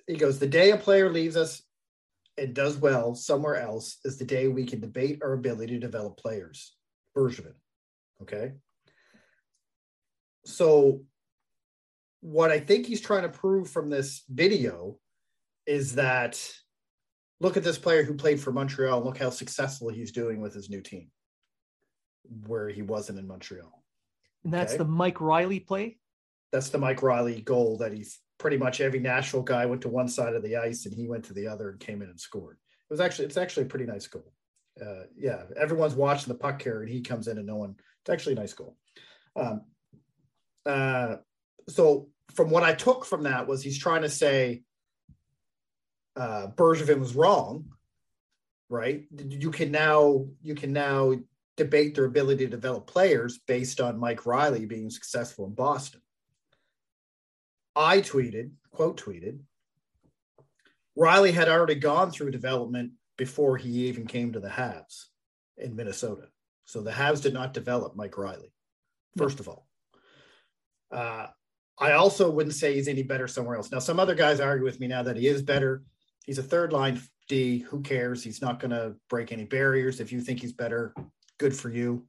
he 0.07 0.17
goes, 0.17 0.39
"The 0.39 0.47
day 0.47 0.71
a 0.71 0.77
player 0.77 1.09
leaves 1.09 1.37
us 1.37 1.63
and 2.37 2.53
does 2.53 2.75
well 2.75 3.15
somewhere 3.15 3.55
else 3.55 3.97
is 4.03 4.17
the 4.17 4.25
day 4.25 4.49
we 4.49 4.65
can 4.65 4.81
debate 4.81 5.21
our 5.23 5.31
ability 5.31 5.75
to 5.75 5.79
develop 5.79 6.17
players." 6.17 6.75
Bergevin, 7.15 7.53
okay. 8.21 8.51
So, 10.43 11.05
what 12.19 12.51
I 12.51 12.59
think 12.59 12.87
he's 12.87 12.99
trying 12.99 13.23
to 13.23 13.29
prove 13.29 13.69
from 13.69 13.89
this 13.89 14.23
video 14.27 14.99
is 15.65 15.95
that 15.95 16.45
look 17.39 17.57
at 17.57 17.63
this 17.63 17.77
player 17.77 18.03
who 18.03 18.13
played 18.13 18.39
for 18.39 18.51
Montreal. 18.51 18.97
and 18.97 19.05
Look 19.05 19.17
how 19.17 19.29
successful 19.29 19.89
he's 19.89 20.11
doing 20.11 20.41
with 20.41 20.53
his 20.53 20.69
new 20.69 20.81
team, 20.81 21.09
where 22.47 22.69
he 22.69 22.81
wasn't 22.81 23.19
in 23.19 23.27
Montreal. 23.27 23.83
and 24.43 24.53
that's 24.53 24.73
okay. 24.73 24.77
the 24.79 24.85
Mike 24.85 25.21
Reilly 25.21 25.59
play. 25.59 25.97
That's 26.51 26.69
the 26.69 26.77
Mike 26.77 27.01
Reilly 27.03 27.41
goal 27.41 27.77
that 27.79 27.91
he's 27.91 28.19
pretty 28.37 28.57
much 28.57 28.81
every 28.81 28.99
Nashville 28.99 29.41
guy 29.41 29.65
went 29.65 29.81
to 29.81 29.89
one 29.89 30.07
side 30.07 30.35
of 30.35 30.43
the 30.43 30.57
ice 30.57 30.85
and 30.85 30.93
he 30.93 31.07
went 31.07 31.25
to 31.25 31.33
the 31.33 31.47
other 31.47 31.69
and 31.69 31.79
came 31.79 32.01
in 32.01 32.09
and 32.09 32.19
scored. 32.19 32.57
It 32.89 32.93
was 32.93 33.01
actually 33.01 33.25
it's 33.25 33.37
actually 33.37 33.63
a 33.63 33.69
pretty 33.69 33.85
nice 33.85 34.07
goal. 34.07 34.31
Uh, 34.79 35.03
yeah, 35.17 35.43
everyone's 35.57 35.95
watching 35.95 36.31
the 36.31 36.39
puck 36.39 36.59
carry 36.59 36.85
and 36.85 36.93
he 36.93 37.01
comes 37.01 37.27
in 37.27 37.37
and 37.37 37.47
no 37.47 37.55
one. 37.55 37.75
It's 38.01 38.09
actually 38.09 38.33
a 38.33 38.39
nice 38.39 38.53
goal. 38.53 38.77
Um, 39.35 39.61
uh, 40.65 41.15
so 41.69 42.09
from 42.33 42.49
what 42.49 42.63
I 42.63 42.73
took 42.73 43.05
from 43.05 43.23
that 43.23 43.47
was 43.47 43.63
he's 43.63 43.79
trying 43.79 44.01
to 44.01 44.09
say 44.09 44.63
uh, 46.15 46.47
Bergevin 46.55 46.99
was 46.99 47.15
wrong, 47.15 47.65
right? 48.69 49.05
You 49.11 49.51
can 49.51 49.71
now 49.71 50.25
you 50.41 50.55
can 50.55 50.73
now 50.73 51.13
debate 51.57 51.95
their 51.95 52.05
ability 52.05 52.45
to 52.45 52.51
develop 52.51 52.87
players 52.87 53.37
based 53.37 53.79
on 53.79 53.99
Mike 53.99 54.25
Reilly 54.25 54.65
being 54.65 54.89
successful 54.89 55.45
in 55.45 55.53
Boston. 55.53 56.01
I 57.75 57.99
tweeted, 57.99 58.51
quote 58.71 59.01
tweeted, 59.01 59.39
Reilly 60.95 61.31
had 61.31 61.49
already 61.49 61.75
gone 61.75 62.11
through 62.11 62.31
development 62.31 62.93
before 63.17 63.57
he 63.57 63.87
even 63.87 64.05
came 64.05 64.33
to 64.33 64.39
the 64.39 64.49
Habs 64.49 65.05
in 65.57 65.75
Minnesota. 65.75 66.27
So 66.65 66.81
the 66.81 66.91
Habs 66.91 67.21
did 67.21 67.33
not 67.33 67.53
develop 67.53 67.95
Mike 67.95 68.17
Reilly, 68.17 68.51
first 69.17 69.39
of 69.39 69.47
all. 69.47 69.67
Uh, 70.91 71.27
I 71.77 71.91
also 71.93 72.31
wouldn't 72.31 72.55
say 72.55 72.73
he's 72.73 72.87
any 72.87 73.03
better 73.03 73.27
somewhere 73.27 73.57
else. 73.57 73.71
Now, 73.71 73.79
some 73.79 73.99
other 73.99 74.15
guys 74.15 74.39
argue 74.39 74.65
with 74.65 74.79
me 74.79 74.87
now 74.87 75.03
that 75.03 75.17
he 75.17 75.27
is 75.27 75.41
better. 75.41 75.83
He's 76.25 76.37
a 76.37 76.43
third 76.43 76.73
line 76.73 77.01
D. 77.27 77.59
Who 77.59 77.81
cares? 77.81 78.23
He's 78.23 78.41
not 78.41 78.59
going 78.59 78.71
to 78.71 78.95
break 79.09 79.31
any 79.31 79.45
barriers. 79.45 79.99
If 79.99 80.11
you 80.11 80.21
think 80.21 80.41
he's 80.41 80.53
better, 80.53 80.93
good 81.39 81.55
for 81.55 81.69
you. 81.69 82.05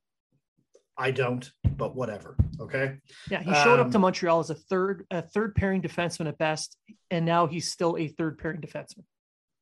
I 0.98 1.10
don't, 1.10 1.50
but 1.76 1.94
whatever. 1.94 2.36
Okay. 2.58 2.96
Yeah, 3.30 3.42
he 3.42 3.52
showed 3.52 3.78
up 3.78 3.86
Um, 3.86 3.92
to 3.92 3.98
Montreal 3.98 4.40
as 4.40 4.50
a 4.50 4.54
third 4.54 5.04
a 5.10 5.20
third 5.20 5.54
pairing 5.54 5.82
defenseman 5.82 6.26
at 6.26 6.38
best, 6.38 6.76
and 7.10 7.26
now 7.26 7.46
he's 7.46 7.70
still 7.70 7.98
a 7.98 8.08
third 8.08 8.38
pairing 8.38 8.60
defenseman. 8.60 9.04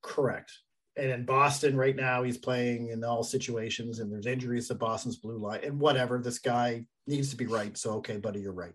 Correct. 0.03 0.53
And 0.97 1.11
in 1.11 1.25
Boston 1.25 1.77
right 1.77 1.97
now, 1.97 2.23
he's 2.23 2.39
playing 2.39 2.91
in 2.91 3.03
all 3.03 3.25
situations, 3.25 3.99
and 3.99 4.13
there's 4.13 4.27
injuries 4.27 4.69
to 4.69 4.77
Boston's 4.77 5.17
blue 5.17 5.39
line, 5.39 5.61
and 5.65 5.81
whatever. 5.81 6.21
This 6.21 6.39
guy 6.39 6.87
needs 7.09 7.31
to 7.31 7.37
be 7.37 7.47
right. 7.47 7.77
So, 7.77 7.95
okay, 7.95 8.19
buddy, 8.19 8.41
you're 8.41 8.53
right. 8.53 8.75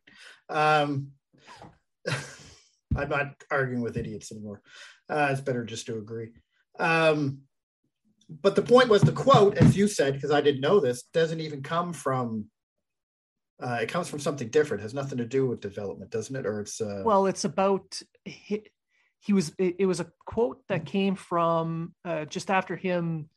Um, 0.49 1.11
I'm 2.99 3.09
not 3.09 3.43
arguing 3.49 3.81
with 3.81 3.97
idiots 3.97 4.31
anymore. 4.31 4.61
Uh, 5.09 5.29
it's 5.31 5.41
better 5.41 5.63
just 5.63 5.85
to 5.87 5.97
agree. 5.97 6.29
Um, 6.79 7.41
but 8.29 8.55
the 8.55 8.61
point 8.61 8.89
was 8.89 9.01
the 9.01 9.11
quote, 9.11 9.57
as 9.57 9.75
you 9.75 9.87
said, 9.87 10.13
because 10.13 10.31
I 10.31 10.41
didn't 10.41 10.61
know 10.61 10.79
this, 10.79 11.03
doesn't 11.13 11.39
even 11.39 11.63
come 11.63 11.93
from. 11.93 12.45
Uh, 13.61 13.79
it 13.81 13.89
comes 13.89 14.07
from 14.07 14.19
something 14.19 14.47
different. 14.49 14.81
It 14.81 14.83
has 14.83 14.93
nothing 14.93 15.17
to 15.17 15.25
do 15.25 15.45
with 15.45 15.59
development, 15.59 16.11
doesn't 16.11 16.35
it? 16.35 16.45
Or 16.45 16.61
it's 16.61 16.79
uh, 16.79 17.01
Well, 17.03 17.25
it's 17.25 17.43
about 17.43 17.99
he, 18.23 18.63
he 19.19 19.33
was 19.33 19.53
it, 19.57 19.77
it 19.79 19.85
was 19.85 19.99
a 19.99 20.11
quote 20.25 20.61
that 20.69 20.85
came 20.85 21.15
from 21.15 21.93
uh, 22.05 22.25
just 22.25 22.49
after 22.51 22.75
him 22.75 23.29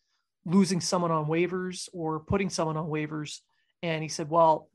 losing 0.45 0.81
someone 0.81 1.11
on 1.11 1.27
waivers 1.27 1.89
or 1.93 2.21
putting 2.21 2.51
someone 2.51 2.77
on 2.77 2.87
waivers, 2.87 3.39
and 3.83 4.03
he 4.03 4.09
said, 4.09 4.29
"Well, 4.29 4.69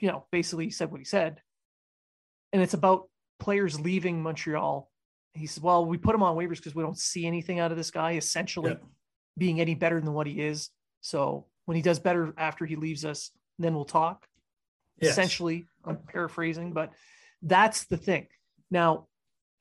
you 0.00 0.08
know, 0.08 0.24
basically 0.30 0.66
he 0.66 0.70
said 0.70 0.90
what 0.90 1.00
he 1.00 1.04
said," 1.04 1.40
and 2.52 2.62
it's 2.62 2.74
about 2.74 3.08
players 3.44 3.78
leaving 3.78 4.22
Montreal. 4.22 4.90
He 5.34 5.46
said, 5.46 5.62
"Well, 5.62 5.84
we 5.84 5.98
put 5.98 6.14
him 6.14 6.22
on 6.22 6.34
waivers 6.34 6.56
because 6.56 6.74
we 6.74 6.82
don't 6.82 6.98
see 6.98 7.26
anything 7.26 7.60
out 7.60 7.70
of 7.70 7.76
this 7.76 7.90
guy 7.90 8.12
essentially 8.12 8.78
being 9.36 9.60
any 9.60 9.74
better 9.74 10.00
than 10.00 10.14
what 10.14 10.26
he 10.26 10.40
is. 10.40 10.70
So 11.02 11.46
when 11.66 11.76
he 11.76 11.82
does 11.82 11.98
better 11.98 12.32
after 12.38 12.64
he 12.64 12.76
leaves 12.76 13.04
us, 13.04 13.30
then 13.58 13.74
we'll 13.74 13.84
talk." 13.84 14.26
Yes. 14.98 15.12
Essentially, 15.12 15.66
I'm 15.84 15.98
paraphrasing, 15.98 16.72
but 16.72 16.92
that's 17.42 17.84
the 17.84 17.96
thing. 17.96 18.28
Now, 18.70 19.08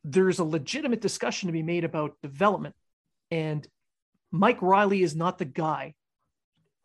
there's 0.03 0.39
a 0.39 0.43
legitimate 0.43 1.01
discussion 1.01 1.47
to 1.47 1.53
be 1.53 1.63
made 1.63 1.83
about 1.83 2.15
development, 2.21 2.75
and 3.31 3.67
Mike 4.31 4.61
Reilly 4.61 5.03
is 5.03 5.15
not 5.15 5.39
the 5.39 5.45
guy. 5.45 5.95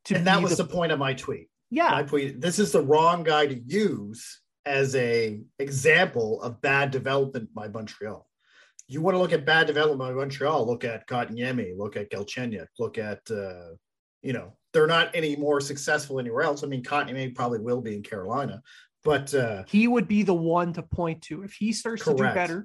To 0.07 0.17
and 0.17 0.27
that 0.27 0.43
was 0.43 0.57
the, 0.57 0.65
the 0.65 0.73
point 0.73 0.91
of 0.91 0.99
my 0.99 1.15
tweet. 1.15 1.49
Yeah, 1.71 1.91
my 1.91 2.03
tweet. 2.03 2.41
This 2.41 2.59
is 2.59 2.73
the 2.73 2.83
wrong 2.83 3.23
guy 3.23 3.47
to 3.47 3.55
use 3.55 4.41
as 4.69 4.95
a 4.95 5.41
example 5.59 6.41
of 6.43 6.61
bad 6.61 6.91
development 6.91 7.53
by 7.55 7.69
Montreal. 7.69 8.27
You 8.87 9.01
want 9.01 9.15
to 9.15 9.19
look 9.19 9.33
at 9.33 9.45
bad 9.45 9.67
development 9.67 9.99
by 9.99 10.13
Montreal? 10.13 10.67
Look 10.67 10.85
at 10.85 11.07
Kotkaniemi, 11.09 11.77
look 11.77 11.97
at 11.97 12.11
Galchenyuk, 12.11 12.69
look 12.79 12.99
at 12.99 13.21
uh, 13.31 13.75
you 14.23 14.33
know 14.33 14.53
they're 14.73 14.87
not 14.87 15.11
any 15.15 15.37
more 15.37 15.61
successful 15.61 16.21
anywhere 16.21 16.43
else. 16.43 16.63
I 16.63 16.67
mean, 16.67 16.83
Kotkaniemi 16.83 17.35
probably 17.35 17.61
will 17.61 17.81
be 17.81 17.95
in 17.95 18.03
Carolina, 18.03 18.63
but 19.03 19.35
uh, 19.35 19.65
he 19.67 19.89
would 19.89 20.07
be 20.07 20.23
the 20.23 20.35
one 20.35 20.73
to 20.75 20.83
point 20.83 21.23
to 21.23 21.43
if 21.43 21.55
he 21.55 21.73
starts 21.73 22.03
correct. 22.03 22.19
to 22.19 22.29
do 22.29 22.35
better, 22.35 22.65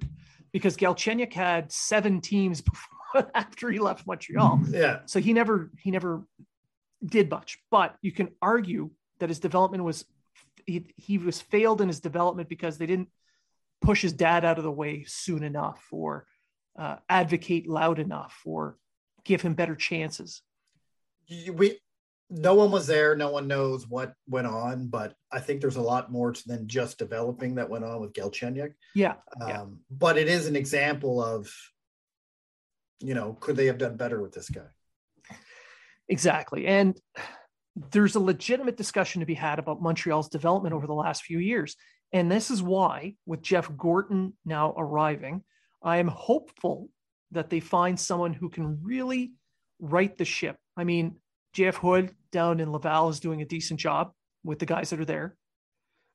because 0.51 0.76
Galchenyuk 0.76 1.34
had 1.34 1.72
seven 1.72 2.22
teams 2.22 2.62
before, 3.14 3.32
after 3.34 3.72
he 3.72 3.80
left 3.80 4.06
Montreal. 4.06 4.62
Yeah, 4.70 4.99
so 5.06 5.20
he 5.20 5.34
never 5.34 5.72
he 5.80 5.89
never 5.89 6.26
did 7.06 7.30
much. 7.30 7.60
But 7.72 7.95
you 8.01 8.12
can 8.12 8.30
argue 8.41 8.91
that 9.20 9.30
his 9.30 9.39
development 9.39 9.84
was 9.84 10.06
he, 10.66 10.93
he 10.95 11.18
was 11.18 11.41
failed 11.41 11.82
in 11.82 11.88
his 11.88 11.99
development 11.99 12.49
because 12.49 12.78
they 12.78 12.86
didn't 12.86 13.09
push 13.82 14.01
his 14.01 14.14
dad 14.14 14.45
out 14.45 14.57
of 14.57 14.64
the 14.64 14.72
way 14.72 15.03
soon 15.07 15.43
enough 15.43 15.86
or 15.91 16.26
uh, 16.78 16.97
advocate 17.09 17.68
loud 17.68 17.99
enough 17.99 18.39
or 18.45 18.78
give 19.24 19.41
him 19.41 19.53
better 19.53 19.76
chances. 19.76 20.41
We 21.30 21.80
no 22.30 22.55
one 22.55 22.72
was 22.72 22.88
there. 22.88 23.16
No 23.16 23.30
one 23.30 23.47
knows 23.47 23.88
what 23.88 24.14
went 24.28 24.47
on 24.47 24.88
but 24.88 25.16
i 25.32 25.39
think 25.39 25.61
there's 25.61 25.76
a 25.76 25.82
lot 25.82 26.11
more 26.11 26.32
to 26.32 26.47
than 26.47 26.68
just 26.68 26.97
developing 26.97 27.55
that 27.55 27.70
went 27.70 27.86
on 27.86 28.01
with 28.01 28.14
Galchenyuk. 28.14 28.74
yeah, 28.95 29.16
um, 29.41 29.49
yeah. 29.49 29.66
but 29.91 30.18
it 30.18 30.28
is 30.28 30.47
an 30.47 30.55
example 30.55 31.24
of 31.24 31.53
you 32.99 33.14
know 33.14 33.38
could 33.39 33.55
they 33.55 33.68
have 33.68 33.78
done 33.78 33.97
better 33.97 34.22
with 34.22 34.34
this 34.34 34.49
guy? 34.49 34.68
Exactly. 36.09 36.68
And 36.68 36.99
there's 37.76 38.15
a 38.15 38.19
legitimate 38.19 38.78
discussion 38.78 39.21
to 39.21 39.26
be 39.26 39.34
had 39.34 39.59
about 39.59 39.82
Montreal's 39.82 40.30
development 40.30 40.76
over 40.76 40.88
the 40.88 40.93
last 40.93 41.24
few 41.24 41.39
years. 41.39 41.76
And 42.11 42.32
this 42.32 42.51
is 42.51 42.61
why, 42.61 43.15
with 43.26 43.41
Jeff 43.41 43.76
Gorton 43.76 44.34
now 44.45 44.74
arriving, 44.78 45.43
I 45.82 45.97
am 45.97 46.07
hopeful 46.07 46.89
that 47.32 47.49
they 47.49 47.59
find 47.59 47.99
someone 47.99 48.34
who 48.34 48.49
can 48.49 48.84
really 48.84 49.34
right 49.80 50.15
the 50.15 50.26
ship. 50.26 50.57
I 50.78 50.84
mean, 50.84 51.17
Jeff 51.53 51.78
Hood 51.78 52.15
down 52.32 52.59
in 52.59 52.71
Laval 52.71 53.09
is 53.09 53.19
doing 53.19 53.41
a 53.41 53.45
decent 53.45 53.80
job 53.80 54.11
with 54.43 54.59
the 54.59 54.65
guys 54.65 54.91
that 54.91 54.99
are 54.99 55.05
there. 55.05 55.36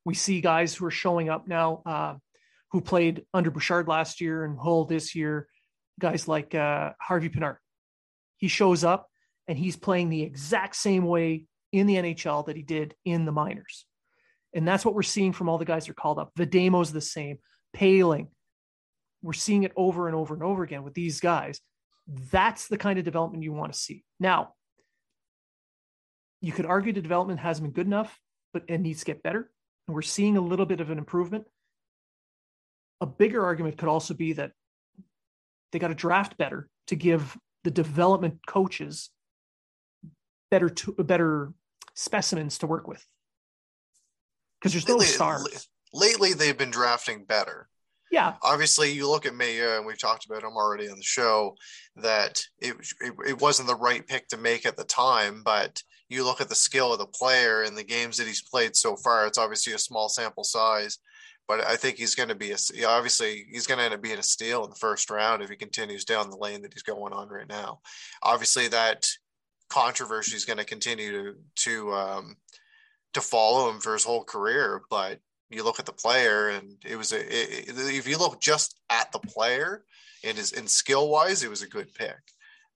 We 0.04 0.14
see 0.14 0.40
guys 0.40 0.74
who 0.74 0.86
are 0.86 0.92
showing 0.92 1.28
up 1.28 1.48
now 1.48 1.82
uh, 1.84 2.14
who 2.70 2.80
played 2.80 3.24
under 3.34 3.50
Bouchard 3.50 3.88
last 3.88 4.20
year 4.20 4.44
and 4.44 4.58
Houle 4.58 4.84
this 4.84 5.14
year, 5.14 5.48
guys 5.98 6.28
like 6.28 6.54
uh, 6.54 6.92
Harvey 7.00 7.28
Pinard. 7.28 7.56
He 8.36 8.48
shows 8.48 8.84
up 8.84 9.08
and 9.48 9.58
he's 9.58 9.76
playing 9.76 10.10
the 10.10 10.22
exact 10.22 10.76
same 10.76 11.04
way 11.04 11.46
in 11.72 11.86
the 11.86 11.96
NHL 11.96 12.46
that 12.46 12.56
he 12.56 12.62
did 12.62 12.94
in 13.04 13.24
the 13.24 13.32
minors. 13.32 13.86
And 14.54 14.66
that's 14.66 14.84
what 14.84 14.94
we're 14.94 15.02
seeing 15.02 15.32
from 15.32 15.48
all 15.48 15.58
the 15.58 15.64
guys 15.64 15.86
that 15.86 15.92
are 15.92 15.94
called 15.94 16.18
up. 16.18 16.32
Vejdemo's 16.38 16.92
the 16.92 17.00
same, 17.00 17.38
Poehling. 17.76 18.28
We're 19.22 19.32
seeing 19.32 19.64
it 19.64 19.72
over 19.76 20.06
and 20.06 20.14
over 20.14 20.34
and 20.34 20.42
over 20.42 20.62
again 20.62 20.84
with 20.84 20.94
these 20.94 21.20
guys. 21.20 21.60
That's 22.30 22.68
the 22.68 22.78
kind 22.78 22.98
of 22.98 23.04
development 23.04 23.42
you 23.42 23.52
want 23.52 23.72
to 23.72 23.78
see. 23.78 24.04
Now, 24.20 24.54
you 26.40 26.52
could 26.52 26.66
argue 26.66 26.92
the 26.92 27.02
development 27.02 27.40
hasn't 27.40 27.64
been 27.64 27.72
good 27.72 27.86
enough, 27.86 28.18
but 28.52 28.62
it 28.68 28.80
needs 28.80 29.00
to 29.00 29.06
get 29.06 29.22
better. 29.22 29.50
And 29.86 29.94
we're 29.94 30.02
seeing 30.02 30.36
a 30.36 30.40
little 30.40 30.66
bit 30.66 30.80
of 30.80 30.90
an 30.90 30.98
improvement. 30.98 31.44
A 33.00 33.06
bigger 33.06 33.44
argument 33.44 33.76
could 33.76 33.88
also 33.88 34.14
be 34.14 34.34
that 34.34 34.52
they 35.72 35.78
got 35.78 35.88
to 35.88 35.94
draft 35.94 36.38
better 36.38 36.68
to 36.86 36.96
give 36.96 37.36
the 37.64 37.70
development 37.70 38.38
coaches 38.46 39.10
better 40.50 40.68
to, 40.68 40.92
better 40.92 41.52
specimens 41.94 42.58
to 42.58 42.66
work 42.66 42.86
with 42.86 43.04
because 44.60 44.72
there's 44.72 44.88
lately, 44.88 45.06
no 45.06 45.12
stars. 45.12 45.68
Lately, 45.92 46.32
they've 46.32 46.58
been 46.58 46.70
drafting 46.70 47.24
better. 47.24 47.68
Yeah. 48.10 48.34
Obviously, 48.42 48.90
you 48.92 49.08
look 49.08 49.26
at 49.26 49.34
Mailloux, 49.34 49.76
and 49.76 49.86
we've 49.86 50.00
talked 50.00 50.24
about 50.24 50.42
him 50.42 50.56
already 50.56 50.88
on 50.88 50.96
the 50.96 51.02
show, 51.02 51.54
that 51.96 52.42
it, 52.58 52.74
it, 53.00 53.12
it, 53.26 53.40
wasn't 53.40 53.68
the 53.68 53.74
right 53.74 54.06
pick 54.06 54.28
to 54.28 54.38
make 54.38 54.64
at 54.64 54.76
the 54.76 54.84
time, 54.84 55.42
but 55.44 55.82
you 56.08 56.24
look 56.24 56.40
at 56.40 56.48
the 56.48 56.54
skill 56.54 56.92
of 56.92 56.98
the 56.98 57.06
player 57.06 57.62
and 57.62 57.76
the 57.76 57.84
games 57.84 58.16
that 58.16 58.26
he's 58.26 58.42
played 58.42 58.74
so 58.74 58.96
far, 58.96 59.26
it's 59.26 59.38
obviously 59.38 59.74
a 59.74 59.78
small 59.78 60.08
sample 60.08 60.44
size, 60.44 60.98
but 61.46 61.66
I 61.66 61.76
think 61.76 61.96
he's 61.96 62.14
going 62.14 62.30
to 62.30 62.34
be 62.34 62.52
a, 62.52 62.56
obviously 62.86 63.46
he's 63.50 63.66
going 63.66 63.78
to 63.78 63.84
end 63.84 63.94
up 63.94 64.02
being 64.02 64.18
a 64.18 64.22
steal 64.22 64.64
in 64.64 64.70
the 64.70 64.76
first 64.76 65.10
round 65.10 65.42
if 65.42 65.50
he 65.50 65.56
continues 65.56 66.04
down 66.04 66.30
the 66.30 66.36
lane 66.36 66.62
that 66.62 66.72
he's 66.72 66.82
going 66.82 67.12
on 67.12 67.28
right 67.28 67.48
now. 67.48 67.80
Obviously, 68.22 68.68
that 68.68 69.06
controversy 69.68 70.36
is 70.36 70.44
going 70.44 70.58
to 70.58 70.64
continue 70.64 71.12
to 71.12 71.34
to 71.56 71.92
um, 71.92 72.36
to 73.14 73.20
follow 73.20 73.70
him 73.70 73.80
for 73.80 73.92
his 73.92 74.04
whole 74.04 74.24
career. 74.24 74.82
But 74.90 75.20
you 75.50 75.64
look 75.64 75.78
at 75.78 75.86
the 75.86 75.92
player, 75.92 76.48
and 76.50 76.76
it 76.84 76.96
was 76.96 77.12
a 77.12 77.20
it, 77.20 77.68
if 77.76 78.08
you 78.08 78.18
look 78.18 78.40
just 78.40 78.78
at 78.90 79.12
the 79.12 79.18
player 79.18 79.84
and 80.24 80.36
his 80.36 80.52
in 80.52 80.66
skill 80.66 81.08
wise, 81.08 81.42
it 81.42 81.50
was 81.50 81.62
a 81.62 81.68
good 81.68 81.92
pick. 81.94 82.18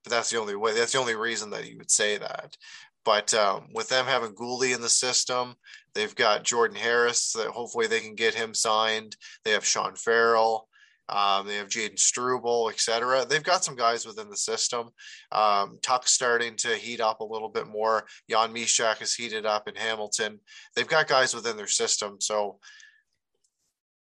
But 0.03 0.11
that's 0.11 0.29
the 0.29 0.39
only 0.39 0.55
way. 0.55 0.73
That's 0.73 0.93
the 0.93 0.99
only 0.99 1.15
reason 1.15 1.49
that 1.51 1.69
you 1.69 1.77
would 1.77 1.91
say 1.91 2.17
that. 2.17 2.57
But 3.05 3.33
um, 3.33 3.67
with 3.73 3.89
them 3.89 4.05
having 4.05 4.33
Guhle 4.33 4.73
in 4.73 4.81
the 4.81 4.89
system, 4.89 5.55
they've 5.93 6.15
got 6.15 6.43
Jordan 6.43 6.77
Harris 6.77 7.33
that 7.33 7.47
hopefully 7.47 7.87
they 7.87 7.99
can 7.99 8.15
get 8.15 8.33
him 8.33 8.53
signed. 8.53 9.17
They 9.43 9.51
have 9.51 9.65
Sean 9.65 9.95
Farrell. 9.95 10.67
Um, 11.09 11.47
they 11.47 11.57
have 11.57 11.67
Jayden 11.67 11.99
Struble, 11.99 12.69
etc. 12.69 13.25
They've 13.25 13.43
got 13.43 13.63
some 13.63 13.75
guys 13.75 14.05
within 14.05 14.29
the 14.29 14.37
system. 14.37 14.89
Um, 15.31 15.77
Tuch's 15.81 16.11
starting 16.11 16.55
to 16.57 16.75
heat 16.75 17.01
up 17.01 17.19
a 17.19 17.25
little 17.25 17.49
bit 17.49 17.67
more. 17.67 18.05
Jan 18.29 18.53
Mysak 18.53 19.01
is 19.01 19.13
heated 19.13 19.45
up 19.45 19.67
in 19.67 19.75
Hamilton. 19.75 20.39
They've 20.75 20.87
got 20.87 21.07
guys 21.07 21.35
within 21.35 21.57
their 21.57 21.67
system. 21.67 22.17
So 22.19 22.59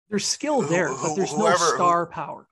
there's 0.08 0.26
skill 0.26 0.62
there, 0.62 0.88
who, 0.88 1.08
but 1.08 1.14
there's 1.16 1.32
whoever, 1.32 1.58
no 1.58 1.74
star 1.74 2.04
who, 2.04 2.12
power. 2.12 2.48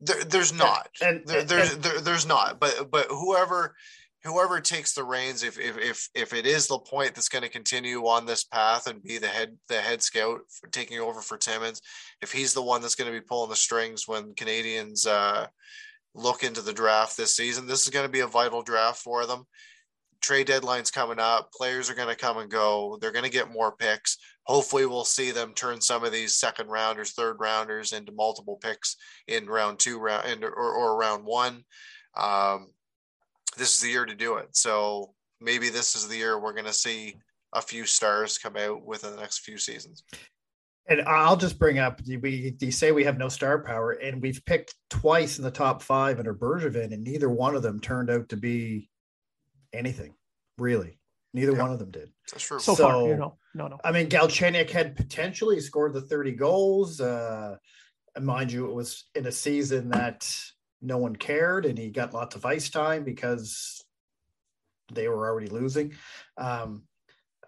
There, 0.00 0.24
there's 0.24 0.52
not. 0.52 0.88
And, 1.00 1.18
and, 1.18 1.26
there, 1.26 1.42
there's 1.44 1.74
and, 1.74 1.82
there, 1.82 2.00
there's 2.00 2.26
not. 2.26 2.58
But 2.58 2.90
but 2.90 3.06
whoever 3.08 3.74
whoever 4.24 4.60
takes 4.60 4.94
the 4.94 5.04
reins, 5.04 5.42
if 5.42 5.58
if 5.58 5.78
if 5.78 6.08
if 6.14 6.32
it 6.32 6.46
is 6.46 6.66
the 6.66 6.78
point 6.78 7.14
that's 7.14 7.28
going 7.28 7.42
to 7.42 7.48
continue 7.48 8.06
on 8.06 8.26
this 8.26 8.44
path 8.44 8.86
and 8.86 9.02
be 9.02 9.18
the 9.18 9.28
head 9.28 9.56
the 9.68 9.80
head 9.80 10.02
scout 10.02 10.40
taking 10.72 10.98
over 10.98 11.20
for 11.20 11.36
Timmins, 11.36 11.80
if 12.22 12.32
he's 12.32 12.54
the 12.54 12.62
one 12.62 12.80
that's 12.80 12.94
going 12.94 13.12
to 13.12 13.18
be 13.18 13.24
pulling 13.24 13.50
the 13.50 13.56
strings 13.56 14.08
when 14.08 14.34
Canadiens 14.34 15.06
uh, 15.06 15.46
look 16.14 16.42
into 16.42 16.62
the 16.62 16.72
draft 16.72 17.16
this 17.16 17.36
season, 17.36 17.66
this 17.66 17.82
is 17.82 17.90
going 17.90 18.06
to 18.06 18.12
be 18.12 18.20
a 18.20 18.26
vital 18.26 18.62
draft 18.62 18.98
for 18.98 19.26
them. 19.26 19.44
Trade 20.22 20.46
deadline's 20.46 20.90
coming 20.90 21.18
up. 21.18 21.52
Players 21.52 21.90
are 21.90 21.94
going 21.94 22.08
to 22.08 22.16
come 22.16 22.38
and 22.38 22.50
go. 22.50 22.96
They're 22.98 23.12
going 23.12 23.26
to 23.26 23.30
get 23.30 23.52
more 23.52 23.76
picks. 23.76 24.16
Hopefully, 24.44 24.86
we'll 24.86 25.04
see 25.04 25.32
them 25.32 25.52
turn 25.52 25.82
some 25.82 26.02
of 26.02 26.12
these 26.12 26.36
second 26.36 26.68
rounders, 26.68 27.12
third 27.12 27.36
rounders 27.40 27.92
into 27.92 28.12
multiple 28.12 28.56
picks 28.56 28.96
in 29.28 29.46
round 29.46 29.78
two, 29.78 29.98
round 29.98 30.42
or, 30.42 30.50
or 30.50 30.96
round 30.96 31.26
one. 31.26 31.64
Um, 32.16 32.68
this 33.56 33.76
is 33.76 33.82
the 33.82 33.90
year 33.90 34.04
to 34.04 34.14
do 34.14 34.36
it. 34.36 34.56
So 34.56 35.14
maybe 35.40 35.68
this 35.68 35.94
is 35.94 36.08
the 36.08 36.16
year 36.16 36.38
we're 36.38 36.52
going 36.52 36.64
to 36.66 36.72
see 36.72 37.16
a 37.52 37.62
few 37.62 37.84
stars 37.86 38.38
come 38.38 38.56
out 38.56 38.84
within 38.84 39.12
the 39.14 39.20
next 39.20 39.40
few 39.40 39.58
seasons. 39.58 40.02
And 40.86 41.00
I'll 41.02 41.36
just 41.36 41.58
bring 41.58 41.78
up 41.78 42.00
we 42.06 42.54
you 42.60 42.70
say 42.70 42.92
we 42.92 43.04
have 43.04 43.16
no 43.16 43.28
star 43.28 43.60
power, 43.60 43.92
and 43.92 44.20
we've 44.20 44.44
picked 44.44 44.74
twice 44.90 45.38
in 45.38 45.44
the 45.44 45.50
top 45.50 45.80
five 45.80 46.18
under 46.18 46.34
Bergevin, 46.34 46.92
and 46.92 47.02
neither 47.02 47.30
one 47.30 47.56
of 47.56 47.62
them 47.62 47.80
turned 47.80 48.10
out 48.10 48.28
to 48.28 48.36
be 48.36 48.90
anything 49.72 50.14
really. 50.58 50.98
Neither 51.32 51.52
yep. 51.52 51.60
one 51.62 51.72
of 51.72 51.78
them 51.78 51.90
did. 51.90 52.10
That's 52.30 52.44
true. 52.44 52.60
So, 52.60 52.74
so 52.74 52.84
far, 52.84 53.08
you 53.08 53.16
know, 53.16 53.38
no, 53.54 53.66
no. 53.66 53.78
I 53.82 53.90
mean, 53.90 54.08
Galchenyuk 54.08 54.70
had 54.70 54.94
potentially 54.94 55.58
scored 55.60 55.92
the 55.92 56.02
30 56.02 56.32
goals. 56.32 57.00
Uh, 57.00 57.56
mind 58.20 58.52
you, 58.52 58.66
it 58.66 58.74
was 58.74 59.04
in 59.14 59.26
a 59.26 59.32
season 59.32 59.88
that 59.90 60.30
no 60.84 60.98
one 60.98 61.16
cared 61.16 61.66
and 61.66 61.78
he 61.78 61.90
got 61.90 62.14
lots 62.14 62.36
of 62.36 62.44
ice 62.44 62.68
time 62.70 63.04
because 63.04 63.82
they 64.92 65.08
were 65.08 65.26
already 65.26 65.48
losing. 65.48 65.94
Um, 66.36 66.84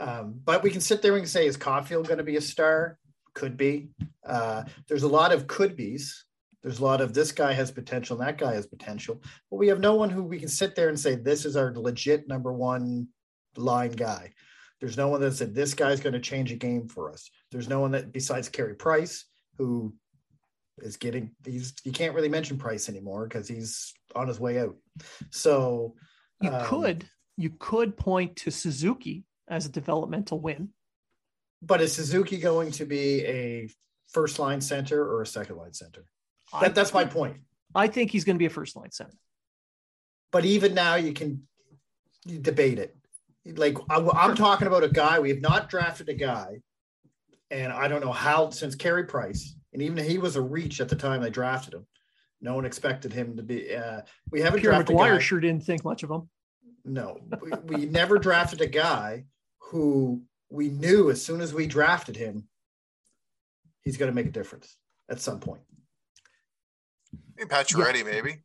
um, 0.01 0.41
but 0.45 0.63
we 0.63 0.71
can 0.71 0.81
sit 0.81 1.03
there 1.03 1.17
and 1.17 1.29
say, 1.29 1.47
is 1.47 1.57
Caufield 1.57 2.07
going 2.07 2.19
to 2.19 2.25
be 2.25 2.37
a 2.37 2.41
star? 2.41 2.99
Could 3.35 3.57
be. 3.57 3.91
Uh, 4.25 4.65
there's 4.89 5.03
a 5.03 5.09
lot 5.09 5.33
of 5.33 5.47
could 5.47 5.77
be's. 5.77 6.25
There's 6.63 6.81
a 6.81 6.85
lot 6.85 7.01
of 7.01 7.15
this 7.15 7.31
guy 7.31 7.53
has 7.53 7.71
potential, 7.71 8.19
and 8.19 8.27
that 8.27 8.39
guy 8.39 8.55
has 8.55 8.67
potential. 8.67 9.23
But 9.51 9.59
we 9.59 9.69
have 9.69 9.79
no 9.79 9.95
one 9.95 10.11
who 10.11 10.25
we 10.25 10.41
can 10.41 10.49
sit 10.49 10.75
there 10.75 10.89
and 10.89 10.99
say, 10.99 11.15
this 11.15 11.45
is 11.45 11.57
our 11.57 11.73
legit 11.73 12.27
number 12.27 12.53
one 12.53 13.09
line 13.57 13.93
guy. 13.93 14.33
There's 14.81 14.97
no 14.97 15.09
one 15.09 15.21
that 15.21 15.35
said, 15.35 15.55
this 15.55 15.75
guy's 15.75 16.01
going 16.01 16.15
to 16.15 16.21
change 16.21 16.51
a 16.53 16.57
game 16.57 16.89
for 16.89 17.11
us. 17.11 17.31
There's 17.53 17.69
no 17.69 17.81
one 17.81 17.93
that, 17.93 18.13
besides 18.13 18.49
Carey 18.49 18.75
Price, 18.75 19.25
who 19.59 19.95
is 20.79 20.97
getting 20.97 21.31
he's 21.45 21.75
you 21.85 21.93
can't 21.93 22.15
really 22.15 22.29
mention 22.29 22.59
Price 22.59 22.89
anymore 22.89 23.27
because 23.27 23.49
he's 23.49 23.95
on 24.15 24.29
his 24.29 24.41
way 24.41 24.61
out. 24.61 24.77
So 25.31 25.95
you 26.41 26.51
um, 26.51 26.65
could 26.65 27.09
you 27.37 27.51
could 27.59 27.97
point 27.97 28.37
to 28.37 28.51
Suzuki 28.51 29.25
as 29.49 29.67
a 29.67 29.71
developmental 29.71 30.41
win. 30.41 30.71
But 31.63 31.81
is 31.81 31.95
Suzuki 31.95 32.39
going 32.39 32.71
to 32.73 32.85
be 32.85 33.25
a 33.25 33.69
first 34.09 34.39
line 34.39 34.61
center 34.61 35.03
or 35.03 35.23
a 35.23 35.27
second 35.27 35.57
line 35.57 35.73
center. 35.73 36.05
That, 36.61 36.75
that's 36.75 36.95
my 36.95 37.05
point. 37.05 37.39
I 37.75 37.89
think 37.89 38.11
he's 38.11 38.25
going 38.25 38.37
to 38.37 38.39
be 38.39 38.47
a 38.47 38.51
first 38.51 38.77
line 38.77 38.93
center. 38.93 39.17
But 40.33 40.45
even 40.45 40.75
now, 40.75 40.95
you 40.95 41.13
can 41.13 41.47
debate 42.27 42.79
it. 42.79 42.97
Like 43.45 43.79
I, 43.91 43.99
am 43.99 44.35
talking 44.35 44.67
about 44.67 44.85
a 44.85 44.89
guy 44.89 45.19
we 45.19 45.31
have 45.31 45.41
not 45.41 45.69
drafted 45.69 46.09
a 46.09 46.15
guy, 46.15 46.61
and 47.51 47.73
I 47.73 47.89
don't 47.89 48.05
know 48.05 48.13
how 48.13 48.51
since 48.51 48.75
Carey 48.75 49.05
Price, 49.05 49.56
and 49.77 49.83
even 49.83 50.03
he 50.03 50.17
was 50.17 50.37
a 50.37 50.41
reach 50.41 50.81
at 50.81 50.89
the 50.89 50.97
time 50.97 51.21
they 51.21 51.29
drafted 51.29 51.75
him. 51.75 51.87
No 52.41 52.55
one 52.55 52.65
expected 52.65 53.13
him 53.13 53.37
to 53.37 53.43
be. 53.43 53.77
Uh, 53.77 54.01
we 54.31 54.41
haven't 54.41 54.61
Pierre 54.61 54.73
drafted 54.73 54.97
a 54.97 54.99
McGuire 54.99 55.17
guy. 55.17 55.19
sure 55.19 55.39
didn't 55.39 55.65
think 55.65 55.85
much 55.85 56.03
of 56.03 56.11
him. 56.11 56.31
No, 56.87 57.21
we, 57.43 57.51
we 57.77 57.85
never 57.85 58.19
drafted 58.19 58.63
a 58.63 58.67
guy 58.67 59.27
who 59.59 60.23
we 60.49 60.71
knew 60.71 61.11
as 61.11 61.23
soon 61.23 61.43
as 61.43 61.53
we 61.53 61.67
drafted 61.67 62.17
him, 62.17 62.49
he's 63.83 63.99
going 63.99 64.11
to 64.11 64.15
make 64.15 64.25
a 64.25 64.31
difference 64.31 64.79
at 65.11 65.21
some 65.21 65.41
point. 65.41 65.61
Hey, 67.37 67.45
Pacioretty, 67.45 68.03
maybe. 68.03 68.45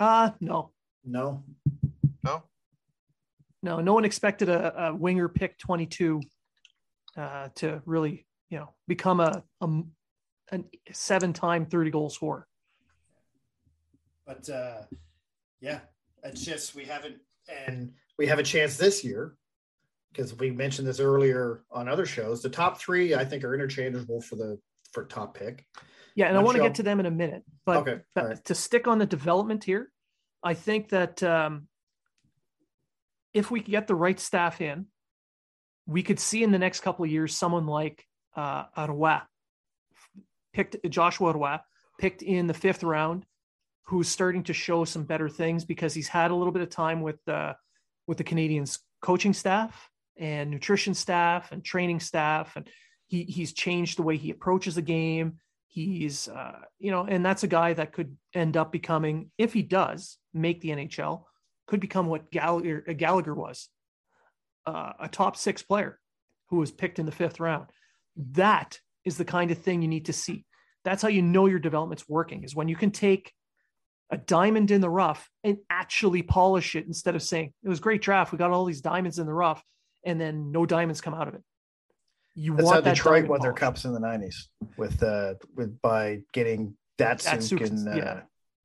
Uh 0.00 0.30
no, 0.40 0.72
No, 1.04 1.44
No, 2.24 2.42
no, 3.62 3.80
no 3.80 3.94
one 3.94 4.04
expected 4.04 4.48
a, 4.48 4.86
a 4.86 4.94
winger 4.94 5.28
pick 5.28 5.56
22 5.58 6.20
uh, 7.16 7.48
to 7.54 7.80
really, 7.86 8.26
you 8.50 8.58
know, 8.58 8.74
become 8.88 9.20
a, 9.20 9.44
a 9.60 9.68
an 10.50 10.64
seven 10.92 11.32
time 11.32 11.66
30 11.66 11.90
goal 11.90 12.10
scorer. 12.10 12.46
but 14.26 14.48
uh, 14.48 14.82
yeah, 15.60 15.80
it's 16.22 16.44
just 16.44 16.74
we 16.74 16.84
haven't, 16.84 17.16
and 17.66 17.92
we 18.18 18.26
have 18.26 18.38
a 18.38 18.42
chance 18.42 18.76
this 18.76 19.04
year 19.04 19.36
because 20.12 20.34
we 20.34 20.50
mentioned 20.50 20.86
this 20.86 21.00
earlier 21.00 21.64
on 21.70 21.88
other 21.88 22.06
shows. 22.06 22.42
The 22.42 22.50
top 22.50 22.80
three, 22.80 23.14
I 23.14 23.24
think, 23.24 23.44
are 23.44 23.54
interchangeable 23.54 24.20
for 24.20 24.36
the 24.36 24.58
for 24.92 25.04
top 25.04 25.36
pick. 25.36 25.64
Yeah, 26.14 26.26
and 26.26 26.36
I 26.36 26.42
want 26.42 26.56
to 26.56 26.62
get 26.62 26.74
to 26.76 26.82
them 26.82 26.98
in 26.98 27.06
a 27.06 27.10
minute, 27.10 27.44
but 27.64 27.76
okay, 27.78 28.00
but 28.14 28.24
right. 28.24 28.44
to 28.46 28.54
stick 28.54 28.88
on 28.88 28.98
the 28.98 29.06
development 29.06 29.62
here, 29.64 29.90
I 30.42 30.54
think 30.54 30.88
that 30.88 31.22
um, 31.22 31.68
if 33.32 33.50
we 33.50 33.60
get 33.60 33.86
the 33.86 33.94
right 33.94 34.18
staff 34.18 34.60
in, 34.60 34.86
we 35.86 36.02
could 36.02 36.18
see 36.18 36.42
in 36.42 36.50
the 36.50 36.58
next 36.58 36.80
couple 36.80 37.04
of 37.04 37.10
years 37.10 37.36
someone 37.36 37.66
like 37.66 38.04
uh, 38.36 38.64
picked 40.52 40.76
Joshua 40.88 41.32
Roy, 41.32 41.56
picked 41.98 42.22
in 42.22 42.46
the 42.46 42.54
fifth 42.54 42.82
round, 42.82 43.24
who's 43.84 44.08
starting 44.08 44.42
to 44.44 44.52
show 44.52 44.84
some 44.84 45.04
better 45.04 45.28
things 45.28 45.64
because 45.64 45.94
he's 45.94 46.08
had 46.08 46.30
a 46.30 46.34
little 46.34 46.52
bit 46.52 46.62
of 46.62 46.70
time 46.70 47.00
with 47.00 47.26
uh, 47.28 47.54
with 48.06 48.18
the 48.18 48.24
Canadiens 48.24 48.78
coaching 49.00 49.32
staff 49.32 49.90
and 50.16 50.50
nutrition 50.50 50.94
staff 50.94 51.52
and 51.52 51.64
training 51.64 52.00
staff, 52.00 52.56
and 52.56 52.68
he 53.06 53.24
he's 53.24 53.52
changed 53.52 53.98
the 53.98 54.02
way 54.02 54.16
he 54.16 54.30
approaches 54.30 54.74
the 54.74 54.82
game. 54.82 55.38
He's, 55.70 56.28
uh, 56.28 56.60
you 56.78 56.90
know, 56.90 57.04
and 57.04 57.24
that's 57.24 57.44
a 57.44 57.48
guy 57.48 57.74
that 57.74 57.92
could 57.92 58.16
end 58.34 58.56
up 58.56 58.72
becoming, 58.72 59.30
if 59.36 59.52
he 59.52 59.62
does 59.62 60.16
make 60.32 60.60
the 60.60 60.70
NHL, 60.70 61.24
could 61.66 61.78
become 61.78 62.06
what 62.06 62.30
Gallagher, 62.30 62.84
uh, 62.88 62.94
Gallagher 62.94 63.34
was, 63.34 63.68
uh, 64.66 64.94
a 64.98 65.08
top 65.08 65.36
six 65.36 65.62
player 65.62 66.00
who 66.48 66.56
was 66.56 66.72
picked 66.72 66.98
in 66.98 67.06
the 67.06 67.12
fifth 67.12 67.38
round. 67.38 67.66
That 68.32 68.80
is 69.08 69.16
the 69.16 69.24
kind 69.24 69.50
of 69.50 69.58
thing 69.58 69.82
you 69.82 69.88
need 69.88 70.06
to 70.06 70.12
see. 70.12 70.44
That's 70.84 71.02
how 71.02 71.08
you 71.08 71.22
know 71.22 71.46
your 71.46 71.58
development's 71.58 72.08
working. 72.08 72.44
Is 72.44 72.54
when 72.54 72.68
you 72.68 72.76
can 72.76 72.92
take 72.92 73.32
a 74.10 74.16
diamond 74.16 74.70
in 74.70 74.80
the 74.80 74.88
rough 74.88 75.28
and 75.44 75.58
actually 75.68 76.22
polish 76.22 76.76
it 76.76 76.86
instead 76.86 77.14
of 77.14 77.22
saying 77.22 77.52
it 77.62 77.68
was 77.68 77.80
great 77.80 78.00
draft. 78.00 78.32
We 78.32 78.38
got 78.38 78.50
all 78.50 78.64
these 78.64 78.80
diamonds 78.80 79.18
in 79.18 79.26
the 79.26 79.34
rough, 79.34 79.62
and 80.04 80.20
then 80.20 80.52
no 80.52 80.64
diamonds 80.64 81.00
come 81.00 81.14
out 81.14 81.28
of 81.28 81.34
it. 81.34 81.42
You 82.34 82.54
That's 82.54 82.64
want 82.64 82.74
how 82.76 82.80
that 82.82 82.94
Detroit 82.94 83.26
won 83.26 83.40
their 83.40 83.52
cups 83.52 83.84
in 83.84 83.92
the 83.92 84.00
'90s 84.00 84.36
with 84.76 85.02
uh 85.02 85.34
with 85.56 85.80
by 85.82 86.20
getting 86.32 86.76
that 86.98 87.18
Datsyuk, 87.18 87.66
and 87.66 87.88
uh, 87.88 87.96
yeah. 87.96 88.20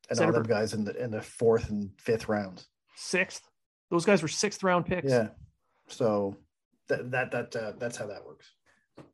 and 0.10 0.20
all 0.20 0.32
them 0.32 0.44
guys 0.44 0.74
in 0.74 0.84
the 0.84 0.96
in 1.02 1.10
the 1.10 1.22
fourth 1.22 1.70
and 1.70 1.90
fifth 1.98 2.30
rounds. 2.30 2.68
sixth. 2.96 3.42
Those 3.90 4.06
guys 4.06 4.22
were 4.22 4.28
sixth 4.28 4.64
round 4.64 4.86
picks. 4.86 5.10
Yeah, 5.10 5.30
so 5.88 6.38
that 6.88 7.12
that 7.12 7.32
that 7.32 7.56
uh, 7.56 7.74
that's 7.80 7.98
how 7.98 8.08
that 8.08 8.26
works. 8.26 8.52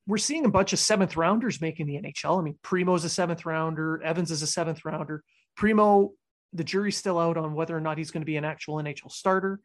We're 0.07 0.17
seeing 0.17 0.45
a 0.45 0.49
bunch 0.49 0.73
of 0.73 0.79
seventh 0.79 1.15
rounders 1.15 1.61
making 1.61 1.85
the 1.85 1.95
NHL. 2.01 2.39
I 2.39 2.41
mean, 2.41 2.57
Primeau's 2.63 3.03
a 3.03 3.09
seventh 3.09 3.45
rounder, 3.45 4.01
Evans 4.03 4.31
is 4.31 4.41
a 4.41 4.47
seventh 4.47 4.83
rounder. 4.83 5.23
Primeau, 5.55 6.13
the 6.53 6.63
jury's 6.63 6.97
still 6.97 7.19
out 7.19 7.37
on 7.37 7.53
whether 7.53 7.77
or 7.77 7.81
not 7.81 7.97
he's 7.97 8.09
going 8.11 8.21
to 8.21 8.25
be 8.25 8.37
an 8.37 8.45
actual 8.45 8.75
NHL 8.77 9.11
starter. 9.11 9.59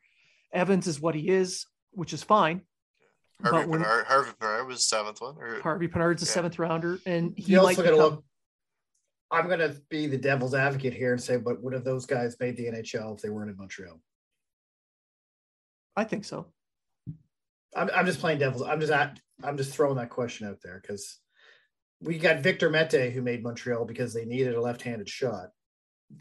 Evans 0.52 0.86
is 0.86 1.00
what 1.00 1.14
he 1.14 1.28
is, 1.28 1.66
which 1.92 2.12
is 2.12 2.22
fine. 2.22 2.60
Harvey 3.42 3.58
But 3.58 3.68
when- 3.68 3.80
Bernard, 3.80 4.04
Harvey 4.06 4.30
Bernard 4.38 4.66
was 4.68 4.84
seventh 4.86 5.20
one. 5.20 5.36
Or, 5.38 5.60
Harvey 5.62 5.88
Pinard's 5.88 6.22
a 6.22 6.26
Yeah. 6.26 6.32
seventh 6.32 6.58
rounder, 6.58 6.98
and 7.06 7.32
he 7.36 7.52
You 7.52 7.56
might 7.62 7.62
also 7.78 7.82
got 7.82 7.88
to 7.90 7.96
become, 7.96 8.10
look. 8.16 8.24
I'm 9.30 9.46
going 9.48 9.58
to 9.60 9.80
be 9.88 10.06
the 10.06 10.18
devil's 10.18 10.54
advocate 10.54 10.92
here 10.92 11.12
and 11.12 11.20
say, 11.22 11.38
but 11.38 11.60
would 11.62 11.72
have 11.72 11.82
those 11.84 12.06
guys 12.06 12.36
made 12.38 12.56
the 12.56 12.66
NHL 12.66 13.14
if 13.16 13.22
they 13.22 13.30
weren't 13.30 13.50
in 13.50 13.56
Montreal? 13.56 14.00
I 15.96 16.04
think 16.04 16.24
so. 16.24 16.52
I'm, 17.74 17.90
I'm 17.94 18.06
just 18.06 18.20
playing 18.20 18.38
devil's. 18.38 18.62
I'm 18.62 18.80
just 18.80 18.92
at, 18.92 19.18
I'm 19.42 19.56
just 19.56 19.72
throwing 19.72 19.96
that 19.96 20.10
question 20.10 20.46
out 20.46 20.58
there 20.62 20.80
because 20.80 21.18
we 22.00 22.18
got 22.18 22.40
Victor 22.40 22.70
Mete 22.70 23.12
who 23.12 23.22
made 23.22 23.42
Montreal 23.42 23.84
because 23.84 24.12
they 24.12 24.24
needed 24.24 24.54
a 24.54 24.60
left-handed 24.60 25.08
shot. 25.08 25.48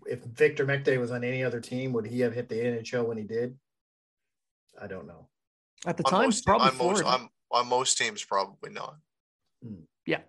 If 0.06 0.24
Victor 0.24 0.66
Mete 0.66 0.99
was 0.99 1.12
on 1.12 1.24
any 1.24 1.43
other 1.43 1.60
team, 1.60 1.93
would 1.93 2.08
he 2.08 2.22
have 2.22 2.34
hit 2.34 2.49
the 2.49 2.56
NHL 2.56 3.06
when 3.06 3.18
he 3.18 3.24
did? 3.24 3.56
I 4.82 4.88
don't 4.88 5.08
know. 5.08 5.28
At 5.86 5.97
the 5.97 6.06
on 6.06 6.12
time, 6.12 6.26
most, 6.26 6.45
probably 6.45 6.70
on 6.70 6.78
most, 6.78 7.01
Florida. 7.01 7.10
on, 7.10 7.30
on 7.51 7.68
most 7.68 7.97
teams, 7.97 8.24
probably 8.24 8.72
not. 8.72 8.95
Hmm. 9.62 9.84
Yeah. 10.06 10.22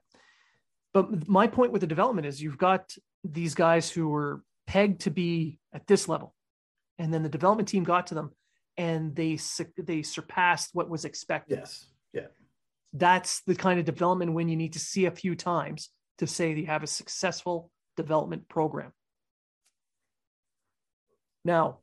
But 0.92 1.28
my 1.28 1.46
point 1.46 1.72
with 1.72 1.80
the 1.80 1.86
development 1.86 2.26
is 2.26 2.42
you've 2.42 2.58
got 2.58 2.94
these 3.22 3.54
guys 3.54 3.90
who 3.90 4.08
were 4.08 4.42
pegged 4.66 5.02
to 5.02 5.10
be 5.10 5.58
at 5.72 5.86
this 5.86 6.08
level, 6.08 6.34
and 6.98 7.14
then 7.14 7.22
the 7.22 7.28
development 7.28 7.68
team 7.68 7.84
got 7.84 8.08
to 8.08 8.14
them, 8.14 8.32
and 8.76 9.14
they 9.14 9.38
they 9.76 10.02
surpassed 10.02 10.70
what 10.72 10.88
was 10.88 11.04
expected. 11.04 11.58
Yes. 11.58 11.86
Yeah. 12.12 12.26
That's 12.92 13.42
the 13.42 13.54
kind 13.54 13.78
of 13.78 13.84
development 13.84 14.34
win 14.34 14.48
you 14.48 14.56
need 14.56 14.74
to 14.74 14.78
see 14.78 15.06
a 15.06 15.10
few 15.10 15.34
times 15.34 15.90
to 16.18 16.26
say 16.26 16.54
that 16.54 16.60
you 16.60 16.66
have 16.66 16.82
a 16.82 16.88
successful 16.88 17.70
development 17.96 18.48
program. 18.48 18.92
Now, 21.44 21.80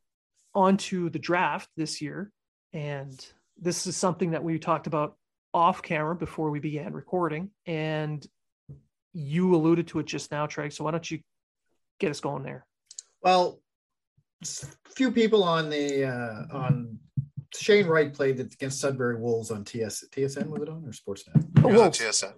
on 0.54 0.78
to 0.78 1.10
the 1.10 1.20
draft 1.20 1.70
this 1.78 2.02
year, 2.02 2.32
and 2.74 3.24
this 3.60 3.88
is 3.88 3.96
something 3.96 4.32
that 4.32 4.44
we 4.44 4.58
talked 4.58 4.88
about 4.88 5.16
off 5.54 5.82
camera 5.82 6.16
before 6.16 6.50
we 6.50 6.60
began 6.60 6.94
recording, 6.94 7.52
and 7.66 8.26
you 9.14 9.54
alluded 9.56 9.88
to 9.88 10.00
it 10.00 10.06
just 10.06 10.32
now, 10.32 10.46
Trey. 10.48 10.70
So 10.70 10.84
why 10.84 10.92
don't 10.92 11.10
you 11.10 11.20
get 12.00 12.10
us 12.10 12.22
going 12.22 12.44
there? 12.44 12.66
Well, 13.22 13.60
few 14.96 15.12
people 15.12 15.44
on 15.44 15.70
the 15.70 16.06
uh, 16.06 16.44
on 16.58 17.00
Shane 17.54 17.88
Wright 17.88 18.14
played 18.14 18.40
against 18.40 18.80
Sudbury 18.80 19.18
Wolves 19.20 19.52
on 19.52 19.64
TS 19.66 20.06
TSN 20.12 20.48
was 20.48 20.62
it 20.62 20.70
on 20.70 20.84
or 20.86 20.92
Sportsnet? 20.92 21.46
Oh, 21.58 21.62
He 21.62 21.68
on 21.70 21.74
Wolves. 21.76 22.00
TSN. 22.00 22.34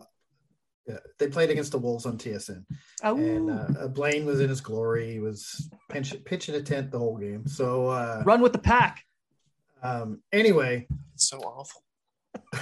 Yeah, 0.87 0.97
they 1.17 1.27
played 1.29 1.49
against 1.49 1.71
the 1.71 1.77
Wolves 1.77 2.05
on 2.05 2.17
TSN, 2.17 2.65
Oh, 3.03 3.15
and 3.15 3.49
uh, 3.49 3.87
Blaine 3.87 4.25
was 4.25 4.41
in 4.41 4.49
his 4.49 4.59
glory. 4.59 5.13
He 5.13 5.19
was 5.21 5.69
pinch, 5.89 6.13
pitching 6.25 6.55
a 6.55 6.61
tent 6.61 6.91
the 6.91 6.99
whole 6.99 7.15
game. 7.17 7.47
So 7.47 7.87
uh, 7.87 8.21
run 8.25 8.41
with 8.41 8.51
the 8.51 8.59
pack. 8.59 9.05
um, 9.81 10.21
anyway, 10.33 10.85
It's 11.13 11.29
so 11.29 11.39
awful. 11.39 11.83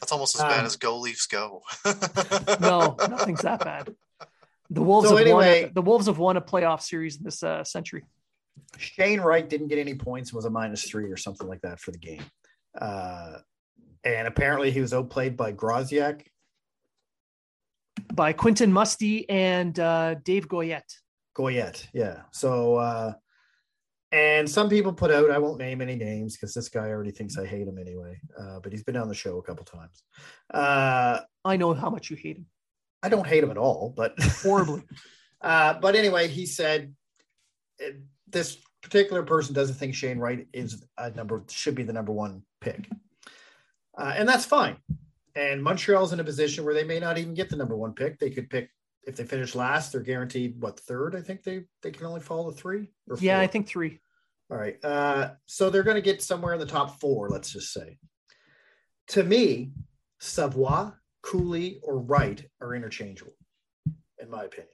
That's 0.00 0.12
almost 0.12 0.36
as 0.36 0.42
bad 0.42 0.60
Um, 0.60 0.64
as 0.66 0.76
Go 0.76 0.98
Leafs 1.00 1.26
Go. 1.30 1.60
No, 2.60 2.96
nothing's 3.08 3.42
that 3.42 3.60
bad. 3.62 3.94
The 4.70 4.82
Wolves 4.82 5.08
So 5.08 5.16
have 5.16 5.26
anyway- 5.26 5.62
won. 5.62 5.70
A, 5.70 5.74
the 5.74 5.82
Wolves 5.82 6.06
have 6.06 6.18
won 6.18 6.36
a 6.36 6.40
playoff 6.42 6.82
series 6.82 7.16
in 7.16 7.24
this 7.24 7.42
uh, 7.42 7.64
century. 7.64 8.04
Shane 8.76 9.20
Wright 9.20 9.48
didn't 9.48 9.68
get 9.68 9.78
any 9.78 9.94
points. 9.94 10.32
Was 10.32 10.44
a 10.44 10.50
minus 10.50 10.82
three 10.84 11.10
or 11.10 11.16
something 11.16 11.46
like 11.46 11.60
that 11.62 11.80
for 11.80 11.90
the 11.92 11.98
game, 11.98 12.22
uh, 12.80 13.38
and 14.04 14.26
apparently 14.26 14.70
he 14.70 14.80
was 14.80 14.92
outplayed 14.92 15.36
by 15.36 15.52
Groziak. 15.52 16.22
by 18.14 18.32
Quentin 18.32 18.72
Musty 18.72 19.28
and 19.30 19.78
uh, 19.78 20.16
Dave 20.24 20.48
Goyette. 20.48 20.92
Goyette, 21.36 21.86
yeah. 21.94 22.22
So, 22.32 22.76
uh, 22.76 23.12
and 24.10 24.48
some 24.50 24.68
people 24.68 24.92
put 24.92 25.10
out, 25.12 25.30
I 25.30 25.38
won't 25.38 25.58
name 25.58 25.80
any 25.80 25.94
names 25.94 26.36
because 26.36 26.52
this 26.52 26.68
guy 26.68 26.88
already 26.88 27.12
thinks 27.12 27.38
I 27.38 27.46
hate 27.46 27.68
him 27.68 27.78
anyway, 27.78 28.20
uh, 28.38 28.58
but 28.60 28.72
he's 28.72 28.82
been 28.82 28.96
on 28.96 29.08
the 29.08 29.14
show 29.14 29.38
a 29.38 29.42
couple 29.42 29.64
times. 29.64 30.02
Uh, 30.52 31.20
I 31.44 31.56
know 31.56 31.74
how 31.74 31.90
much 31.90 32.10
you 32.10 32.16
hate 32.16 32.38
him 32.38 32.46
I 33.02 33.08
don't 33.08 33.26
hate 33.26 33.42
him 33.42 33.50
at 33.50 33.58
all, 33.58 33.92
but 33.96 34.14
horribly. 34.42 34.82
uh, 35.40 35.74
but 35.74 35.94
anyway, 35.94 36.28
he 36.28 36.46
said 36.46 36.94
uh, 37.84 37.90
this 38.28 38.58
particular 38.82 39.22
person 39.22 39.54
doesn't 39.54 39.76
think 39.76 39.94
Shane 39.94 40.18
Wright 40.18 40.46
is 40.52 40.84
a 40.96 41.10
number 41.10 41.44
should 41.48 41.74
be 41.74 41.82
the 41.82 41.92
number 41.92 42.12
one 42.12 42.42
pick, 42.60 42.88
uh, 43.96 44.14
and 44.16 44.28
that's 44.28 44.44
fine. 44.44 44.76
And 45.34 45.62
Montreal's 45.62 46.12
in 46.12 46.20
a 46.20 46.24
position 46.24 46.64
where 46.64 46.74
they 46.74 46.84
may 46.84 46.98
not 46.98 47.18
even 47.18 47.34
get 47.34 47.48
the 47.48 47.56
number 47.56 47.76
one 47.76 47.92
pick. 47.92 48.18
They 48.18 48.30
could 48.30 48.50
pick 48.50 48.70
if 49.08 49.16
they 49.16 49.24
finish 49.24 49.54
last, 49.54 49.92
they're 49.92 50.02
guaranteed 50.02 50.60
what 50.60 50.78
third. 50.80 51.16
I 51.16 51.22
think 51.22 51.42
they 51.42 51.64
they 51.82 51.90
can 51.90 52.06
only 52.06 52.20
fall 52.20 52.52
to 52.52 52.56
three. 52.56 52.90
Or 53.08 53.16
yeah. 53.18 53.40
I 53.40 53.46
think 53.46 53.66
three. 53.66 54.00
All 54.50 54.58
right. 54.58 54.82
Uh, 54.84 55.30
so 55.46 55.70
they're 55.70 55.82
going 55.82 55.96
to 55.96 56.02
get 56.02 56.22
somewhere 56.22 56.52
in 56.52 56.60
the 56.60 56.66
top 56.66 57.00
four, 57.00 57.28
let's 57.30 57.50
just 57.50 57.72
say. 57.72 57.98
To 59.08 59.22
me, 59.22 59.72
Savoie 60.20 60.92
Cooley 61.22 61.80
or 61.82 61.98
Wright 61.98 62.44
are 62.60 62.74
interchangeable, 62.74 63.34
in 64.20 64.30
my 64.30 64.44
opinion. 64.44 64.72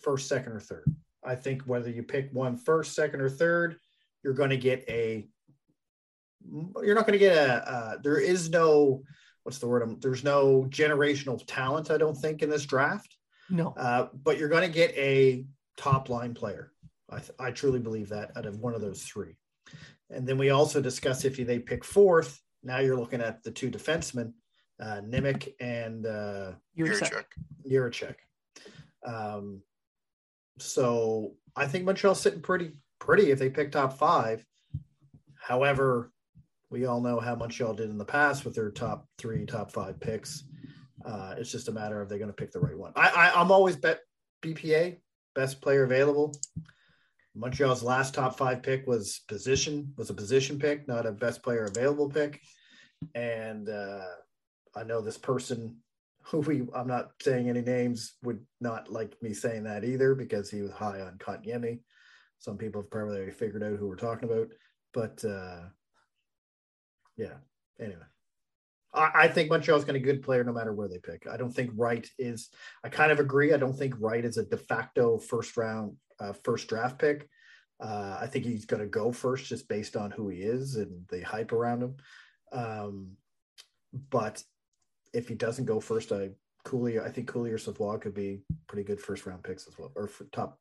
First, 0.00 0.28
second, 0.28 0.52
or 0.52 0.60
third. 0.60 0.84
I 1.24 1.34
think 1.34 1.62
whether 1.62 1.90
you 1.90 2.02
pick 2.02 2.30
one 2.32 2.56
first, 2.56 2.94
second, 2.94 3.20
or 3.20 3.28
third, 3.28 3.76
you're 4.22 4.34
going 4.34 4.50
to 4.50 4.56
get 4.56 4.84
a. 4.88 5.26
You're 6.82 6.94
not 6.94 7.06
going 7.06 7.18
to 7.18 7.24
get 7.24 7.36
a. 7.36 7.68
Uh, 7.68 7.96
there 8.02 8.18
is 8.18 8.50
no. 8.50 9.02
What's 9.42 9.58
the 9.58 9.66
word? 9.66 9.82
Um, 9.82 9.98
there's 10.00 10.24
no 10.24 10.66
generational 10.68 11.42
talent. 11.46 11.90
I 11.90 11.98
don't 11.98 12.16
think 12.16 12.42
in 12.42 12.50
this 12.50 12.66
draft. 12.66 13.16
No. 13.48 13.74
Uh, 13.76 14.08
but 14.12 14.38
you're 14.38 14.48
going 14.48 14.62
to 14.66 14.68
get 14.68 14.90
a 14.96 15.46
top 15.76 16.08
line 16.08 16.34
player. 16.34 16.72
I, 17.08 17.18
th- 17.18 17.30
I 17.38 17.50
truly 17.52 17.78
believe 17.78 18.08
that 18.08 18.36
out 18.36 18.46
of 18.46 18.58
one 18.58 18.74
of 18.74 18.80
those 18.80 19.02
three. 19.02 19.36
And 20.10 20.26
then 20.26 20.38
we 20.38 20.50
also 20.50 20.80
discuss 20.80 21.24
if 21.24 21.36
they 21.36 21.58
pick 21.58 21.84
fourth. 21.84 22.40
Now 22.62 22.78
you're 22.78 22.98
looking 22.98 23.20
at 23.20 23.42
the 23.42 23.50
two 23.50 23.70
defensemen, 23.70 24.32
uh, 24.80 25.00
Nemec 25.04 25.52
and 25.60 26.06
uh, 26.06 26.52
Jiricek. 26.78 27.24
Jiricek. 27.68 28.16
Um, 29.04 29.62
so 30.58 31.34
I 31.54 31.66
think 31.66 31.84
Montreal's 31.84 32.20
sitting 32.20 32.42
pretty 32.42 32.72
pretty 32.98 33.30
if 33.30 33.38
they 33.38 33.50
pick 33.50 33.72
top 33.72 33.98
five. 33.98 34.44
However, 35.40 36.12
we 36.70 36.86
all 36.86 37.00
know 37.00 37.20
how 37.20 37.34
Montreal 37.34 37.74
did 37.74 37.90
in 37.90 37.98
the 37.98 38.04
past 38.04 38.44
with 38.44 38.54
their 38.54 38.70
top 38.70 39.06
three, 39.18 39.46
top 39.46 39.70
five 39.70 40.00
picks. 40.00 40.44
Uh, 41.04 41.34
it's 41.38 41.52
just 41.52 41.68
a 41.68 41.72
matter 41.72 42.00
of 42.00 42.08
they're 42.08 42.18
going 42.18 42.30
to 42.30 42.34
pick 42.34 42.50
the 42.50 42.58
right 42.58 42.76
one. 42.76 42.92
I, 42.96 43.08
I 43.08 43.40
I'm 43.40 43.52
always 43.52 43.76
bet 43.76 44.00
BPA 44.42 44.98
best 45.34 45.60
player 45.60 45.84
available. 45.84 46.34
Montreal's 47.34 47.82
last 47.82 48.14
top 48.14 48.36
five 48.36 48.62
pick 48.62 48.86
was 48.86 49.20
position 49.28 49.92
was 49.96 50.10
a 50.10 50.14
position 50.14 50.58
pick, 50.58 50.88
not 50.88 51.06
a 51.06 51.12
best 51.12 51.42
player 51.42 51.66
available 51.66 52.08
pick. 52.08 52.40
And 53.14 53.68
uh, 53.68 54.06
I 54.76 54.84
know 54.84 55.00
this 55.00 55.18
person 55.18 55.78
who 56.26 56.40
we 56.40 56.62
I'm 56.74 56.88
not 56.88 57.10
saying 57.22 57.48
any 57.48 57.62
names 57.62 58.14
would 58.22 58.40
not 58.60 58.90
like 58.90 59.14
me 59.22 59.32
saying 59.32 59.64
that 59.64 59.84
either 59.84 60.14
because 60.14 60.50
he 60.50 60.60
was 60.60 60.72
high 60.72 61.00
on 61.00 61.18
Kotkaniemi. 61.18 61.80
Some 62.38 62.58
people 62.58 62.82
have 62.82 62.90
probably 62.90 63.30
figured 63.30 63.62
out 63.62 63.78
who 63.78 63.88
we're 63.88 63.96
talking 63.96 64.28
about, 64.28 64.48
but 64.92 65.24
uh, 65.24 65.60
yeah. 67.16 67.34
Anyway, 67.80 68.02
I, 68.92 69.10
I 69.14 69.28
think 69.28 69.50
Montreal's 69.50 69.84
going 69.84 70.00
to 70.00 70.04
good 70.04 70.22
player 70.22 70.44
no 70.44 70.52
matter 70.52 70.72
where 70.72 70.88
they 70.88 70.98
pick. 70.98 71.26
I 71.30 71.36
don't 71.36 71.52
think 71.52 71.70
Wright 71.74 72.06
is. 72.18 72.50
I 72.84 72.88
kind 72.88 73.12
of 73.12 73.20
agree. 73.20 73.52
I 73.52 73.58
don't 73.58 73.76
think 73.76 73.94
Wright 73.98 74.24
is 74.24 74.36
a 74.36 74.44
de 74.44 74.56
facto 74.56 75.18
first 75.18 75.56
round, 75.56 75.96
uh, 76.20 76.32
first 76.44 76.68
draft 76.68 76.98
pick. 76.98 77.28
Uh, 77.78 78.18
I 78.20 78.26
think 78.26 78.46
he's 78.46 78.64
going 78.64 78.80
to 78.80 78.88
go 78.88 79.12
first 79.12 79.46
just 79.46 79.68
based 79.68 79.96
on 79.96 80.10
who 80.10 80.28
he 80.28 80.38
is 80.38 80.76
and 80.76 81.06
the 81.10 81.20
hype 81.20 81.52
around 81.52 81.82
him. 81.82 81.96
Um, 82.52 83.12
but 84.10 84.42
if 85.16 85.28
he 85.28 85.34
doesn't 85.34 85.64
go 85.64 85.80
first, 85.80 86.12
I 86.12 86.30
Cooley, 86.64 87.00
I 87.00 87.08
think 87.08 87.28
Cooley 87.28 87.52
or 87.52 87.58
Savoie 87.58 87.96
could 87.96 88.14
be 88.14 88.42
pretty 88.66 88.82
good 88.82 89.00
first 89.00 89.24
round 89.24 89.42
picks 89.42 89.66
as 89.66 89.78
well, 89.78 89.92
or 89.94 90.10
top 90.32 90.58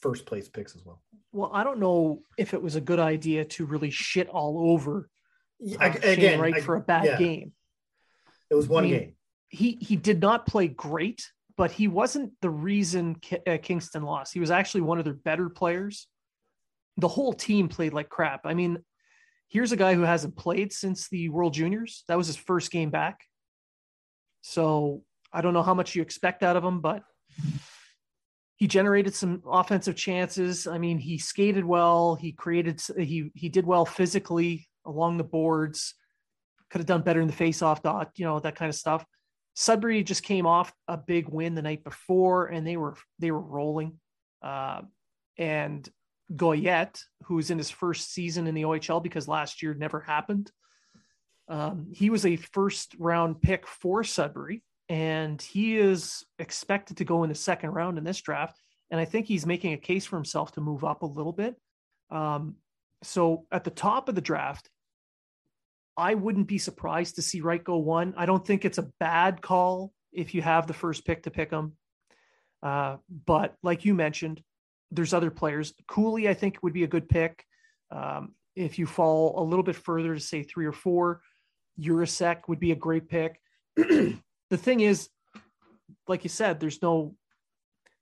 first 0.00 0.26
place 0.26 0.48
picks 0.48 0.74
as 0.74 0.84
well. 0.84 1.02
Well, 1.32 1.50
I 1.52 1.64
don't 1.64 1.80
know 1.80 2.22
if 2.38 2.54
it 2.54 2.62
was 2.62 2.76
a 2.76 2.80
good 2.80 3.00
idea 3.00 3.44
to 3.44 3.66
really 3.66 3.90
shit 3.90 4.28
all 4.28 4.72
over 4.72 5.10
uh, 5.80 5.94
again 6.02 6.40
right 6.40 6.54
I, 6.54 6.60
for 6.60 6.76
a 6.76 6.80
bad 6.80 7.04
yeah. 7.04 7.18
game. 7.18 7.52
It 8.48 8.54
was 8.54 8.68
one 8.68 8.84
I 8.84 8.86
mean, 8.86 8.98
game. 8.98 9.12
He 9.48 9.78
he 9.80 9.96
did 9.96 10.20
not 10.20 10.46
play 10.46 10.68
great, 10.68 11.30
but 11.56 11.70
he 11.72 11.88
wasn't 11.88 12.32
the 12.40 12.50
reason 12.50 13.16
uh, 13.46 13.58
Kingston 13.60 14.04
lost. 14.04 14.32
He 14.32 14.40
was 14.40 14.50
actually 14.50 14.82
one 14.82 14.98
of 14.98 15.04
their 15.04 15.14
better 15.14 15.50
players. 15.50 16.06
The 16.96 17.08
whole 17.08 17.32
team 17.32 17.68
played 17.68 17.92
like 17.92 18.08
crap. 18.08 18.42
I 18.44 18.54
mean, 18.54 18.78
here's 19.48 19.72
a 19.72 19.76
guy 19.76 19.94
who 19.94 20.02
hasn't 20.02 20.36
played 20.36 20.72
since 20.72 21.08
the 21.08 21.28
World 21.28 21.54
Juniors. 21.54 22.04
That 22.08 22.16
was 22.16 22.28
his 22.28 22.36
first 22.36 22.70
game 22.70 22.90
back. 22.90 23.20
So 24.46 25.02
I 25.32 25.40
don't 25.40 25.54
know 25.54 25.62
how 25.62 25.72
much 25.72 25.94
you 25.94 26.02
expect 26.02 26.42
out 26.42 26.54
of 26.54 26.62
him, 26.62 26.80
but 26.80 27.02
he 28.56 28.66
generated 28.66 29.14
some 29.14 29.42
offensive 29.50 29.96
chances. 29.96 30.66
I 30.66 30.76
mean, 30.76 30.98
he 30.98 31.16
skated 31.16 31.64
well. 31.64 32.14
He 32.14 32.32
created. 32.32 32.82
He 32.98 33.30
he 33.34 33.48
did 33.48 33.64
well 33.64 33.86
physically 33.86 34.68
along 34.84 35.16
the 35.16 35.24
boards. 35.24 35.94
Could 36.68 36.80
have 36.80 36.86
done 36.86 37.00
better 37.00 37.22
in 37.22 37.26
the 37.26 37.32
face-off 37.32 37.82
dot. 37.82 38.10
You 38.16 38.26
know 38.26 38.38
that 38.38 38.54
kind 38.54 38.68
of 38.68 38.74
stuff. 38.74 39.02
Sudbury 39.54 40.04
just 40.04 40.22
came 40.22 40.46
off 40.46 40.74
a 40.88 40.98
big 40.98 41.26
win 41.30 41.54
the 41.54 41.62
night 41.62 41.82
before, 41.82 42.46
and 42.48 42.66
they 42.66 42.76
were 42.76 42.96
they 43.18 43.30
were 43.30 43.40
rolling. 43.40 43.98
Uh, 44.42 44.82
and 45.38 45.88
Goyette, 46.36 47.00
who's 47.22 47.50
in 47.50 47.56
his 47.56 47.70
first 47.70 48.12
season 48.12 48.46
in 48.46 48.54
the 48.54 48.64
OHL 48.64 49.02
because 49.02 49.26
last 49.26 49.62
year 49.62 49.72
never 49.72 50.00
happened, 50.00 50.52
um, 51.48 51.88
he 51.92 52.10
was 52.10 52.24
a 52.24 52.36
first 52.36 52.94
round 52.98 53.40
pick 53.40 53.66
for 53.66 54.02
Sudbury, 54.04 54.62
and 54.88 55.40
he 55.40 55.76
is 55.76 56.24
expected 56.38 56.98
to 56.98 57.04
go 57.04 57.22
in 57.22 57.28
the 57.28 57.34
second 57.34 57.70
round 57.70 57.98
in 57.98 58.04
this 58.04 58.20
draft. 58.20 58.58
And 58.90 59.00
I 59.00 59.04
think 59.04 59.26
he's 59.26 59.46
making 59.46 59.72
a 59.72 59.78
case 59.78 60.06
for 60.06 60.16
himself 60.16 60.52
to 60.52 60.60
move 60.60 60.84
up 60.84 61.02
a 61.02 61.06
little 61.06 61.32
bit. 61.32 61.56
Um, 62.10 62.56
so 63.02 63.46
at 63.50 63.64
the 63.64 63.70
top 63.70 64.08
of 64.08 64.14
the 64.14 64.20
draft, 64.20 64.68
I 65.96 66.14
wouldn't 66.14 66.48
be 66.48 66.58
surprised 66.58 67.16
to 67.16 67.22
see 67.22 67.40
Wright 67.40 67.62
go 67.62 67.76
one. 67.76 68.14
I 68.16 68.26
don't 68.26 68.44
think 68.44 68.64
it's 68.64 68.78
a 68.78 68.90
bad 68.98 69.40
call 69.40 69.92
if 70.12 70.34
you 70.34 70.42
have 70.42 70.66
the 70.66 70.74
first 70.74 71.04
pick 71.04 71.24
to 71.24 71.30
pick 71.30 71.50
him. 71.50 71.72
Uh, 72.62 72.96
but 73.26 73.54
like 73.62 73.84
you 73.84 73.94
mentioned, 73.94 74.42
there's 74.90 75.14
other 75.14 75.30
players. 75.30 75.72
Cooley, 75.86 76.28
I 76.28 76.34
think, 76.34 76.58
would 76.62 76.72
be 76.72 76.84
a 76.84 76.88
good 76.88 77.08
pick. 77.08 77.44
Um, 77.90 78.34
if 78.56 78.78
you 78.78 78.86
fall 78.86 79.40
a 79.40 79.44
little 79.44 79.62
bit 79.62 79.76
further 79.76 80.14
to 80.14 80.20
say 80.20 80.42
three 80.42 80.66
or 80.66 80.72
four, 80.72 81.20
Jiricek 81.80 82.48
would 82.48 82.60
be 82.60 82.72
a 82.72 82.76
great 82.76 83.08
pick. 83.08 83.40
the 83.76 84.20
thing 84.52 84.80
is, 84.80 85.08
like 86.06 86.24
you 86.24 86.30
said, 86.30 86.60
there's 86.60 86.80
no 86.82 87.14